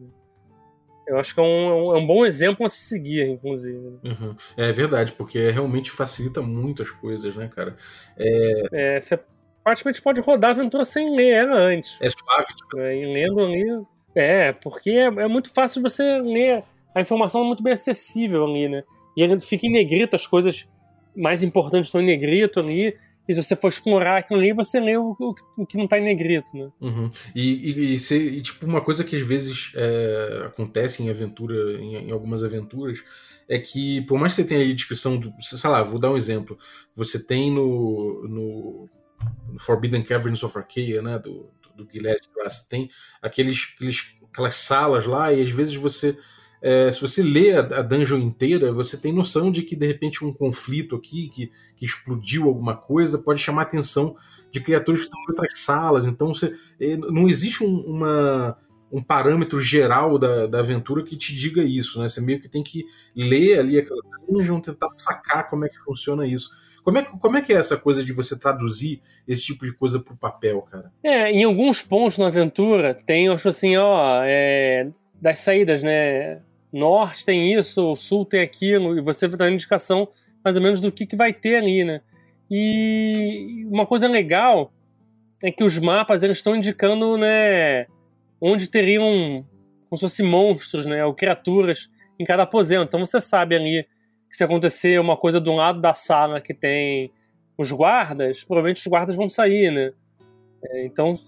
Eu 1.07 1.19
acho 1.19 1.35
que 1.35 1.41
é 1.41 1.43
um, 1.43 1.95
é 1.95 1.99
um 1.99 2.07
bom 2.07 2.25
exemplo 2.25 2.65
a 2.65 2.69
se 2.69 2.85
seguir, 2.88 3.29
inclusive. 3.29 3.99
Uhum. 4.05 4.35
É 4.57 4.73
verdade, 4.73 5.12
porque 5.12 5.51
realmente 5.51 5.91
facilita 5.91 6.41
muito 6.41 6.83
as 6.83 6.91
coisas, 6.91 7.37
né, 7.37 7.49
cara? 7.55 7.77
É... 8.17 8.62
É, 8.73 9.01
você 9.01 9.19
praticamente 9.62 10.01
pode 10.01 10.21
rodar 10.21 10.51
a 10.51 10.55
aventura 10.55 10.85
sem 10.85 11.15
ler 11.15 11.33
ela 11.33 11.57
antes. 11.57 11.99
É 12.01 12.09
suave. 12.09 12.55
Tipo... 12.55 12.81
É, 12.81 12.97
e 12.97 13.12
lendo 13.12 13.41
ali. 13.41 13.85
É, 14.14 14.53
porque 14.53 14.90
é, 14.90 15.05
é, 15.05 15.29
muito 15.29 15.53
fácil 15.53 15.83
você 15.83 16.03
ler. 16.20 16.62
A 16.94 17.01
informação 17.01 17.42
é 17.42 17.46
muito 17.46 17.62
bem 17.62 17.72
acessível 17.72 18.44
ali, 18.44 18.68
né? 18.68 18.85
E 19.16 19.22
ele 19.22 19.40
fica 19.40 19.66
em 19.66 19.72
negrito, 19.72 20.14
as 20.14 20.27
coisas 20.27 20.68
mais 21.16 21.42
importantes 21.42 21.88
estão 21.88 22.01
em 22.01 22.07
negrito 22.07 22.61
ali. 22.61 22.94
E 23.29 23.35
se 23.35 23.42
você 23.42 23.55
for 23.55 23.68
explorar 23.68 24.18
aquilo 24.18 24.40
ali, 24.40 24.53
você 24.53 24.81
lê 24.81 24.96
o, 24.96 25.16
o, 25.18 25.35
o 25.59 25.66
que 25.66 25.77
não 25.77 25.87
tá 25.87 25.98
em 25.98 26.05
negrito, 26.05 26.57
né? 26.57 26.68
Uhum. 26.81 27.11
E, 27.35 27.70
e, 27.70 27.94
e, 27.94 27.98
se, 27.98 28.16
e, 28.16 28.42
tipo, 28.42 28.66
uma 28.66 28.81
coisa 28.81 29.05
que 29.05 29.14
às 29.14 29.22
vezes 29.22 29.72
é, 29.77 30.42
acontece 30.46 31.03
em 31.03 31.09
aventura, 31.09 31.55
em, 31.81 32.09
em, 32.09 32.11
algumas 32.11 32.42
aventuras, 32.42 33.03
é 33.48 33.59
que, 33.59 34.01
por 34.03 34.18
mais 34.18 34.35
que 34.35 34.42
você 34.42 34.48
tenha 34.48 34.61
aí 34.61 34.75
descrição, 34.75 35.16
do, 35.16 35.33
sei 35.40 35.70
lá, 35.70 35.83
vou 35.83 36.01
dar 36.01 36.11
um 36.11 36.16
exemplo. 36.16 36.59
Você 36.94 37.25
tem 37.25 37.51
no, 37.51 38.27
no, 38.27 38.88
no 39.53 39.59
Forbidden 39.61 40.03
Caverns 40.03 40.42
of 40.42 40.59
Arcadia, 40.59 41.01
né, 41.01 41.18
do, 41.18 41.48
do, 41.77 41.87
lá, 42.37 42.49
você 42.49 42.69
tem 42.69 42.91
aqueles, 43.21 43.73
aqueles, 43.75 44.17
aquelas 44.31 44.57
salas 44.57 45.07
lá, 45.07 45.33
e 45.33 45.43
às 45.43 45.51
vezes 45.51 45.75
você 45.75 46.17
é, 46.63 46.93
se 46.93 47.01
você 47.01 47.25
lê 47.25 47.51
a, 47.51 47.59
a, 47.59 47.83
dungeon 47.83 48.19
inteira, 48.19 48.73
você 48.73 48.97
tem 48.97 49.13
noção 49.13 49.51
de 49.51 49.63
que 49.63 49.75
de 49.75 49.85
repente 49.85 50.25
um 50.25 50.33
conflito 50.33 50.95
aqui, 50.95 51.29
que, 51.29 51.51
que 51.75 51.85
explodiu 51.85 52.45
alguma 52.45 52.77
coisa, 52.77 53.19
pode 53.19 53.41
chamar 53.41 53.63
a 53.63 53.65
atenção 53.65 54.15
de 54.53 54.61
criaturas 54.61 55.01
que 55.01 55.07
estão 55.07 55.21
em 55.21 55.27
outras 55.29 55.59
salas. 55.59 56.07
Então 56.07 56.33
você, 56.33 56.57
é, 56.81 56.97
não 56.97 57.29
existe 57.29 57.65
um, 57.65 57.81
uma, 57.81 58.57
um 58.93 59.03
parâmetro 59.03 59.59
geral 59.59 60.17
da, 60.21 60.47
da 60.47 60.61
aventura 60.61 61.03
que 61.03 61.17
te 61.17 61.35
diga 61.35 61.65
isso, 61.65 61.99
né? 61.99 62.09
Você 62.09 62.21
meio 62.21 62.41
que 62.41 62.49
tem 62.49 62.63
que 62.63 62.87
ler 63.17 63.59
ali 63.59 63.77
aquela 63.77 64.01
dungeon, 64.29 64.61
tentar 64.61 64.91
sacar 64.93 65.51
como 65.51 65.65
é 65.65 65.69
que 65.69 65.79
funciona 65.81 66.29
isso. 66.29 66.49
Como 66.83 66.99
é, 66.99 67.03
como 67.03 67.37
é 67.37 67.42
que 67.42 67.53
é 67.53 67.57
essa 67.57 67.77
coisa 67.77 68.05
de 68.05 68.12
você 68.12 68.38
traduzir 68.38 69.01
esse 69.27 69.45
tipo 69.45 69.64
de 69.64 69.73
coisa 69.73 70.01
para 70.01 70.14
o 70.14 70.16
papel, 70.16 70.62
cara? 70.62 70.92
É, 71.03 71.31
em 71.31 71.45
alguns 71.45 71.83
pontos 71.83 72.18
na 72.18 72.27
aventura 72.27 72.95
tem, 73.07 73.29
acho 73.29 73.49
assim, 73.49 73.77
ó, 73.77 74.23
é, 74.25 74.88
das 75.21 75.38
saídas, 75.38 75.83
né? 75.83 76.40
norte 76.73 77.25
tem 77.25 77.53
isso, 77.53 77.95
sul 77.97 78.25
tem 78.25 78.40
aquilo, 78.40 78.97
e 78.97 79.03
você 79.03 79.29
vai 79.29 79.37
dar 79.37 79.45
uma 79.45 79.53
indicação 79.53 80.09
mais 80.42 80.57
ou 80.57 80.62
menos 80.62 80.81
do 80.81 80.90
que, 80.90 81.07
que 81.07 81.14
vai 81.14 81.33
ter 81.33 81.57
ali, 81.57 81.85
né? 81.85 82.01
E 82.51 83.64
uma 83.71 83.87
coisa 83.87 84.09
legal 84.09 84.73
é 85.42 85.51
que 85.51 85.62
os 85.62 85.79
mapas 85.79 86.23
eles 86.23 86.38
estão 86.38 86.57
indicando, 86.57 87.16
né, 87.16 87.87
onde 88.40 88.68
teriam 88.68 89.45
como 89.88 89.99
se 89.99 90.01
fossem 90.01 90.27
monstros, 90.27 90.87
né, 90.87 91.05
ou 91.05 91.14
criaturas 91.14 91.90
em 92.18 92.25
cada 92.25 92.45
aposento. 92.45 92.85
Então 92.85 93.01
você 93.01 93.21
sabe 93.21 93.55
ali 93.55 93.87
que 94.33 94.37
se 94.38 94.45
acontecer 94.45 94.99
uma 94.99 95.14
coisa 95.14 95.38
do 95.38 95.53
lado 95.53 95.79
da 95.79 95.92
sala 95.92 96.40
que 96.40 96.55
tem 96.55 97.12
os 97.59 97.71
guardas, 97.71 98.42
provavelmente 98.42 98.81
os 98.81 98.87
guardas 98.87 99.14
vão 99.14 99.29
sair, 99.29 99.71
né? 99.71 99.92
É, 100.64 100.87
então 100.87 101.18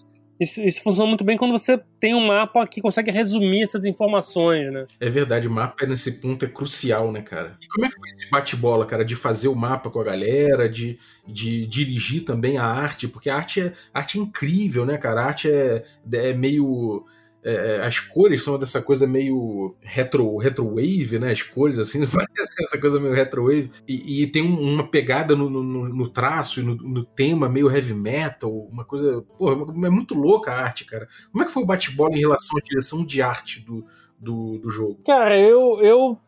isso, 0.40 0.62
isso, 0.62 0.82
funciona 0.82 1.06
muito 1.06 1.22
bem 1.22 1.36
quando 1.36 1.52
você 1.52 1.78
tem 2.00 2.14
um 2.14 2.26
mapa 2.26 2.66
que 2.66 2.80
consegue 2.80 3.10
resumir 3.10 3.62
essas 3.62 3.84
informações, 3.84 4.72
né? 4.72 4.84
É 4.98 5.10
verdade, 5.10 5.48
mapa 5.50 5.84
nesse 5.84 6.12
ponto 6.12 6.46
é 6.46 6.48
crucial, 6.48 7.12
né, 7.12 7.20
cara? 7.20 7.58
E 7.60 7.68
como 7.68 7.84
é 7.84 7.90
que 7.90 7.98
foi 7.98 8.08
esse 8.08 8.30
bate-bola, 8.30 8.86
cara, 8.86 9.04
de 9.04 9.14
fazer 9.14 9.48
o 9.48 9.54
mapa 9.54 9.90
com 9.90 10.00
a 10.00 10.04
galera, 10.04 10.66
de, 10.66 10.98
de 11.26 11.66
dirigir 11.66 12.24
também 12.24 12.56
a 12.56 12.64
arte? 12.64 13.06
Porque 13.06 13.28
a 13.28 13.36
arte 13.36 13.60
é, 13.60 13.72
a 13.92 13.98
arte 13.98 14.18
é 14.18 14.22
incrível, 14.22 14.86
né, 14.86 14.96
cara? 14.96 15.20
A 15.20 15.26
arte 15.26 15.50
é, 15.50 15.84
é 16.10 16.32
meio 16.32 17.04
é, 17.44 17.76
é, 17.76 17.86
as 17.86 18.00
cores 18.00 18.42
são 18.42 18.58
dessa 18.58 18.80
coisa 18.80 19.06
meio 19.06 19.76
retro, 19.82 20.38
retro 20.38 20.66
wave, 20.66 21.18
né? 21.18 21.30
As 21.30 21.42
cores, 21.42 21.78
assim, 21.78 21.98
parece 22.10 22.62
essa 22.62 22.80
coisa 22.80 22.98
meio 22.98 23.12
retro 23.12 23.44
wave. 23.44 23.70
E, 23.86 24.22
e 24.22 24.26
tem 24.26 24.42
um, 24.42 24.58
uma 24.58 24.88
pegada 24.88 25.36
no, 25.36 25.50
no, 25.50 25.62
no 25.62 26.08
traço 26.08 26.60
e 26.60 26.62
no, 26.62 26.74
no, 26.74 27.04
tema 27.04 27.46
meio 27.46 27.70
heavy 27.70 27.92
metal, 27.92 28.50
uma 28.50 28.84
coisa. 28.84 29.20
Porra, 29.36 29.52
é 29.86 29.90
muito 29.90 30.14
louca 30.14 30.52
a 30.52 30.62
arte, 30.62 30.86
cara. 30.86 31.06
Como 31.30 31.42
é 31.42 31.46
que 31.46 31.52
foi 31.52 31.62
o 31.62 31.66
bate-bola 31.66 32.16
em 32.16 32.20
relação 32.20 32.58
à 32.58 32.62
direção 32.62 33.04
de 33.04 33.20
arte 33.20 33.60
do, 33.60 33.84
do, 34.18 34.58
do 34.58 34.70
jogo? 34.70 35.02
Cara, 35.04 35.38
eu, 35.38 35.82
eu 35.82 36.18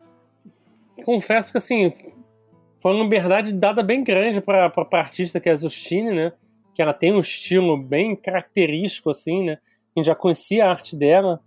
confesso 1.03 1.51
que 1.51 1.57
assim. 1.57 1.91
Foi 2.79 2.93
uma 2.93 3.03
liberdade 3.03 3.51
dada 3.53 3.81
bem 3.81 4.03
grande 4.03 4.39
para 4.39 4.71
a 4.71 4.97
artista 4.97 5.39
que 5.39 5.49
é 5.49 5.51
a 5.51 5.55
Zustine, 5.55 6.13
né? 6.13 6.31
Que 6.75 6.81
ela 6.83 6.93
tem 6.93 7.11
um 7.11 7.19
estilo 7.19 7.75
bem 7.75 8.15
característico, 8.15 9.09
assim, 9.09 9.43
né? 9.45 9.57
Gente 9.99 10.07
já 10.07 10.15
conhecia 10.15 10.65
a 10.65 10.69
arte 10.69 10.95
dela. 10.95 11.39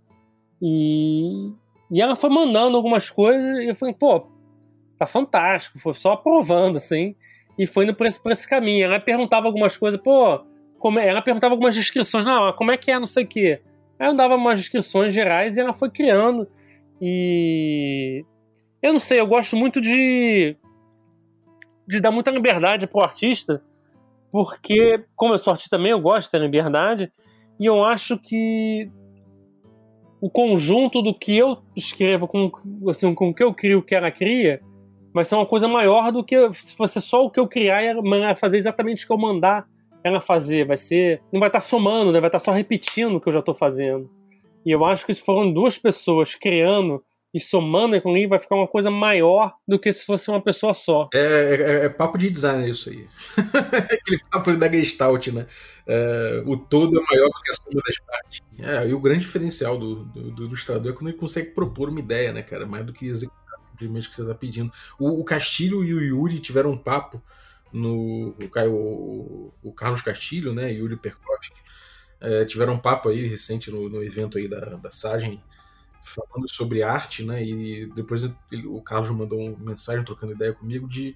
E, 0.61 1.51
e 1.91 2.01
ela 2.01 2.15
foi 2.15 2.29
mandando 2.29 2.77
algumas 2.77 3.09
coisas 3.09 3.59
e 3.59 3.69
eu 3.69 3.75
falei, 3.75 3.93
pô, 3.93 4.27
tá 4.97 5.05
fantástico. 5.05 5.79
Foi 5.79 5.93
só 5.93 6.13
aprovando, 6.13 6.77
assim. 6.77 7.15
E 7.57 7.65
foi 7.65 7.85
indo 7.85 7.95
por 7.95 8.05
esse, 8.05 8.21
por 8.21 8.31
esse 8.31 8.47
caminho. 8.47 8.85
Ela 8.85 8.99
perguntava 8.99 9.47
algumas 9.47 9.77
coisas, 9.77 9.99
pô, 10.01 10.43
como 10.79 10.99
é? 10.99 11.07
ela 11.07 11.21
perguntava 11.21 11.53
algumas 11.53 11.75
descrições, 11.75 12.25
não, 12.25 12.51
como 12.53 12.71
é 12.71 12.77
que 12.77 12.91
é, 12.91 12.99
não 12.99 13.07
sei 13.07 13.23
o 13.23 13.27
quê. 13.27 13.61
Aí 13.99 14.07
eu 14.07 14.15
dava 14.15 14.35
umas 14.35 14.59
descrições 14.59 15.13
gerais 15.13 15.55
e 15.55 15.61
ela 15.61 15.73
foi 15.73 15.89
criando. 15.89 16.47
E. 16.99 18.25
Eu 18.81 18.93
não 18.93 18.99
sei, 18.99 19.19
eu 19.19 19.27
gosto 19.27 19.55
muito 19.55 19.79
de. 19.79 20.57
de 21.87 21.99
dar 21.99 22.09
muita 22.09 22.31
liberdade 22.31 22.87
pro 22.87 23.03
artista, 23.03 23.61
porque, 24.31 25.03
como 25.15 25.35
eu 25.35 25.37
sou 25.37 25.51
artista 25.51 25.77
também, 25.77 25.91
eu 25.91 26.01
gosto 26.01 26.27
de 26.27 26.31
ter 26.31 26.41
liberdade. 26.41 27.11
E 27.61 27.65
eu 27.67 27.83
acho 27.83 28.17
que 28.17 28.89
o 30.19 30.31
conjunto 30.31 30.99
do 30.99 31.13
que 31.13 31.37
eu 31.37 31.59
escrevo 31.75 32.27
com, 32.27 32.51
assim, 32.89 33.13
com 33.13 33.29
o 33.29 33.35
que 33.35 33.43
eu 33.43 33.53
crio, 33.53 33.77
o 33.77 33.83
que 33.83 33.93
ela 33.93 34.09
cria, 34.09 34.59
vai 35.13 35.23
ser 35.23 35.35
uma 35.35 35.45
coisa 35.45 35.67
maior 35.67 36.11
do 36.11 36.23
que 36.23 36.51
se 36.53 36.75
fosse 36.75 36.99
só 36.99 37.23
o 37.23 37.29
que 37.29 37.39
eu 37.39 37.47
criar 37.47 37.83
e 37.83 38.35
fazer 38.35 38.57
exatamente 38.57 39.03
o 39.03 39.07
que 39.07 39.13
eu 39.13 39.17
mandar 39.19 39.67
ela 40.03 40.19
fazer. 40.19 40.65
Vai 40.65 40.75
ser. 40.75 41.21
Não 41.31 41.39
vai 41.39 41.49
estar 41.49 41.59
somando, 41.59 42.11
né? 42.11 42.19
vai 42.19 42.29
estar 42.29 42.39
só 42.39 42.51
repetindo 42.51 43.17
o 43.17 43.21
que 43.21 43.29
eu 43.29 43.33
já 43.33 43.39
estou 43.39 43.53
fazendo. 43.53 44.09
E 44.65 44.71
eu 44.71 44.83
acho 44.83 45.05
que 45.05 45.13
se 45.13 45.21
foram 45.21 45.53
duas 45.53 45.77
pessoas 45.77 46.33
criando 46.33 47.03
e 47.33 47.39
somando 47.39 47.99
com 48.01 48.15
ele 48.15 48.27
vai 48.27 48.39
ficar 48.39 48.55
uma 48.55 48.67
coisa 48.67 48.91
maior 48.91 49.53
do 49.67 49.79
que 49.79 49.91
se 49.91 50.05
fosse 50.05 50.29
uma 50.29 50.41
pessoa 50.41 50.73
só. 50.73 51.09
É, 51.13 51.19
é, 51.19 51.85
é 51.85 51.89
papo 51.89 52.17
de 52.17 52.29
design 52.29 52.69
isso 52.69 52.89
aí. 52.89 53.07
Aquele 53.91 54.21
papo 54.29 54.55
da 54.57 54.69
Gestalt, 54.69 55.27
né? 55.27 55.47
É, 55.87 56.43
o 56.45 56.57
todo 56.57 56.99
é 56.99 57.03
maior 57.09 57.27
do 57.27 57.41
que 57.41 57.51
a 57.51 57.53
soma 57.53 57.81
das 57.85 57.99
partes. 57.99 58.41
É, 58.59 58.87
e 58.87 58.93
o 58.93 58.99
grande 58.99 59.25
diferencial 59.25 59.77
do, 59.77 60.03
do, 60.05 60.31
do, 60.31 60.45
ilustrador 60.45 60.91
é 60.91 60.95
quando 60.95 61.09
ele 61.09 61.17
consegue 61.17 61.51
propor 61.51 61.89
uma 61.89 61.99
ideia, 61.99 62.33
né, 62.33 62.41
cara? 62.41 62.65
Mais 62.65 62.85
do 62.85 62.93
que 62.93 63.07
executar 63.07 63.59
simplesmente 63.71 64.07
o 64.07 64.09
que 64.09 64.15
você 64.15 64.21
está 64.23 64.35
pedindo. 64.35 64.71
O, 64.99 65.21
o 65.21 65.23
Castilho 65.23 65.83
e 65.83 65.93
o 65.93 66.01
Yuri 66.01 66.39
tiveram 66.39 66.71
um 66.71 66.77
papo 66.77 67.21
no. 67.71 68.35
O, 68.37 68.69
o, 68.69 69.53
o 69.63 69.73
Carlos 69.73 70.01
Castilho, 70.01 70.53
né? 70.53 70.71
Yuri 70.71 70.97
Perkovsky. 70.97 71.59
É, 72.19 72.45
tiveram 72.45 72.73
um 72.73 72.77
papo 72.77 73.09
aí 73.09 73.25
recente 73.25 73.71
no, 73.71 73.89
no 73.89 74.03
evento 74.03 74.37
aí 74.37 74.47
da, 74.47 74.59
da 74.75 74.91
Sagem 74.91 75.41
falando 76.01 76.49
sobre 76.49 76.83
arte, 76.83 77.23
né? 77.23 77.43
E 77.43 77.85
depois 77.93 78.23
ele, 78.51 78.67
o 78.67 78.81
Carlos 78.81 79.11
mandou 79.11 79.39
uma 79.39 79.71
mensagem 79.71 80.03
trocando 80.03 80.33
ideia 80.33 80.53
comigo 80.53 80.87
de, 80.87 81.15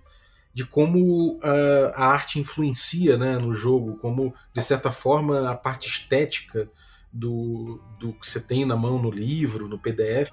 de 0.53 0.65
como 0.65 1.33
uh, 1.35 1.91
a 1.93 2.07
arte 2.07 2.39
influencia 2.39 3.17
né, 3.17 3.37
no 3.37 3.53
jogo, 3.53 3.97
como, 3.97 4.33
de 4.53 4.61
certa 4.61 4.91
forma, 4.91 5.49
a 5.49 5.55
parte 5.55 5.89
estética 5.89 6.69
do, 7.11 7.81
do 7.99 8.13
que 8.13 8.29
você 8.29 8.39
tem 8.39 8.65
na 8.65 8.75
mão 8.75 8.99
no 9.01 9.09
livro, 9.09 9.67
no 9.67 9.79
PDF, 9.79 10.31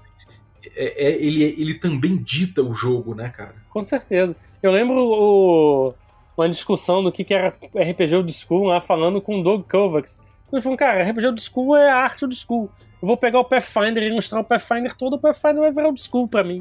é, 0.75 1.07
é, 1.07 1.11
ele, 1.21 1.43
ele 1.43 1.73
também 1.73 2.15
dita 2.15 2.61
o 2.61 2.73
jogo, 2.73 3.13
né, 3.13 3.29
cara? 3.29 3.55
Com 3.69 3.83
certeza. 3.83 4.35
Eu 4.61 4.71
lembro 4.71 4.95
o, 4.95 5.93
uma 6.37 6.49
discussão 6.49 7.03
do 7.03 7.11
que, 7.11 7.23
que 7.23 7.33
era 7.33 7.55
RPG 7.75 8.15
Old 8.15 8.31
School 8.33 8.65
lá 8.65 8.79
falando 8.79 9.21
com 9.21 9.39
o 9.39 9.43
Doug 9.43 9.69
Kovacs. 9.69 10.19
Ele 10.51 10.61
falou, 10.61 10.77
cara, 10.77 11.09
RPG 11.09 11.27
Old 11.27 11.41
School 11.41 11.75
é 11.75 11.89
a 11.89 11.97
arte 11.97 12.23
Old 12.23 12.35
School. 12.35 12.69
Eu 13.03 13.07
vou 13.07 13.17
pegar 13.17 13.41
o 13.41 13.43
Pathfinder 13.43 14.01
e 14.01 14.07
ilustrar 14.07 14.39
o 14.39 14.45
Pathfinder 14.45 14.95
todo, 14.95 15.15
o 15.15 15.19
Pathfinder 15.19 15.59
vai 15.59 15.73
virar 15.73 15.87
old 15.87 16.01
school 16.01 16.25
pra 16.25 16.41
mim. 16.41 16.59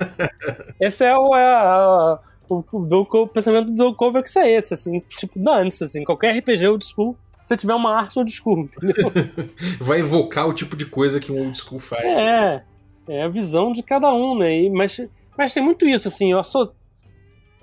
esse 0.80 1.04
é 1.04 1.14
o, 1.14 1.36
é 1.36 1.44
a, 1.44 2.18
o, 2.48 2.64
o, 2.72 3.22
o, 3.22 3.28
pensamento 3.28 3.66
do 3.66 3.74
Doug 3.74 3.94
Kovacs 3.94 4.34
é 4.36 4.50
esse, 4.50 4.72
assim, 4.72 4.98
tipo, 5.00 5.38
dane-se, 5.38 5.84
assim, 5.84 6.04
qualquer 6.04 6.38
RPG 6.38 6.66
old 6.68 6.82
school, 6.82 7.14
se 7.44 7.54
tiver 7.58 7.74
uma 7.74 7.94
arte 7.94 8.18
old 8.18 8.32
school, 8.32 8.60
entendeu? 8.60 9.12
vai 9.78 10.00
evocar 10.00 10.48
o 10.48 10.54
tipo 10.54 10.74
de 10.74 10.86
coisa 10.86 11.20
que 11.20 11.30
um 11.30 11.38
old 11.38 11.58
school 11.58 11.78
faz. 11.78 12.02
É, 12.02 12.64
é 13.06 13.22
a 13.24 13.28
visão 13.28 13.70
de 13.70 13.82
cada 13.82 14.10
um, 14.10 14.38
né, 14.38 14.62
e, 14.62 14.70
mas, 14.70 14.98
mas 15.36 15.52
tem 15.52 15.62
muito 15.62 15.86
isso, 15.86 16.08
assim, 16.08 16.32
eu 16.32 16.42
sou, 16.44 16.72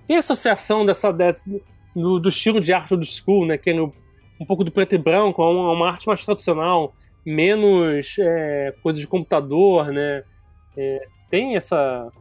tem 0.06 0.18
associação 0.18 0.86
dessa, 0.86 1.12
dessa 1.12 1.44
do, 1.96 2.20
do, 2.20 2.30
estilo 2.30 2.62
de 2.62 2.72
arte 2.72 2.94
old 2.94 3.08
school, 3.08 3.48
né, 3.48 3.58
que 3.58 3.72
é 3.72 3.74
no, 3.74 3.92
um 4.40 4.46
pouco 4.46 4.64
do 4.64 4.72
preto 4.72 4.94
e 4.94 5.00
branco, 5.00 5.42
uma, 5.42 5.72
uma 5.72 5.88
arte 5.88 6.06
mais 6.06 6.24
tradicional, 6.24 6.94
menos 7.26 8.16
é, 8.20 8.74
coisas 8.84 9.02
de 9.02 9.08
computador, 9.08 9.92
né? 9.92 10.24
É, 10.78 11.08
tem 11.30 11.56
essa. 11.56 12.12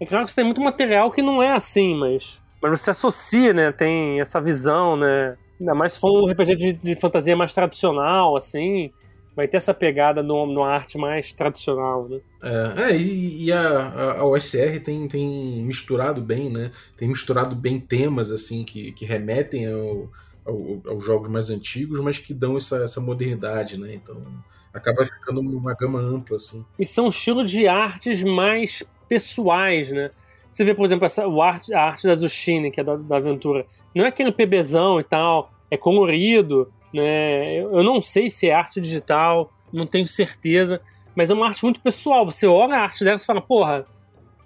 É 0.00 0.06
claro 0.06 0.24
que 0.24 0.30
você 0.30 0.36
tem 0.36 0.44
muito 0.44 0.60
material 0.60 1.10
que 1.10 1.22
não 1.22 1.42
é 1.42 1.52
assim, 1.52 1.94
mas. 1.94 2.40
Mas 2.62 2.80
você 2.80 2.90
associa, 2.90 3.52
né? 3.52 3.72
Tem 3.72 4.20
essa 4.20 4.40
visão, 4.40 4.96
né? 4.96 5.36
Ainda 5.58 5.74
mais 5.74 5.94
se 5.94 6.00
for 6.00 6.10
um 6.10 6.30
RPG 6.30 6.56
de, 6.56 6.72
de 6.72 6.94
fantasia 6.94 7.36
mais 7.36 7.52
tradicional, 7.52 8.36
assim 8.36 8.92
vai 9.34 9.48
ter 9.48 9.56
essa 9.56 9.72
pegada 9.72 10.22
no, 10.22 10.46
numa 10.46 10.68
arte 10.68 10.98
mais 10.98 11.32
tradicional, 11.32 12.08
né? 12.08 12.20
É, 12.42 12.90
é 12.90 12.96
e, 12.96 13.44
e 13.44 13.52
a, 13.52 14.18
a, 14.18 14.24
OSR 14.24 14.80
tem, 14.84 15.08
tem 15.08 15.62
misturado 15.62 16.20
bem, 16.20 16.50
né? 16.50 16.70
Tem 16.96 17.08
misturado 17.08 17.56
bem 17.56 17.80
temas, 17.80 18.30
assim, 18.30 18.64
que, 18.64 18.92
que 18.92 19.04
remetem 19.04 19.66
ao, 19.66 20.10
ao, 20.44 20.82
aos 20.86 21.04
jogos 21.04 21.28
mais 21.28 21.50
antigos, 21.50 22.00
mas 22.00 22.18
que 22.18 22.34
dão 22.34 22.56
essa, 22.56 22.82
essa 22.82 23.00
modernidade, 23.00 23.78
né? 23.78 23.94
Então 23.94 24.22
acaba 24.72 25.04
ficando 25.04 25.40
uma 25.40 25.74
gama 25.74 26.00
ampla, 26.00 26.36
assim. 26.36 26.64
E 26.78 26.84
são 26.84 27.08
estilos 27.08 27.50
de 27.50 27.68
artes 27.68 28.22
mais 28.24 28.82
pessoais, 29.08 29.90
né? 29.90 30.10
Você 30.50 30.64
vê, 30.64 30.74
por 30.74 30.84
exemplo, 30.84 31.06
essa, 31.06 31.26
o 31.26 31.40
arte, 31.40 31.72
a 31.72 31.82
arte 31.82 32.06
da 32.06 32.14
Zushine, 32.14 32.70
que 32.70 32.80
é 32.80 32.84
da, 32.84 32.96
da 32.96 33.16
aventura. 33.16 33.66
Não 33.94 34.04
é 34.04 34.08
aquele 34.08 34.32
PBzão 34.32 35.00
e 35.00 35.04
tal, 35.04 35.50
é 35.70 35.76
colorido, 35.76 36.72
né? 36.92 37.60
Eu 37.60 37.82
não 37.82 38.00
sei 38.00 38.28
se 38.28 38.48
é 38.48 38.54
arte 38.54 38.80
digital, 38.80 39.50
não 39.72 39.86
tenho 39.86 40.06
certeza, 40.06 40.80
mas 41.14 41.30
é 41.30 41.34
uma 41.34 41.46
arte 41.46 41.64
muito 41.64 41.80
pessoal. 41.80 42.26
Você 42.26 42.46
olha 42.46 42.76
a 42.76 42.82
arte 42.82 43.04
dela 43.04 43.16
e 43.16 43.24
fala, 43.24 43.40
porra, 43.40 43.86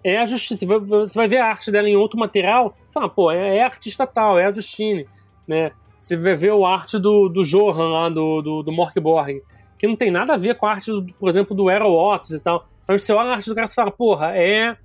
é 0.04 0.18
a 0.18 0.26
Justine. 0.26 0.58
Você 0.58 1.18
vai 1.18 1.26
ver 1.26 1.38
a 1.38 1.46
arte 1.46 1.70
dela 1.70 1.88
em 1.88 1.96
outro 1.96 2.18
material, 2.18 2.76
fala, 2.92 3.08
pô, 3.08 3.30
é, 3.30 3.56
é 3.56 3.62
artista 3.64 4.06
tal, 4.06 4.38
é 4.38 4.46
a 4.46 4.52
Justine, 4.52 5.06
né? 5.46 5.72
Você 5.98 6.16
ver 6.16 6.50
a 6.50 6.68
arte 6.68 6.98
do, 6.98 7.28
do 7.28 7.42
Johan 7.42 7.88
lá, 7.88 8.08
do, 8.08 8.42
do, 8.42 8.62
do 8.62 8.72
Morkborg, 8.72 9.42
que 9.78 9.86
não 9.86 9.96
tem 9.96 10.10
nada 10.10 10.34
a 10.34 10.36
ver 10.36 10.56
com 10.56 10.66
a 10.66 10.72
arte, 10.72 10.90
do, 10.90 11.04
por 11.14 11.28
exemplo, 11.28 11.54
do 11.54 11.68
Aero 11.68 11.90
Otis 11.90 12.30
e 12.30 12.40
tal. 12.40 12.68
Mas 12.86 13.02
você 13.02 13.12
olha 13.12 13.30
a 13.30 13.34
arte 13.34 13.48
do 13.48 13.54
cara 13.54 13.66
e 13.66 13.74
fala, 13.74 13.90
porra, 13.90 14.36
é, 14.36 14.76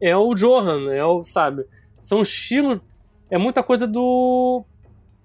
é 0.00 0.16
o 0.16 0.34
Johan, 0.34 0.92
é 0.92 1.04
o, 1.04 1.22
sabe? 1.24 1.64
São 2.00 2.22
estilos, 2.22 2.80
é 3.30 3.38
muita 3.38 3.62
coisa 3.62 3.86
do... 3.86 4.64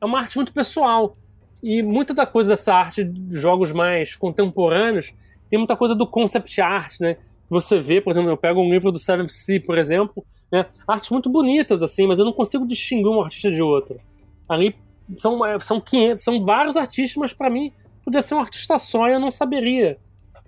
É 0.02 0.06
uma 0.06 0.20
arte 0.20 0.36
muito 0.36 0.54
pessoal. 0.54 1.16
E 1.62 1.82
muita 1.82 2.14
da 2.14 2.26
coisa 2.26 2.52
dessa 2.52 2.74
arte 2.74 3.04
de 3.04 3.38
jogos 3.38 3.72
mais 3.72 4.16
contemporâneos 4.16 5.14
tem 5.50 5.58
muita 5.58 5.76
coisa 5.76 5.96
do 5.96 6.06
concept 6.06 6.62
art, 6.62 7.00
né? 7.00 7.18
Você 7.50 7.80
vê, 7.80 8.02
por 8.02 8.12
exemplo, 8.12 8.30
eu 8.30 8.38
pego 8.38 8.62
um 8.62 8.70
livro 8.70 8.92
do 8.92 9.00
Seventh 9.00 9.30
Sea, 9.30 9.62
por 9.62 9.78
exemplo, 9.78 10.24
né? 10.52 10.66
Artes 10.88 11.10
muito 11.10 11.30
bonitas, 11.30 11.82
assim, 11.82 12.06
mas 12.06 12.20
eu 12.20 12.26
não 12.26 12.34
consigo 12.34 12.68
distinguir 12.68 13.08
um 13.08 13.22
artista 13.22 13.50
de 13.50 13.62
outro. 13.62 13.96
Ali 14.48 14.76
são, 15.18 15.40
são, 15.60 15.80
500, 15.80 16.24
são 16.24 16.42
vários 16.42 16.76
artistas, 16.76 17.16
mas 17.18 17.34
para 17.34 17.50
mim 17.50 17.72
podia 18.04 18.22
ser 18.22 18.36
um 18.36 18.40
artista 18.40 18.78
só 18.78 19.08
e 19.08 19.14
eu 19.14 19.20
não 19.20 19.32
saberia 19.32 19.98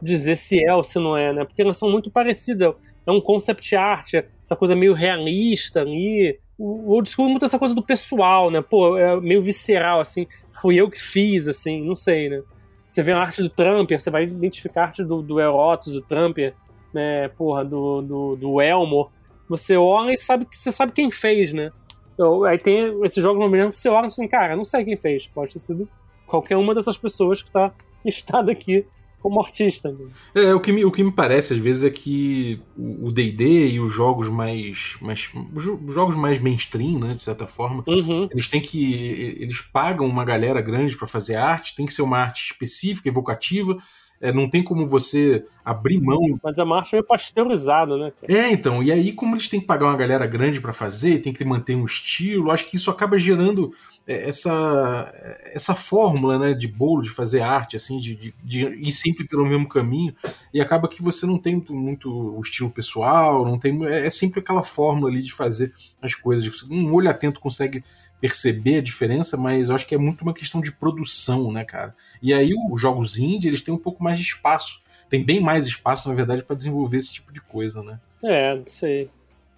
dizer 0.01 0.35
se 0.35 0.63
é 0.63 0.73
ou 0.73 0.83
se 0.83 0.97
não 0.99 1.15
é, 1.15 1.33
né? 1.33 1.45
Porque 1.45 1.61
elas 1.61 1.77
são 1.77 1.89
muito 1.89 2.09
parecidas. 2.09 2.61
É, 2.61 2.75
é 3.07 3.11
um 3.11 3.21
concept 3.21 3.75
art, 3.75 4.13
essa 4.43 4.55
coisa 4.55 4.75
meio 4.75 4.93
realista 4.93 5.81
ali, 5.81 6.39
o 6.59 6.91
old 6.91 7.09
school 7.09 7.27
é 7.27 7.29
muito 7.31 7.45
essa 7.45 7.57
coisa 7.57 7.73
do 7.73 7.81
pessoal, 7.81 8.51
né? 8.51 8.61
Pô, 8.61 8.97
é 8.97 9.19
meio 9.21 9.41
visceral, 9.41 10.01
assim. 10.01 10.27
Fui 10.61 10.75
eu 10.75 10.89
que 10.89 10.99
fiz, 10.99 11.47
assim, 11.47 11.81
não 11.81 11.95
sei, 11.95 12.29
né? 12.29 12.41
Você 12.89 13.01
vê 13.01 13.13
a 13.13 13.19
arte 13.19 13.41
do 13.41 13.49
Trumper, 13.49 13.99
você 13.99 14.09
vai 14.09 14.23
identificar 14.23 14.81
a 14.81 14.85
arte 14.87 15.03
do, 15.03 15.21
do 15.21 15.39
Erotos, 15.39 15.93
do 15.93 16.01
Trumper, 16.01 16.53
né? 16.93 17.29
Porra, 17.29 17.63
do, 17.63 18.01
do, 18.01 18.35
do 18.35 18.61
Elmore. 18.61 19.09
Você 19.47 19.77
olha 19.77 20.13
e 20.13 20.17
sabe 20.17 20.45
você 20.51 20.71
sabe 20.71 20.91
quem 20.91 21.09
fez, 21.09 21.53
né? 21.53 21.71
Eu, 22.19 22.43
aí 22.43 22.59
tem 22.59 23.01
esse 23.05 23.21
jogo 23.21 23.39
no 23.39 23.49
que 23.49 23.71
você 23.71 23.87
olha 23.87 24.03
e 24.03 24.07
assim, 24.07 24.27
cara, 24.27 24.53
não 24.53 24.65
sei 24.65 24.83
quem 24.83 24.97
fez. 24.97 25.25
Pode 25.25 25.53
ter 25.53 25.59
sido 25.59 25.87
qualquer 26.27 26.57
uma 26.57 26.75
dessas 26.75 26.97
pessoas 26.97 27.41
que 27.41 27.49
tá 27.49 27.71
listado 28.03 28.51
aqui 28.51 28.85
como 29.21 29.39
artista. 29.39 29.89
Né? 29.89 30.07
É, 30.35 30.53
o 30.53 30.59
que, 30.59 30.71
me, 30.71 30.83
o 30.83 30.91
que 30.91 31.03
me 31.03 31.11
parece 31.11 31.53
às 31.53 31.59
vezes 31.59 31.83
é 31.83 31.89
que 31.89 32.61
o 32.77 33.09
D&D 33.11 33.69
e 33.69 33.79
os 33.79 33.91
jogos 33.91 34.27
mais, 34.29 34.95
mais 35.01 35.29
os 35.53 35.93
jogos 35.93 36.15
mais 36.15 36.39
mainstream, 36.39 36.99
né, 36.99 37.13
de 37.13 37.23
certa 37.23 37.47
forma, 37.47 37.83
uhum. 37.87 38.27
eles 38.31 38.47
têm 38.47 38.61
que 38.61 39.37
eles 39.39 39.61
pagam 39.61 40.05
uma 40.05 40.23
galera 40.23 40.61
grande 40.61 40.95
para 40.95 41.07
fazer 41.07 41.35
arte, 41.35 41.75
tem 41.75 41.85
que 41.85 41.93
ser 41.93 42.01
uma 42.01 42.17
arte 42.17 42.51
específica, 42.51 43.09
evocativa, 43.09 43.77
é, 44.21 44.33
não 44.33 44.49
tem 44.49 44.61
como 44.61 44.87
você 44.87 45.45
abrir 45.63 45.99
mão. 45.99 46.39
Mas 46.43 46.59
a 46.59 46.65
marcha 46.65 46.97
é 46.97 47.01
pasteurizada, 47.01 47.97
né? 47.97 48.11
É, 48.27 48.51
então. 48.51 48.83
E 48.83 48.91
aí, 48.91 49.13
como 49.13 49.35
eles 49.35 49.47
têm 49.47 49.59
que 49.59 49.65
pagar 49.65 49.87
uma 49.87 49.95
galera 49.95 50.25
grande 50.27 50.59
para 50.59 50.73
fazer, 50.73 51.19
tem 51.19 51.31
que 51.31 51.45
manter 51.45 51.75
um 51.75 51.85
estilo, 51.85 52.51
acho 52.51 52.69
que 52.69 52.75
isso 52.75 52.91
acaba 52.91 53.17
gerando 53.17 53.71
é, 54.05 54.27
essa, 54.27 55.13
essa 55.53 55.75
fórmula 55.75 56.39
né, 56.39 56.53
de 56.53 56.67
bolo, 56.67 57.01
de 57.01 57.09
fazer 57.09 57.41
arte, 57.41 57.75
assim, 57.75 57.99
de, 57.99 58.15
de, 58.15 58.33
de, 58.43 58.65
ir 58.67 58.91
sempre 58.91 59.23
pelo 59.23 59.45
mesmo 59.45 59.69
caminho, 59.69 60.13
e 60.53 60.59
acaba 60.59 60.87
que 60.87 61.01
você 61.01 61.25
não 61.25 61.37
tem 61.37 61.55
muito, 61.55 61.73
muito 61.73 62.11
o 62.11 62.41
estilo 62.41 62.69
pessoal, 62.69 63.45
não 63.45 63.57
tem. 63.57 63.85
É, 63.85 64.07
é 64.07 64.09
sempre 64.09 64.39
aquela 64.39 64.63
fórmula 64.63 65.09
ali 65.09 65.21
de 65.21 65.31
fazer 65.31 65.73
as 66.01 66.13
coisas. 66.13 66.63
Um 66.69 66.91
olho 66.93 67.09
atento 67.09 67.39
consegue 67.39 67.83
perceber 68.19 68.77
a 68.77 68.81
diferença, 68.81 69.37
mas 69.37 69.69
eu 69.69 69.75
acho 69.75 69.85
que 69.85 69.95
é 69.95 69.97
muito 69.97 70.21
uma 70.21 70.33
questão 70.33 70.61
de 70.61 70.71
produção, 70.71 71.51
né, 71.51 71.63
cara? 71.63 71.95
E 72.21 72.33
aí 72.33 72.51
os 72.69 72.81
jogos 72.81 73.17
indie, 73.17 73.47
eles 73.47 73.61
têm 73.61 73.73
um 73.73 73.77
pouco 73.77 74.03
mais 74.03 74.19
de 74.19 74.25
espaço. 74.25 74.81
Tem 75.09 75.23
bem 75.23 75.39
mais 75.39 75.65
espaço, 75.65 76.07
na 76.07 76.13
verdade, 76.13 76.43
para 76.43 76.55
desenvolver 76.55 76.97
esse 76.97 77.13
tipo 77.13 77.33
de 77.33 77.41
coisa, 77.41 77.81
né? 77.81 77.99
É, 78.23 78.55
não 78.55 78.67
sei. 78.67 79.09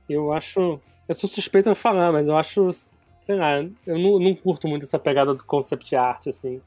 Eu 0.07 0.31
acho. 0.31 0.79
Eu 1.07 1.15
sou 1.15 1.29
suspeito 1.29 1.69
a 1.69 1.75
falar, 1.75 2.11
mas 2.11 2.27
eu 2.27 2.37
acho. 2.37 2.69
Sei 3.19 3.35
lá, 3.35 3.57
eu 3.85 3.99
não, 3.99 4.19
não 4.19 4.33
curto 4.33 4.67
muito 4.67 4.83
essa 4.83 4.97
pegada 4.97 5.33
do 5.33 5.43
concept 5.43 5.95
art, 5.95 6.27
assim, 6.27 6.61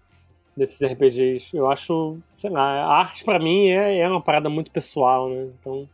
desses 0.56 0.80
RPGs. 0.82 1.56
Eu 1.56 1.68
acho, 1.70 2.18
sei 2.32 2.50
lá, 2.50 2.62
a 2.62 2.98
arte 2.98 3.24
para 3.24 3.38
mim 3.38 3.68
é, 3.68 3.98
é 3.98 4.08
uma 4.08 4.20
parada 4.20 4.48
muito 4.48 4.70
pessoal, 4.70 5.28
né? 5.28 5.48
Então. 5.60 5.88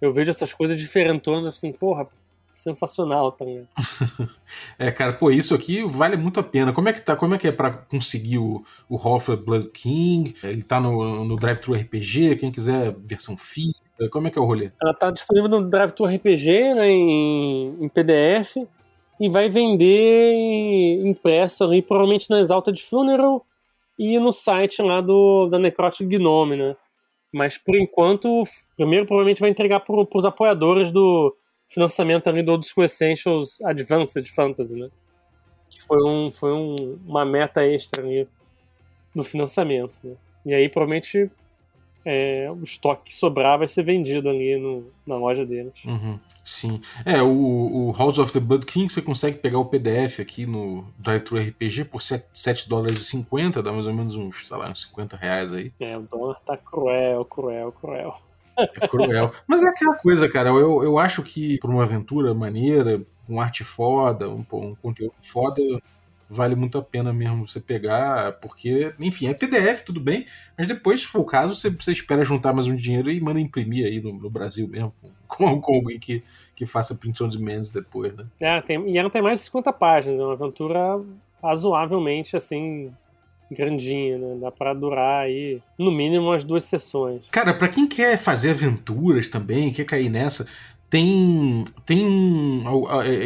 Eu 0.00 0.12
vejo 0.12 0.30
essas 0.30 0.54
coisas 0.54 0.78
diferentonas 0.78 1.44
assim, 1.44 1.72
porra, 1.72 2.06
sensacional 2.52 3.32
também. 3.32 3.66
é, 4.78 4.90
cara, 4.90 5.12
pô, 5.12 5.30
isso 5.30 5.54
aqui 5.54 5.82
vale 5.84 6.16
muito 6.16 6.40
a 6.40 6.42
pena. 6.42 6.72
Como 6.72 6.88
é 6.88 6.92
que 6.92 7.00
tá? 7.00 7.14
Como 7.14 7.34
é 7.34 7.38
que 7.38 7.48
é 7.48 7.52
para 7.52 7.70
conseguir 7.70 8.38
o, 8.38 8.64
o 8.88 8.96
Hofer 8.96 9.36
Blood 9.36 9.68
King? 9.68 10.34
Ele 10.42 10.62
tá 10.62 10.80
no, 10.80 11.24
no 11.24 11.36
Drive-Thru 11.36 11.74
RPG, 11.74 12.36
quem 12.36 12.50
quiser 12.50 12.94
versão 12.98 13.36
física, 13.36 14.08
como 14.10 14.28
é 14.28 14.30
que 14.30 14.38
é 14.38 14.42
o 14.42 14.44
rolê? 14.44 14.72
Ela 14.82 14.94
tá 14.94 15.10
disponível 15.10 15.48
no 15.48 15.68
Drive-Thru 15.68 16.06
RPG, 16.06 16.74
né, 16.74 16.88
em, 16.88 17.84
em 17.84 17.88
PDF, 17.88 18.56
e 19.20 19.28
vai 19.28 19.48
vender 19.48 21.00
impresso 21.04 21.64
ali, 21.64 21.82
provavelmente 21.82 22.30
na 22.30 22.40
Exalta 22.40 22.72
de 22.72 22.82
Funeral 22.82 23.44
e 23.98 24.18
no 24.18 24.32
site 24.32 24.80
lá 24.80 25.00
do, 25.00 25.48
da 25.48 25.58
Necrotic 25.58 26.06
Gnome, 26.06 26.56
né? 26.56 26.76
Mas 27.32 27.58
por 27.58 27.76
enquanto, 27.76 28.44
primeiro 28.76 29.04
provavelmente 29.04 29.40
vai 29.40 29.50
entregar 29.50 29.80
para 29.80 29.94
os 29.94 30.24
apoiadores 30.24 30.90
do, 30.90 31.36
financiamento 31.68 32.28
ali 32.28 32.42
do 32.42 32.52
Old 32.52 32.66
School 32.66 32.84
Essentials 32.84 33.60
Advanced 33.62 34.26
Fantasy, 34.28 34.78
né? 34.78 34.88
Que 35.68 35.82
foi, 35.82 36.02
um, 36.02 36.32
foi 36.32 36.52
um, 36.52 36.98
uma 37.06 37.24
meta 37.24 37.64
extra 37.64 38.02
ali 38.02 38.26
no 39.14 39.22
financiamento, 39.22 39.98
né? 40.02 40.16
E 40.46 40.54
aí 40.54 40.68
provavelmente 40.68 41.30
é, 42.04 42.50
o 42.50 42.62
estoque 42.62 43.10
que 43.10 43.14
sobrar 43.14 43.58
vai 43.58 43.68
ser 43.68 43.82
vendido 43.82 44.30
ali 44.30 44.56
no, 44.56 44.90
na 45.06 45.16
loja 45.16 45.44
deles. 45.44 45.74
Uhum, 45.84 46.18
sim. 46.42 46.80
É, 47.04 47.22
o, 47.22 47.28
o, 47.28 47.92
House 47.92 48.18
of 48.18 48.32
the 48.32 48.40
Blood 48.40 48.64
King 48.64 48.90
você 48.90 49.02
consegue 49.02 49.36
pegar 49.36 49.58
o 49.58 49.66
PDF 49.66 50.20
aqui 50.20 50.46
no 50.46 50.86
Drive-Thru 50.98 51.38
RPG 51.38 51.84
por 51.84 52.00
7, 52.00 52.24
7 52.32 52.66
dólares 52.66 53.00
e 53.00 53.04
50, 53.04 53.62
dá 53.62 53.70
mais 53.70 53.86
ou 53.86 53.92
menos 53.92 54.14
uns, 54.16 54.48
sei 54.48 54.56
lá, 54.56 54.70
uns 54.70 54.82
50 54.82 55.18
reais 55.18 55.52
aí. 55.52 55.70
É, 55.78 55.98
o 55.98 56.00
dólar 56.00 56.40
tá 56.46 56.56
cruel, 56.56 57.26
cruel, 57.26 57.72
cruel. 57.72 58.18
É 58.58 58.88
cruel. 58.88 59.32
Mas 59.46 59.62
é 59.62 59.68
aquela 59.68 59.96
coisa, 59.96 60.28
cara. 60.28 60.50
Eu, 60.50 60.82
eu 60.82 60.98
acho 60.98 61.22
que 61.22 61.58
por 61.58 61.70
uma 61.70 61.82
aventura 61.82 62.34
maneira, 62.34 63.00
com 63.26 63.40
arte 63.40 63.62
foda, 63.64 64.28
um, 64.28 64.44
um 64.52 64.74
conteúdo 64.74 65.14
foda, 65.22 65.62
vale 66.28 66.54
muito 66.54 66.76
a 66.76 66.82
pena 66.82 67.12
mesmo 67.12 67.46
você 67.46 67.60
pegar, 67.60 68.32
porque, 68.40 68.92
enfim, 69.00 69.28
é 69.28 69.34
PDF, 69.34 69.82
tudo 69.84 70.00
bem, 70.00 70.26
mas 70.56 70.66
depois, 70.66 71.00
se 71.00 71.06
for 71.06 71.20
o 71.20 71.24
caso, 71.24 71.54
você, 71.54 71.70
você 71.70 71.92
espera 71.92 72.24
juntar 72.24 72.52
mais 72.52 72.66
um 72.66 72.74
dinheiro 72.74 73.10
e 73.10 73.20
manda 73.20 73.40
imprimir 73.40 73.86
aí 73.86 74.00
no, 74.00 74.12
no 74.12 74.28
Brasil 74.28 74.68
mesmo, 74.68 74.92
com, 75.26 75.58
com 75.60 75.74
alguém 75.74 75.98
que, 75.98 76.22
que 76.54 76.66
faça 76.66 76.94
print 76.94 77.22
on 77.22 77.28
demand 77.28 77.62
depois, 77.72 78.14
né? 78.14 78.26
É, 78.40 78.60
tem, 78.60 78.90
e 78.90 78.98
ela 78.98 79.08
tem 79.08 79.22
mais 79.22 79.38
de 79.38 79.46
50 79.46 79.72
páginas, 79.72 80.18
é 80.18 80.22
uma 80.22 80.34
aventura 80.34 81.00
razoavelmente, 81.42 82.36
assim, 82.36 82.92
grandinha, 83.50 84.18
né? 84.18 84.38
Dá 84.40 84.50
pra 84.50 84.74
durar 84.74 85.24
aí, 85.24 85.60
no 85.78 85.90
mínimo, 85.90 86.26
umas 86.26 86.44
duas 86.44 86.64
sessões. 86.64 87.22
Cara, 87.30 87.54
para 87.54 87.68
quem 87.68 87.86
quer 87.86 88.16
fazer 88.16 88.50
aventuras 88.50 89.28
também, 89.28 89.72
quer 89.72 89.84
cair 89.84 90.08
nessa, 90.08 90.46
tem 90.90 91.64
tem 91.84 92.64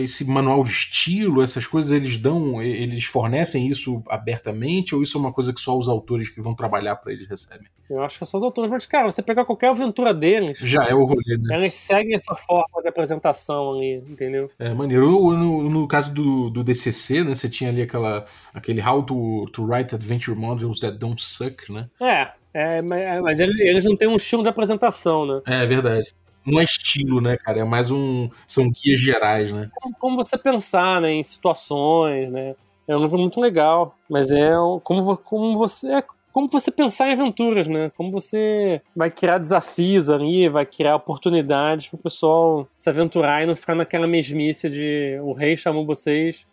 esse 0.02 0.24
manual 0.24 0.64
de 0.64 0.70
estilo, 0.70 1.42
essas 1.42 1.66
coisas 1.66 1.92
eles 1.92 2.16
dão, 2.16 2.60
eles 2.60 3.04
fornecem 3.04 3.68
isso 3.68 4.02
abertamente 4.08 4.94
ou 4.94 5.02
isso 5.02 5.16
é 5.16 5.20
uma 5.20 5.32
coisa 5.32 5.52
que 5.52 5.60
só 5.60 5.76
os 5.76 5.88
autores 5.88 6.28
que 6.28 6.40
vão 6.40 6.54
trabalhar 6.54 6.96
para 6.96 7.12
eles 7.12 7.28
recebem? 7.28 7.66
Eu 7.88 8.02
acho 8.02 8.18
que 8.18 8.24
é 8.24 8.26
só 8.26 8.38
os 8.38 8.42
autores, 8.42 8.70
mas 8.70 8.86
cara, 8.86 9.10
você 9.10 9.22
pegar 9.22 9.44
qualquer 9.44 9.68
aventura 9.68 10.14
deles, 10.14 10.58
já 10.58 10.84
é 10.84 10.94
o 10.94 11.04
rolê, 11.04 11.36
né? 11.36 11.54
Elas 11.54 11.74
seguem 11.74 12.14
essa 12.14 12.34
forma 12.34 12.82
de 12.82 12.88
apresentação 12.88 13.74
ali, 13.74 14.02
entendeu? 14.08 14.50
É 14.58 14.72
maneiro. 14.72 15.32
No, 15.32 15.68
no 15.68 15.86
caso 15.86 16.12
do, 16.14 16.50
do 16.50 16.64
DCC, 16.64 17.22
né, 17.22 17.34
você 17.34 17.48
tinha 17.48 17.70
ali 17.70 17.82
aquela 17.82 18.26
aquele 18.52 18.80
How 18.80 19.02
to, 19.02 19.46
to 19.52 19.64
Write 19.64 19.94
Adventure 19.94 20.36
Modules 20.36 20.80
That 20.80 20.96
Don't 20.96 21.22
Suck, 21.22 21.70
né? 21.70 21.88
É, 22.00 22.32
É, 22.54 22.82
mas, 22.82 23.38
eles, 23.40 23.58
eles 23.60 23.84
não 23.84 23.96
têm 23.96 24.08
um 24.08 24.16
estilo 24.16 24.42
de 24.42 24.48
apresentação, 24.48 25.26
né? 25.26 25.40
É, 25.46 25.62
é 25.62 25.66
verdade. 25.66 26.14
Não 26.44 26.60
é 26.60 26.64
estilo, 26.64 27.20
né, 27.20 27.36
cara? 27.36 27.60
É 27.60 27.64
mais 27.64 27.90
um. 27.90 28.28
São 28.46 28.70
guias 28.70 29.00
gerais, 29.00 29.52
né? 29.52 29.70
Como, 29.80 29.94
como 29.96 30.16
você 30.16 30.36
pensar 30.36 31.00
né, 31.00 31.12
em 31.12 31.22
situações, 31.22 32.30
né? 32.30 32.54
É 32.88 32.96
um 32.96 33.00
livro 33.02 33.18
muito 33.18 33.40
legal, 33.40 33.96
mas 34.10 34.30
é 34.32 34.58
um- 34.58 34.80
como, 34.80 35.16
como 35.16 35.56
você. 35.56 35.88
É 35.92 36.04
como 36.32 36.48
você 36.48 36.70
pensar 36.70 37.08
em 37.08 37.12
aventuras, 37.12 37.68
né? 37.68 37.92
Como 37.94 38.10
você 38.10 38.80
vai 38.96 39.10
criar 39.10 39.36
desafios 39.38 40.08
ali, 40.08 40.48
vai 40.48 40.64
criar 40.64 40.96
oportunidades 40.96 41.88
pro 41.88 41.98
pessoal 41.98 42.66
se 42.74 42.88
aventurar 42.88 43.42
e 43.42 43.46
não 43.46 43.54
ficar 43.54 43.74
naquela 43.74 44.06
mesmice 44.06 44.70
de 44.70 45.18
o 45.22 45.32
rei 45.32 45.56
chamou 45.58 45.84
vocês 45.84 46.46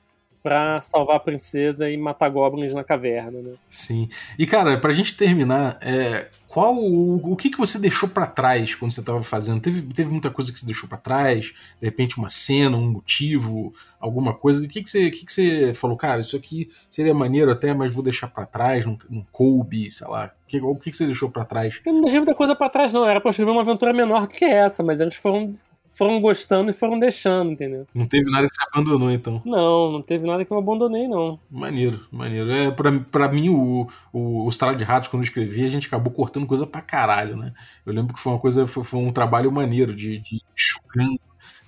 pra 0.43 0.81
salvar 0.81 1.15
a 1.17 1.19
princesa 1.19 1.89
e 1.89 1.95
matar 1.97 2.29
goblins 2.29 2.73
na 2.73 2.83
caverna, 2.83 3.41
né? 3.41 3.53
Sim. 3.69 4.09
E, 4.37 4.45
cara, 4.45 4.77
pra 4.77 4.91
gente 4.93 5.15
terminar, 5.15 5.77
é, 5.81 6.27
qual 6.49 6.75
o, 6.75 7.31
o 7.31 7.35
que, 7.35 7.51
que 7.51 7.59
você 7.59 7.77
deixou 7.77 8.09
pra 8.09 8.25
trás 8.25 8.73
quando 8.73 8.91
você 8.91 9.03
tava 9.03 9.21
fazendo? 9.21 9.61
Teve, 9.61 9.83
teve 9.83 10.11
muita 10.11 10.31
coisa 10.31 10.51
que 10.51 10.59
você 10.59 10.65
deixou 10.65 10.89
pra 10.89 10.97
trás? 10.97 11.53
De 11.79 11.85
repente, 11.85 12.17
uma 12.17 12.27
cena, 12.27 12.75
um 12.75 12.89
motivo, 12.89 13.71
alguma 13.99 14.33
coisa? 14.33 14.63
O 14.63 14.67
que, 14.67 14.81
que, 14.81 14.89
você, 14.89 15.11
que, 15.11 15.27
que 15.27 15.31
você 15.31 15.75
falou, 15.75 15.95
cara, 15.95 16.21
isso 16.21 16.35
aqui 16.35 16.67
seria 16.89 17.13
maneiro 17.13 17.51
até, 17.51 17.71
mas 17.71 17.93
vou 17.93 18.03
deixar 18.03 18.29
pra 18.29 18.47
trás, 18.47 18.83
não, 18.83 18.97
coube, 19.31 19.91
sei 19.91 20.07
lá. 20.07 20.31
O 20.43 20.47
que, 20.47 20.59
o 20.59 20.75
que, 20.75 20.89
que 20.89 20.97
você 20.97 21.05
deixou 21.05 21.29
pra 21.29 21.45
trás? 21.45 21.79
Eu 21.85 21.93
não 21.93 22.01
deixei 22.01 22.19
muita 22.19 22.33
coisa 22.33 22.55
pra 22.55 22.67
trás, 22.67 22.91
não. 22.93 23.05
Era 23.05 23.21
eu 23.23 23.29
escrever 23.29 23.51
uma 23.51 23.61
aventura 23.61 23.93
menor 23.93 24.25
do 24.25 24.33
que 24.33 24.43
essa, 24.43 24.81
mas 24.81 24.99
eles 24.99 25.13
foram, 25.13 25.55
foram 25.91 26.19
gostando 26.21 26.69
e 26.71 26.73
foram 26.73 26.99
deixando, 26.99 27.51
entendeu? 27.51 27.85
Não 27.93 28.05
teve 28.05 28.29
nada 28.29 28.47
que 28.47 28.55
você 28.55 28.61
abandonou, 28.73 29.11
então. 29.11 29.41
Não, 29.45 29.91
não 29.91 30.01
teve 30.01 30.25
nada 30.25 30.45
que 30.45 30.51
eu 30.51 30.57
abandonei, 30.57 31.07
não. 31.07 31.39
Maneiro, 31.49 32.01
maneiro. 32.11 32.51
É, 32.51 32.71
pra, 32.71 32.91
pra 33.11 33.27
mim, 33.27 33.49
o, 33.49 33.87
o, 34.13 34.45
o 34.45 34.49
Estrada 34.49 34.77
de 34.77 34.83
Ratos, 34.83 35.09
quando 35.09 35.23
eu 35.23 35.27
escrevi, 35.27 35.65
a 35.65 35.69
gente 35.69 35.87
acabou 35.87 36.11
cortando 36.11 36.47
coisa 36.47 36.65
pra 36.65 36.81
caralho, 36.81 37.35
né? 37.35 37.53
Eu 37.85 37.93
lembro 37.93 38.13
que 38.13 38.19
foi 38.19 38.33
uma 38.33 38.39
coisa, 38.39 38.65
foi, 38.65 38.83
foi 38.83 38.99
um 38.99 39.11
trabalho 39.11 39.51
maneiro 39.51 39.93
de, 39.93 40.19
de 40.19 40.35
ir 40.35 40.41
enxugando 40.55 41.19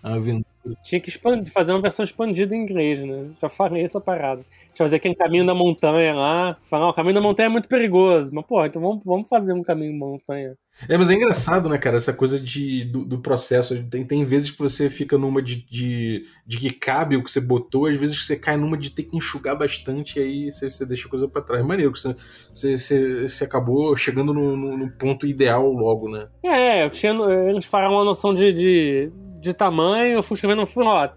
a 0.03 0.13
aventura. 0.15 0.45
Tinha 0.83 1.01
que 1.01 1.09
expandir, 1.09 1.51
fazer 1.51 1.71
uma 1.71 1.81
versão 1.81 2.03
expandida 2.03 2.55
em 2.55 2.61
inglês, 2.61 2.99
né? 2.99 3.31
Já 3.41 3.49
falei 3.49 3.83
essa 3.83 3.99
parada. 3.99 4.41
Deixa 4.67 4.77
fazer 4.77 4.97
aquele 4.97 5.15
caminho 5.15 5.43
da 5.43 5.55
montanha 5.55 6.13
lá. 6.13 6.55
Falar, 6.69 6.85
"Ah, 6.85 6.89
o 6.89 6.93
caminho 6.93 7.15
da 7.15 7.21
montanha 7.21 7.47
é 7.47 7.49
muito 7.49 7.67
perigoso. 7.67 8.29
Mas, 8.31 8.45
pô, 8.45 8.63
então 8.63 8.79
vamos, 8.79 9.03
vamos 9.03 9.27
fazer 9.27 9.53
um 9.53 9.63
caminho 9.63 9.91
da 9.93 10.05
montanha. 10.05 10.53
É, 10.87 10.95
mas 10.97 11.09
é 11.09 11.15
engraçado, 11.15 11.67
né, 11.67 11.77
cara, 11.79 11.97
essa 11.97 12.13
coisa 12.13 12.39
de, 12.39 12.85
do, 12.85 13.03
do 13.03 13.19
processo. 13.19 13.83
Tem, 13.89 14.05
tem 14.05 14.23
vezes 14.23 14.51
que 14.51 14.59
você 14.59 14.87
fica 14.87 15.17
numa 15.17 15.41
de, 15.41 15.65
de, 15.65 16.25
de 16.45 16.57
que 16.59 16.69
cabe 16.71 17.17
o 17.17 17.23
que 17.23 17.31
você 17.31 17.41
botou, 17.41 17.87
às 17.87 17.97
vezes 17.97 18.17
que 18.19 18.23
você 18.25 18.35
cai 18.37 18.55
numa 18.55 18.77
de 18.77 18.91
ter 18.91 19.03
que 19.03 19.17
enxugar 19.17 19.57
bastante 19.57 20.19
e 20.19 20.21
aí 20.21 20.51
você, 20.51 20.69
você 20.69 20.85
deixa 20.85 21.07
a 21.07 21.09
coisa 21.09 21.27
pra 21.27 21.41
trás. 21.41 21.65
Maneiro, 21.65 21.91
que 21.91 21.99
você, 21.99 22.15
você, 22.53 22.77
você, 22.77 23.27
você 23.27 23.43
acabou 23.43 23.95
chegando 23.95 24.31
no, 24.31 24.55
no- 24.55 24.77
no 24.77 24.91
ponto 24.91 25.25
ideal 25.25 25.67
logo, 25.71 26.07
né? 26.07 26.27
É, 26.43 26.83
eu 26.85 26.89
tinha. 26.91 27.13
Eles 27.49 27.65
falaram 27.65 27.93
uma 27.95 28.05
noção 28.05 28.33
de, 28.33 28.53
de, 28.53 29.11
de 29.41 29.53
tamanho, 29.53 30.13
eu 30.13 30.23
fui 30.23 30.35
escrevendo, 30.35 30.65
falei, 30.65 30.89
ó, 30.89 31.09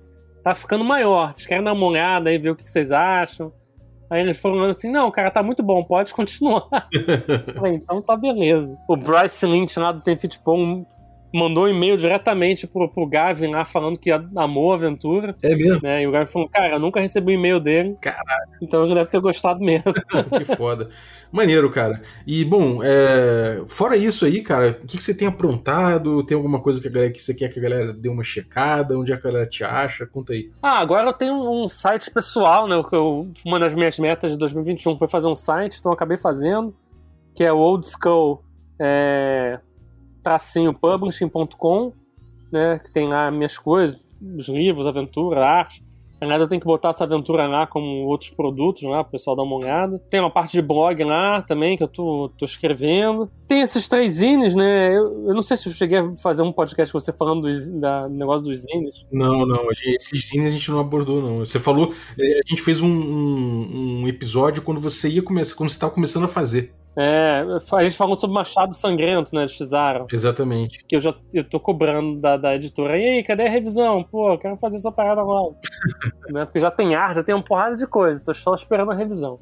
tá 0.43 0.55
ficando 0.55 0.85
maior. 0.85 1.33
Vocês 1.33 1.47
querem 1.47 1.63
dar 1.63 1.73
uma 1.73 1.87
olhada 1.87 2.31
aí, 2.31 2.39
ver 2.39 2.51
o 2.51 2.57
que 2.57 2.65
vocês 2.65 2.91
acham? 2.91 3.53
Aí 4.11 4.21
eles 4.21 4.39
foram 4.39 4.57
falando 4.57 4.71
assim, 4.71 4.91
não, 4.91 5.11
cara, 5.11 5.31
tá 5.31 5.43
muito 5.43 5.63
bom, 5.63 5.83
pode 5.85 6.13
continuar. 6.13 6.69
Falei, 7.55 7.75
então 7.75 8.03
tá 8.03 8.17
beleza. 8.17 8.77
O 8.89 8.97
Bryce 8.97 9.47
Lynch 9.47 9.79
lá 9.79 9.93
do 9.93 10.01
Tem 10.01 10.17
Fitpom 10.17 10.85
mandou 11.35 11.65
um 11.65 11.69
e-mail 11.69 11.97
diretamente 11.97 12.67
pro, 12.67 12.89
pro 12.89 13.07
Gavin 13.07 13.49
lá 13.49 13.65
falando 13.65 13.99
que 13.99 14.11
amou 14.11 14.73
a 14.73 14.77
aventura, 14.77 15.35
É 15.43 15.55
mesmo? 15.55 15.81
né? 15.83 16.03
E 16.03 16.07
o 16.07 16.13
Gavin 16.13 16.31
falou, 16.31 16.49
cara, 16.49 16.75
eu 16.75 16.79
nunca 16.79 17.01
recebi 17.01 17.33
um 17.33 17.39
e-mail 17.39 17.59
dele. 17.59 17.97
Caralho. 18.01 18.51
Então 18.63 18.85
ele 18.85 18.95
deve 18.95 19.11
ter 19.11 19.21
gostado 19.21 19.59
mesmo. 19.61 19.93
que 20.39 20.45
foda. 20.57 20.89
Maneiro, 21.33 21.69
cara. 21.71 22.01
E, 22.27 22.45
bom, 22.45 22.79
é, 22.85 23.63
fora 23.67 23.97
isso 23.97 24.25
aí, 24.25 24.41
cara, 24.43 24.69
o 24.71 24.87
que, 24.87 24.97
que 24.97 25.03
você 25.03 25.13
tem 25.15 25.27
aprontado? 25.27 26.23
Tem 26.25 26.37
alguma 26.37 26.61
coisa 26.61 26.81
que, 26.81 26.87
a 26.87 26.91
galera, 26.91 27.11
que 27.13 27.21
você 27.21 27.35
quer 27.35 27.49
que 27.49 27.59
a 27.59 27.63
galera 27.63 27.93
dê 27.93 28.09
uma 28.09 28.23
checada? 28.23 28.97
Onde 28.97 29.13
é 29.13 29.17
que 29.17 29.27
a 29.27 29.31
galera 29.31 29.49
te 29.49 29.65
acha? 29.65 30.07
Conta 30.07 30.33
aí. 30.33 30.51
Ah, 30.63 30.79
agora 30.79 31.09
eu 31.09 31.13
tenho 31.13 31.35
um 31.35 31.67
site 31.67 32.11
pessoal, 32.11 32.69
né? 32.69 32.81
que 32.89 32.95
eu- 32.95 33.29
uma 33.45 33.59
das 33.59 33.75
minhas 33.75 33.99
metas 33.99 34.31
de 34.31 34.39
2021 34.39 34.97
foi 34.97 35.09
fazer 35.09 35.27
um 35.27 35.35
site, 35.35 35.79
então 35.81 35.91
eu 35.91 35.95
acabei 35.95 36.17
fazendo, 36.17 36.75
que 37.35 37.43
é 37.43 37.53
o 37.53 37.57
Old 37.59 37.85
Skull 37.87 38.43
é, 38.79 39.59
tracinho 40.25 40.75
publishing.com, 40.75 41.93
né? 42.51 42.81
Que 42.81 42.91
tem 42.91 43.07
lá 43.07 43.31
minhas 43.31 43.57
coisas, 43.59 44.05
os 44.37 44.49
livros, 44.49 44.87
aventura, 44.87 45.45
arte. 45.47 45.85
Aliás, 46.21 46.41
eu 46.41 46.49
tenho 46.49 46.61
que 46.61 46.67
botar 46.67 46.89
essa 46.89 47.05
aventura 47.05 47.47
lá 47.47 47.67
como 47.67 48.07
outros 48.07 48.31
produtos 48.31 48.83
lá, 48.85 49.03
pro 49.05 49.11
pessoal 49.13 49.37
dar 49.37 49.43
uma 49.43 49.57
olhada. 49.57 49.99
Tem 50.09 50.21
uma 50.21 50.31
parte 50.31 50.53
de 50.53 50.63
blog 50.63 51.05
lá 51.05 51.43
também 51.43 51.77
que 51.77 51.83
eu 51.83 51.89
tô, 51.89 52.31
tô 52.39 52.47
escrevendo. 52.47 53.29
Tem 53.47 53.61
esses 53.61 53.87
três 53.89 54.13
zines, 54.15 54.55
né? 54.55 54.89
Eu, 54.97 55.27
eu 55.29 55.35
não 55.35 55.43
sei 55.43 55.57
se 55.59 55.69
eu 55.69 55.73
cheguei 55.73 55.99
a 55.99 56.17
fazer 56.17 56.41
um 56.41 56.53
podcast 56.53 56.91
com 56.91 56.99
você 56.99 57.13
falando 57.13 57.43
dos, 57.43 57.69
da, 57.69 58.09
do 58.09 58.15
negócio 58.15 58.43
dos 58.45 58.61
zines. 58.61 59.05
Não, 59.13 59.45
não, 59.45 59.67
esses 59.87 60.29
zines 60.29 60.47
a 60.47 60.51
gente 60.51 60.71
não 60.71 60.81
abordou, 60.81 61.21
não. 61.21 61.39
Você 61.41 61.59
falou, 61.61 61.93
é, 62.19 62.39
a 62.39 62.49
gente 62.49 62.63
fez 62.63 62.81
um, 62.81 62.89
um- 62.89 64.03
um 64.05 64.09
episódio 64.09 64.63
quando 64.63 64.81
você 64.81 65.11
ia 65.11 65.23
começar, 65.23 65.57
quando 65.57 65.69
você 65.69 65.77
estava 65.77 65.93
começando 65.93 66.25
a 66.25 66.29
fazer. 66.29 66.73
É, 66.97 67.43
a 67.73 67.83
gente 67.83 67.97
falou 67.97 68.19
sobre 68.19 68.35
Machado 68.35 68.73
Sangrento, 68.73 69.35
né, 69.35 69.47
de 69.47 69.57
Cesaro, 69.57 70.07
Exatamente. 70.13 70.85
que 70.85 70.95
eu 70.95 71.01
já 71.01 71.13
eu 71.33 71.43
tô 71.43 71.59
cobrando 71.59 72.21
da, 72.21 72.37
da 72.37 72.55
editora. 72.55 72.97
E 72.97 73.05
aí, 73.05 73.23
cadê 73.25 73.47
a 73.47 73.51
revisão? 73.51 74.05
Pô, 74.05 74.33
eu 74.33 74.39
quero 74.39 74.57
fazer 74.59 74.77
essa 74.77 74.93
parada 74.93 75.23
logo. 75.23 75.57
né, 76.31 76.45
porque 76.45 76.61
já 76.61 76.71
tem 76.71 76.95
arte, 76.95 77.17
já 77.17 77.25
tem 77.25 77.35
uma 77.35 77.43
porrada 77.43 77.77
de 77.77 77.87
coisa, 77.87 78.23
tô 78.23 78.33
só 78.33 78.55
esperando 78.55 78.93
a 78.93 78.95
revisão. 78.95 79.41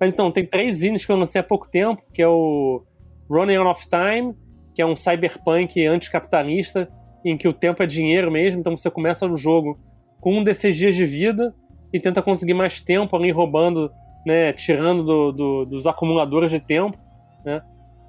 Mas 0.00 0.12
então, 0.12 0.30
tem 0.30 0.46
três 0.46 0.76
zines 0.76 1.04
que 1.04 1.12
eu 1.12 1.16
lancei 1.16 1.40
há 1.40 1.44
pouco 1.44 1.68
tempo, 1.68 2.02
que 2.12 2.22
é 2.22 2.28
o 2.28 2.82
Running 3.30 3.56
Out 3.56 3.70
of 3.70 3.88
Time, 3.88 4.34
que 4.74 4.80
é 4.80 4.86
um 4.86 4.96
cyberpunk 4.96 5.86
anticapitalista, 5.86 6.88
em 7.24 7.36
que 7.36 7.48
o 7.48 7.52
tempo 7.52 7.82
é 7.82 7.86
dinheiro 7.86 8.30
mesmo, 8.30 8.60
então 8.60 8.76
você 8.76 8.90
começa 8.90 9.26
o 9.26 9.36
jogo 9.36 9.78
com 10.20 10.38
um 10.38 10.44
desses 10.44 10.76
dias 10.76 10.94
de 10.94 11.04
vida 11.04 11.54
e 11.92 11.98
tenta 11.98 12.22
conseguir 12.22 12.54
mais 12.54 12.80
tempo 12.80 13.16
ali 13.16 13.30
roubando 13.30 13.90
né, 14.26 14.52
tirando 14.52 15.04
do- 15.04 15.32
do- 15.32 15.64
dos 15.66 15.86
acumuladores 15.86 16.50
de 16.50 16.58
tempo. 16.60 16.98
Né? 17.44 17.62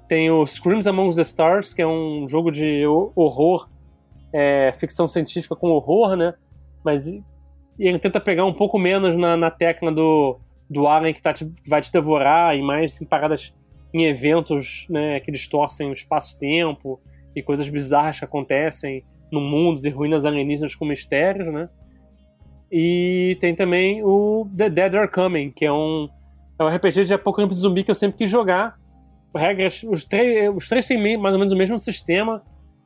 Tem 0.08 0.30
o 0.30 0.44
Screams 0.44 0.86
Among 0.86 1.14
the 1.14 1.22
Stars, 1.22 1.72
que 1.72 1.80
é 1.80 1.86
um 1.86 2.26
jogo 2.28 2.50
de 2.50 2.84
ho- 2.86 3.12
horror, 3.14 3.68
é, 4.32 4.72
ficção 4.72 5.06
científica 5.06 5.54
com 5.56 5.70
horror, 5.70 6.16
né? 6.16 6.34
Mas 6.84 7.06
ele 7.78 7.98
tenta 7.98 8.18
pegar 8.20 8.44
um 8.44 8.52
pouco 8.52 8.78
menos 8.78 9.14
na, 9.16 9.36
na 9.36 9.50
tecla 9.50 9.92
do, 9.92 10.38
do 10.68 10.86
Alien 10.88 11.14
que, 11.14 11.22
tá 11.22 11.32
te- 11.32 11.46
que 11.46 11.70
vai 11.70 11.80
te 11.80 11.92
devorar 11.92 12.56
e 12.56 12.60
mais 12.62 13.00
em 13.00 13.04
paradas 13.06 13.54
em 13.94 14.04
eventos 14.04 14.86
né, 14.90 15.18
que 15.20 15.30
distorcem 15.32 15.88
o 15.88 15.92
espaço-tempo 15.92 17.00
e 17.34 17.42
coisas 17.42 17.68
bizarras 17.70 18.18
que 18.18 18.24
acontecem 18.24 19.02
no 19.32 19.40
mundo 19.40 19.80
e 19.86 19.88
ruínas 19.88 20.26
alienígenas 20.26 20.74
com 20.74 20.84
mistérios, 20.84 21.48
né? 21.52 21.68
E 22.70 23.36
tem 23.40 23.54
também 23.54 24.02
o 24.04 24.46
The 24.56 24.68
Dead 24.68 24.94
Are 24.94 25.10
Coming, 25.10 25.50
que 25.50 25.64
é 25.64 25.72
um, 25.72 26.08
é 26.58 26.64
um 26.64 26.68
RPG 26.68 27.04
de 27.04 27.14
apocalipse 27.14 27.60
zumbi 27.60 27.82
que 27.82 27.90
eu 27.90 27.94
sempre 27.94 28.18
quis 28.18 28.30
jogar. 28.30 28.76
Regras, 29.34 29.82
os, 29.82 30.04
três 30.04 30.54
os 30.54 30.68
três 30.68 30.86
têm 30.86 31.16
mais 31.16 31.34
ou 31.34 31.38
menos 31.38 31.52
o 31.52 31.56
mesmo 31.56 31.78
sistema. 31.78 32.42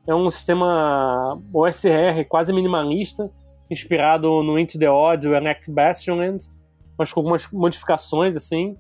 É 0.07 0.15
um 0.15 0.31
sistema 0.31 1.41
OSR 1.53 2.25
quase 2.29 2.53
minimalista, 2.53 3.31
inspirado 3.71 4.43
no 4.43 4.59
Into 4.59 4.79
the 4.79 4.91
Odd, 4.91 5.29
o 5.29 5.35
Elect 5.35 5.71
Bastionland, 5.71 6.45
mas 6.99 7.13
com 7.13 7.21
algumas 7.21 7.51
modificações 7.53 8.37
assim. 8.37 8.77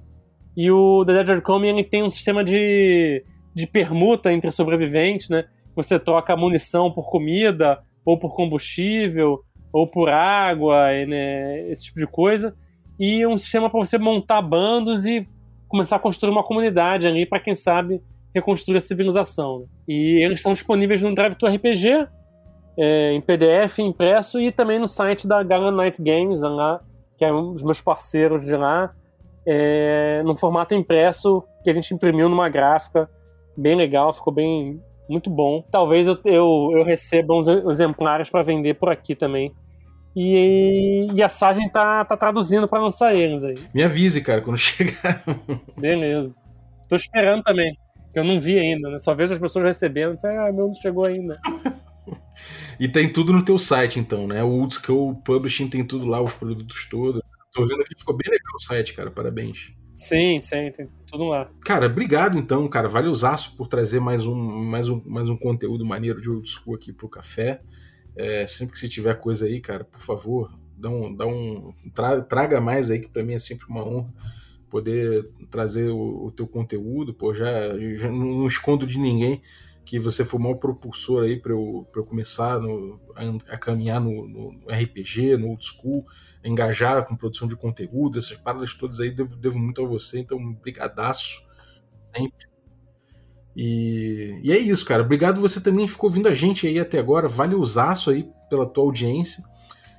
E 0.56 0.70
o 0.70 1.04
The 1.04 1.14
Dead 1.14 1.30
Are 1.30 1.40
Coming 1.40 1.68
ele 1.68 1.84
tem 1.84 2.02
um 2.02 2.10
sistema 2.10 2.44
de, 2.44 3.24
de 3.54 3.66
permuta 3.66 4.32
entre 4.32 4.50
sobreviventes, 4.50 5.28
né? 5.28 5.46
Você 5.74 5.98
troca 5.98 6.36
munição 6.36 6.92
por 6.92 7.10
comida, 7.10 7.82
ou 8.04 8.18
por 8.18 8.34
combustível, 8.34 9.42
ou 9.72 9.86
por 9.86 10.08
água, 10.08 10.88
né, 11.06 11.68
esse 11.70 11.84
tipo 11.84 11.98
de 11.98 12.06
coisa. 12.06 12.54
E 12.98 13.26
um 13.26 13.38
sistema 13.38 13.70
para 13.70 13.80
você 13.80 13.98
montar 13.98 14.42
bandos 14.42 15.06
e 15.06 15.26
começar 15.68 15.96
a 15.96 15.98
construir 15.98 16.30
uma 16.30 16.44
comunidade 16.44 17.06
ali 17.06 17.24
para 17.24 17.40
quem 17.40 17.54
sabe 17.54 18.02
reconstruir 18.34 18.76
a 18.76 18.80
civilização. 18.80 19.60
né? 19.60 19.66
E 19.88 20.24
eles 20.24 20.38
estão 20.38 20.52
disponíveis 20.52 21.02
no 21.02 21.14
Drive 21.14 21.34
to 21.34 21.46
RPG, 21.46 22.06
é, 22.76 23.12
em 23.12 23.20
PDF, 23.20 23.78
impresso 23.78 24.40
e 24.40 24.50
também 24.52 24.78
no 24.78 24.88
site 24.88 25.26
da 25.26 25.42
Gala 25.42 25.70
Night 25.70 26.02
Games 26.02 26.42
lá, 26.42 26.80
que 27.16 27.24
é 27.24 27.32
um 27.32 27.52
dos 27.52 27.62
meus 27.62 27.80
parceiros 27.80 28.44
de 28.44 28.56
lá, 28.56 28.94
é, 29.46 30.22
num 30.24 30.36
formato 30.36 30.74
impresso 30.74 31.42
que 31.62 31.70
a 31.70 31.72
gente 31.72 31.92
imprimiu 31.92 32.28
numa 32.28 32.48
gráfica 32.48 33.08
bem 33.56 33.76
legal, 33.76 34.12
ficou 34.12 34.32
bem 34.32 34.80
muito 35.08 35.28
bom. 35.28 35.62
Talvez 35.70 36.06
eu, 36.06 36.18
eu, 36.24 36.70
eu 36.72 36.84
receba 36.84 37.34
uns 37.34 37.46
exemplares 37.48 38.30
para 38.30 38.42
vender 38.42 38.74
por 38.74 38.88
aqui 38.88 39.14
também. 39.14 39.52
E, 40.14 41.06
e 41.14 41.22
a 41.22 41.28
Sagem 41.28 41.68
tá, 41.70 42.04
tá 42.04 42.16
traduzindo 42.16 42.68
para 42.68 42.82
lançar 42.82 43.14
eles 43.14 43.44
aí. 43.44 43.54
Me 43.72 43.82
avise, 43.82 44.20
cara, 44.20 44.42
quando 44.42 44.56
chegar. 44.58 45.22
Beleza. 45.78 46.34
Tô 46.88 46.96
esperando 46.96 47.42
também. 47.42 47.74
que 48.12 48.18
Eu 48.18 48.24
não 48.24 48.38
vi 48.38 48.58
ainda, 48.58 48.90
né? 48.90 48.98
Só 48.98 49.14
vejo 49.14 49.32
as 49.32 49.38
pessoas 49.38 49.64
recebendo. 49.64 50.18
Ah, 50.24 50.52
meu 50.52 50.66
não 50.66 50.74
chegou 50.74 51.06
ainda. 51.06 51.38
E 52.78 52.88
tem 52.88 53.10
tudo 53.10 53.32
no 53.32 53.44
teu 53.44 53.58
site, 53.58 54.00
então, 54.00 54.26
né? 54.26 54.42
O 54.42 54.48
Old 54.48 54.74
School 54.74 55.14
Publishing 55.22 55.68
tem 55.68 55.84
tudo 55.84 56.06
lá, 56.06 56.20
os 56.20 56.34
produtos 56.34 56.86
todos. 56.88 57.22
Tô 57.52 57.64
vendo 57.64 57.84
que 57.84 57.98
ficou 57.98 58.16
bem 58.16 58.30
legal 58.30 58.56
o 58.56 58.62
site, 58.62 58.94
cara. 58.94 59.10
Parabéns. 59.10 59.72
Sim, 59.90 60.40
sim, 60.40 60.70
tem 60.70 60.88
tudo 61.06 61.24
lá. 61.24 61.50
Cara, 61.64 61.86
obrigado 61.86 62.38
então, 62.38 62.66
cara. 62.66 62.88
Valeu 62.88 63.14
Zaço 63.14 63.54
por 63.56 63.68
trazer 63.68 64.00
mais 64.00 64.26
um, 64.26 64.34
mais 64.34 64.88
um, 64.88 65.02
mais 65.06 65.28
um 65.28 65.36
conteúdo 65.36 65.84
maneiro 65.84 66.20
de 66.20 66.30
old 66.30 66.48
school 66.48 66.74
aqui 66.74 66.92
pro 66.92 67.08
café. 67.08 67.60
É, 68.16 68.46
sempre 68.46 68.74
que 68.74 68.78
você 68.78 68.88
tiver 68.88 69.14
coisa 69.18 69.46
aí, 69.46 69.60
cara, 69.60 69.84
por 69.84 70.00
favor, 70.00 70.58
dá 70.76 70.90
um, 70.90 71.14
dá 71.14 71.26
um 71.26 71.70
tra, 71.94 72.20
traga 72.22 72.60
mais 72.60 72.90
aí, 72.90 73.00
que 73.00 73.08
para 73.08 73.22
mim 73.22 73.34
é 73.34 73.38
sempre 73.38 73.66
uma 73.68 73.86
honra 73.86 74.12
poder 74.68 75.30
trazer 75.50 75.90
o, 75.90 76.26
o 76.26 76.32
teu 76.32 76.48
conteúdo. 76.48 77.12
Pô, 77.12 77.34
já, 77.34 77.78
já 77.94 78.10
não, 78.10 78.46
escondo 78.46 78.86
de 78.86 78.98
ninguém 78.98 79.42
que 79.84 79.98
você 79.98 80.24
foi 80.24 80.40
o 80.40 80.42
maior 80.42 80.56
propulsor 80.56 81.24
aí 81.24 81.38
para 81.38 81.52
eu, 81.52 81.86
eu 81.94 82.04
começar 82.04 82.58
no, 82.58 83.00
a, 83.14 83.54
a, 83.54 83.58
caminhar 83.58 84.00
no, 84.00 84.26
no, 84.26 84.50
RPG, 84.68 85.36
no 85.36 85.48
old 85.48 85.64
school, 85.64 86.06
engajar 86.42 87.04
com 87.04 87.16
produção 87.16 87.48
de 87.48 87.56
conteúdo, 87.56 88.18
essas 88.18 88.36
paradas 88.36 88.74
todas 88.74 89.00
aí, 89.00 89.10
devo, 89.10 89.36
devo 89.36 89.58
muito 89.58 89.84
a 89.84 89.86
você, 89.86 90.20
então 90.20 90.54
brigadaço 90.54 91.42
sempre. 92.14 92.51
E, 93.56 94.38
e 94.42 94.52
é 94.52 94.58
isso, 94.58 94.84
cara. 94.84 95.02
Obrigado 95.02 95.40
você 95.40 95.60
também 95.60 95.86
ficou 95.86 96.08
ouvindo 96.08 96.28
a 96.28 96.34
gente 96.34 96.66
aí 96.66 96.78
até 96.78 96.98
agora. 96.98 97.28
Vale 97.28 97.54
usaço 97.54 98.10
aí 98.10 98.28
pela 98.48 98.66
tua 98.66 98.84
audiência. 98.84 99.44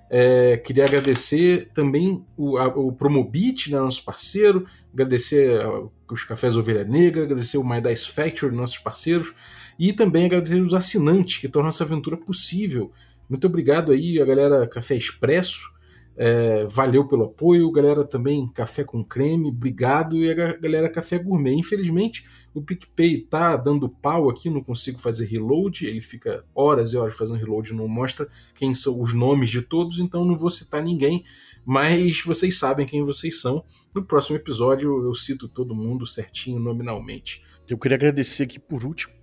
É, 0.09 0.57
queria 0.57 0.85
agradecer 0.85 1.69
também 1.73 2.23
o, 2.37 2.57
a, 2.57 2.67
o 2.67 2.91
Promobit, 2.91 3.71
né, 3.71 3.79
nosso 3.79 4.03
parceiro, 4.03 4.67
agradecer 4.93 5.59
a, 5.59 5.87
os 6.11 6.23
Cafés 6.23 6.55
Ovelha 6.55 6.83
Negra, 6.83 7.23
agradecer 7.23 7.57
o 7.57 7.67
My 7.67 7.81
Dice 7.81 8.11
Factory, 8.11 8.55
nossos 8.55 8.77
parceiros, 8.77 9.33
e 9.79 9.91
também 9.91 10.25
agradecer 10.25 10.61
os 10.61 10.73
assinantes 10.73 11.39
que 11.39 11.49
tornam 11.49 11.69
essa 11.69 11.83
aventura 11.83 12.15
possível. 12.15 12.91
Muito 13.27 13.47
obrigado 13.47 13.91
aí 13.91 14.21
a 14.21 14.25
galera 14.25 14.67
Café 14.67 14.95
Expresso, 14.95 15.72
é, 16.15 16.65
valeu 16.65 17.07
pelo 17.07 17.25
apoio, 17.25 17.71
galera 17.71 18.03
também 18.03 18.47
Café 18.47 18.83
com 18.83 19.03
Creme, 19.03 19.47
obrigado, 19.47 20.17
e 20.17 20.29
a 20.29 20.57
galera 20.57 20.89
Café 20.89 21.17
Gourmet. 21.17 21.55
Infelizmente, 21.55 22.25
o 22.53 22.61
PicPay 22.61 23.21
tá 23.21 23.57
dando 23.57 23.89
pau 23.89 24.29
aqui, 24.29 24.49
não 24.49 24.63
consigo 24.63 24.99
fazer 24.99 25.25
reload, 25.25 25.87
ele 25.87 26.01
fica 26.01 26.45
horas 26.53 26.93
e 26.93 26.97
horas 26.97 27.15
fazendo 27.15 27.39
reload, 27.39 27.73
não 27.73 27.87
mostra 27.87 28.27
quem 28.53 28.73
são 28.73 29.01
os 29.01 29.13
nomes 29.13 29.49
de 29.49 29.61
todos, 29.61 29.99
então 29.99 30.23
não 30.23 30.37
vou 30.37 30.49
citar 30.49 30.83
ninguém, 30.83 31.23
mas 31.65 32.21
vocês 32.23 32.57
sabem 32.59 32.85
quem 32.85 33.03
vocês 33.03 33.41
são. 33.41 33.63
No 33.93 34.03
próximo 34.03 34.35
episódio 34.35 35.05
eu 35.05 35.15
cito 35.15 35.47
todo 35.47 35.75
mundo 35.75 36.05
certinho, 36.05 36.59
nominalmente. 36.59 37.41
Eu 37.67 37.77
queria 37.77 37.95
agradecer 37.95 38.43
aqui 38.43 38.59
por 38.59 38.83
último 38.83 39.13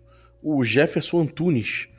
o 0.43 0.65
Jefferson 0.65 1.21
Antunes 1.21 1.90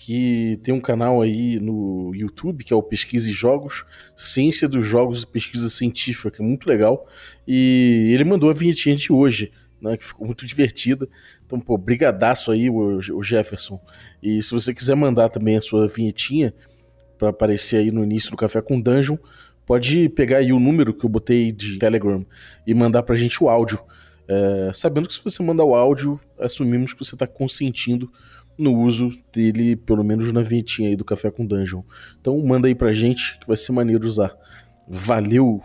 que 0.00 0.58
tem 0.62 0.72
um 0.72 0.80
canal 0.80 1.20
aí 1.20 1.60
no 1.60 2.10
YouTube, 2.14 2.64
que 2.64 2.72
é 2.72 2.76
o 2.76 2.82
Pesquisa 2.82 3.28
e 3.28 3.34
Jogos, 3.34 3.84
Ciência 4.16 4.66
dos 4.66 4.86
Jogos 4.86 5.22
e 5.22 5.26
Pesquisa 5.26 5.68
Científica, 5.68 6.30
que 6.30 6.42
é 6.42 6.44
muito 6.44 6.66
legal. 6.66 7.06
E 7.46 8.10
ele 8.14 8.24
mandou 8.24 8.48
a 8.48 8.54
vinhetinha 8.54 8.96
de 8.96 9.12
hoje, 9.12 9.52
né, 9.78 9.98
que 9.98 10.04
ficou 10.04 10.26
muito 10.26 10.46
divertida. 10.46 11.06
Então, 11.44 11.60
pô, 11.60 11.76
brigadaço 11.76 12.50
aí, 12.50 12.70
o, 12.70 13.22
Jefferson. 13.22 13.78
E 14.22 14.42
se 14.42 14.52
você 14.52 14.72
quiser 14.72 14.94
mandar 14.94 15.28
também 15.28 15.58
a 15.58 15.60
sua 15.60 15.86
vinhetinha 15.86 16.54
para 17.18 17.28
aparecer 17.28 17.76
aí 17.76 17.90
no 17.90 18.02
início 18.02 18.30
do 18.30 18.38
Café 18.38 18.62
com 18.62 18.80
Dungeon, 18.80 19.18
pode 19.66 20.08
pegar 20.08 20.38
aí 20.38 20.50
o 20.50 20.58
número 20.58 20.94
que 20.94 21.04
eu 21.04 21.10
botei 21.10 21.52
de 21.52 21.78
Telegram 21.78 22.24
e 22.66 22.72
mandar 22.72 23.02
pra 23.02 23.16
gente 23.16 23.44
o 23.44 23.50
áudio. 23.50 23.78
É, 24.26 24.70
sabendo 24.72 25.08
que 25.08 25.14
se 25.14 25.22
você 25.22 25.42
mandar 25.42 25.64
o 25.64 25.74
áudio, 25.74 26.18
assumimos 26.38 26.94
que 26.94 27.04
você 27.04 27.14
está 27.14 27.26
consentindo 27.26 28.10
no 28.60 28.78
uso 28.78 29.10
dele, 29.32 29.74
pelo 29.76 30.04
menos 30.04 30.30
na 30.32 30.42
vinhetinha 30.42 30.88
aí 30.88 30.96
do 30.96 31.04
Café 31.04 31.30
com 31.30 31.46
Dungeon. 31.46 31.82
Então 32.20 32.38
manda 32.38 32.68
aí 32.68 32.74
pra 32.74 32.92
gente 32.92 33.38
que 33.38 33.46
vai 33.46 33.56
ser 33.56 33.72
maneiro 33.72 34.06
usar. 34.06 34.34
Valeu! 34.88 35.62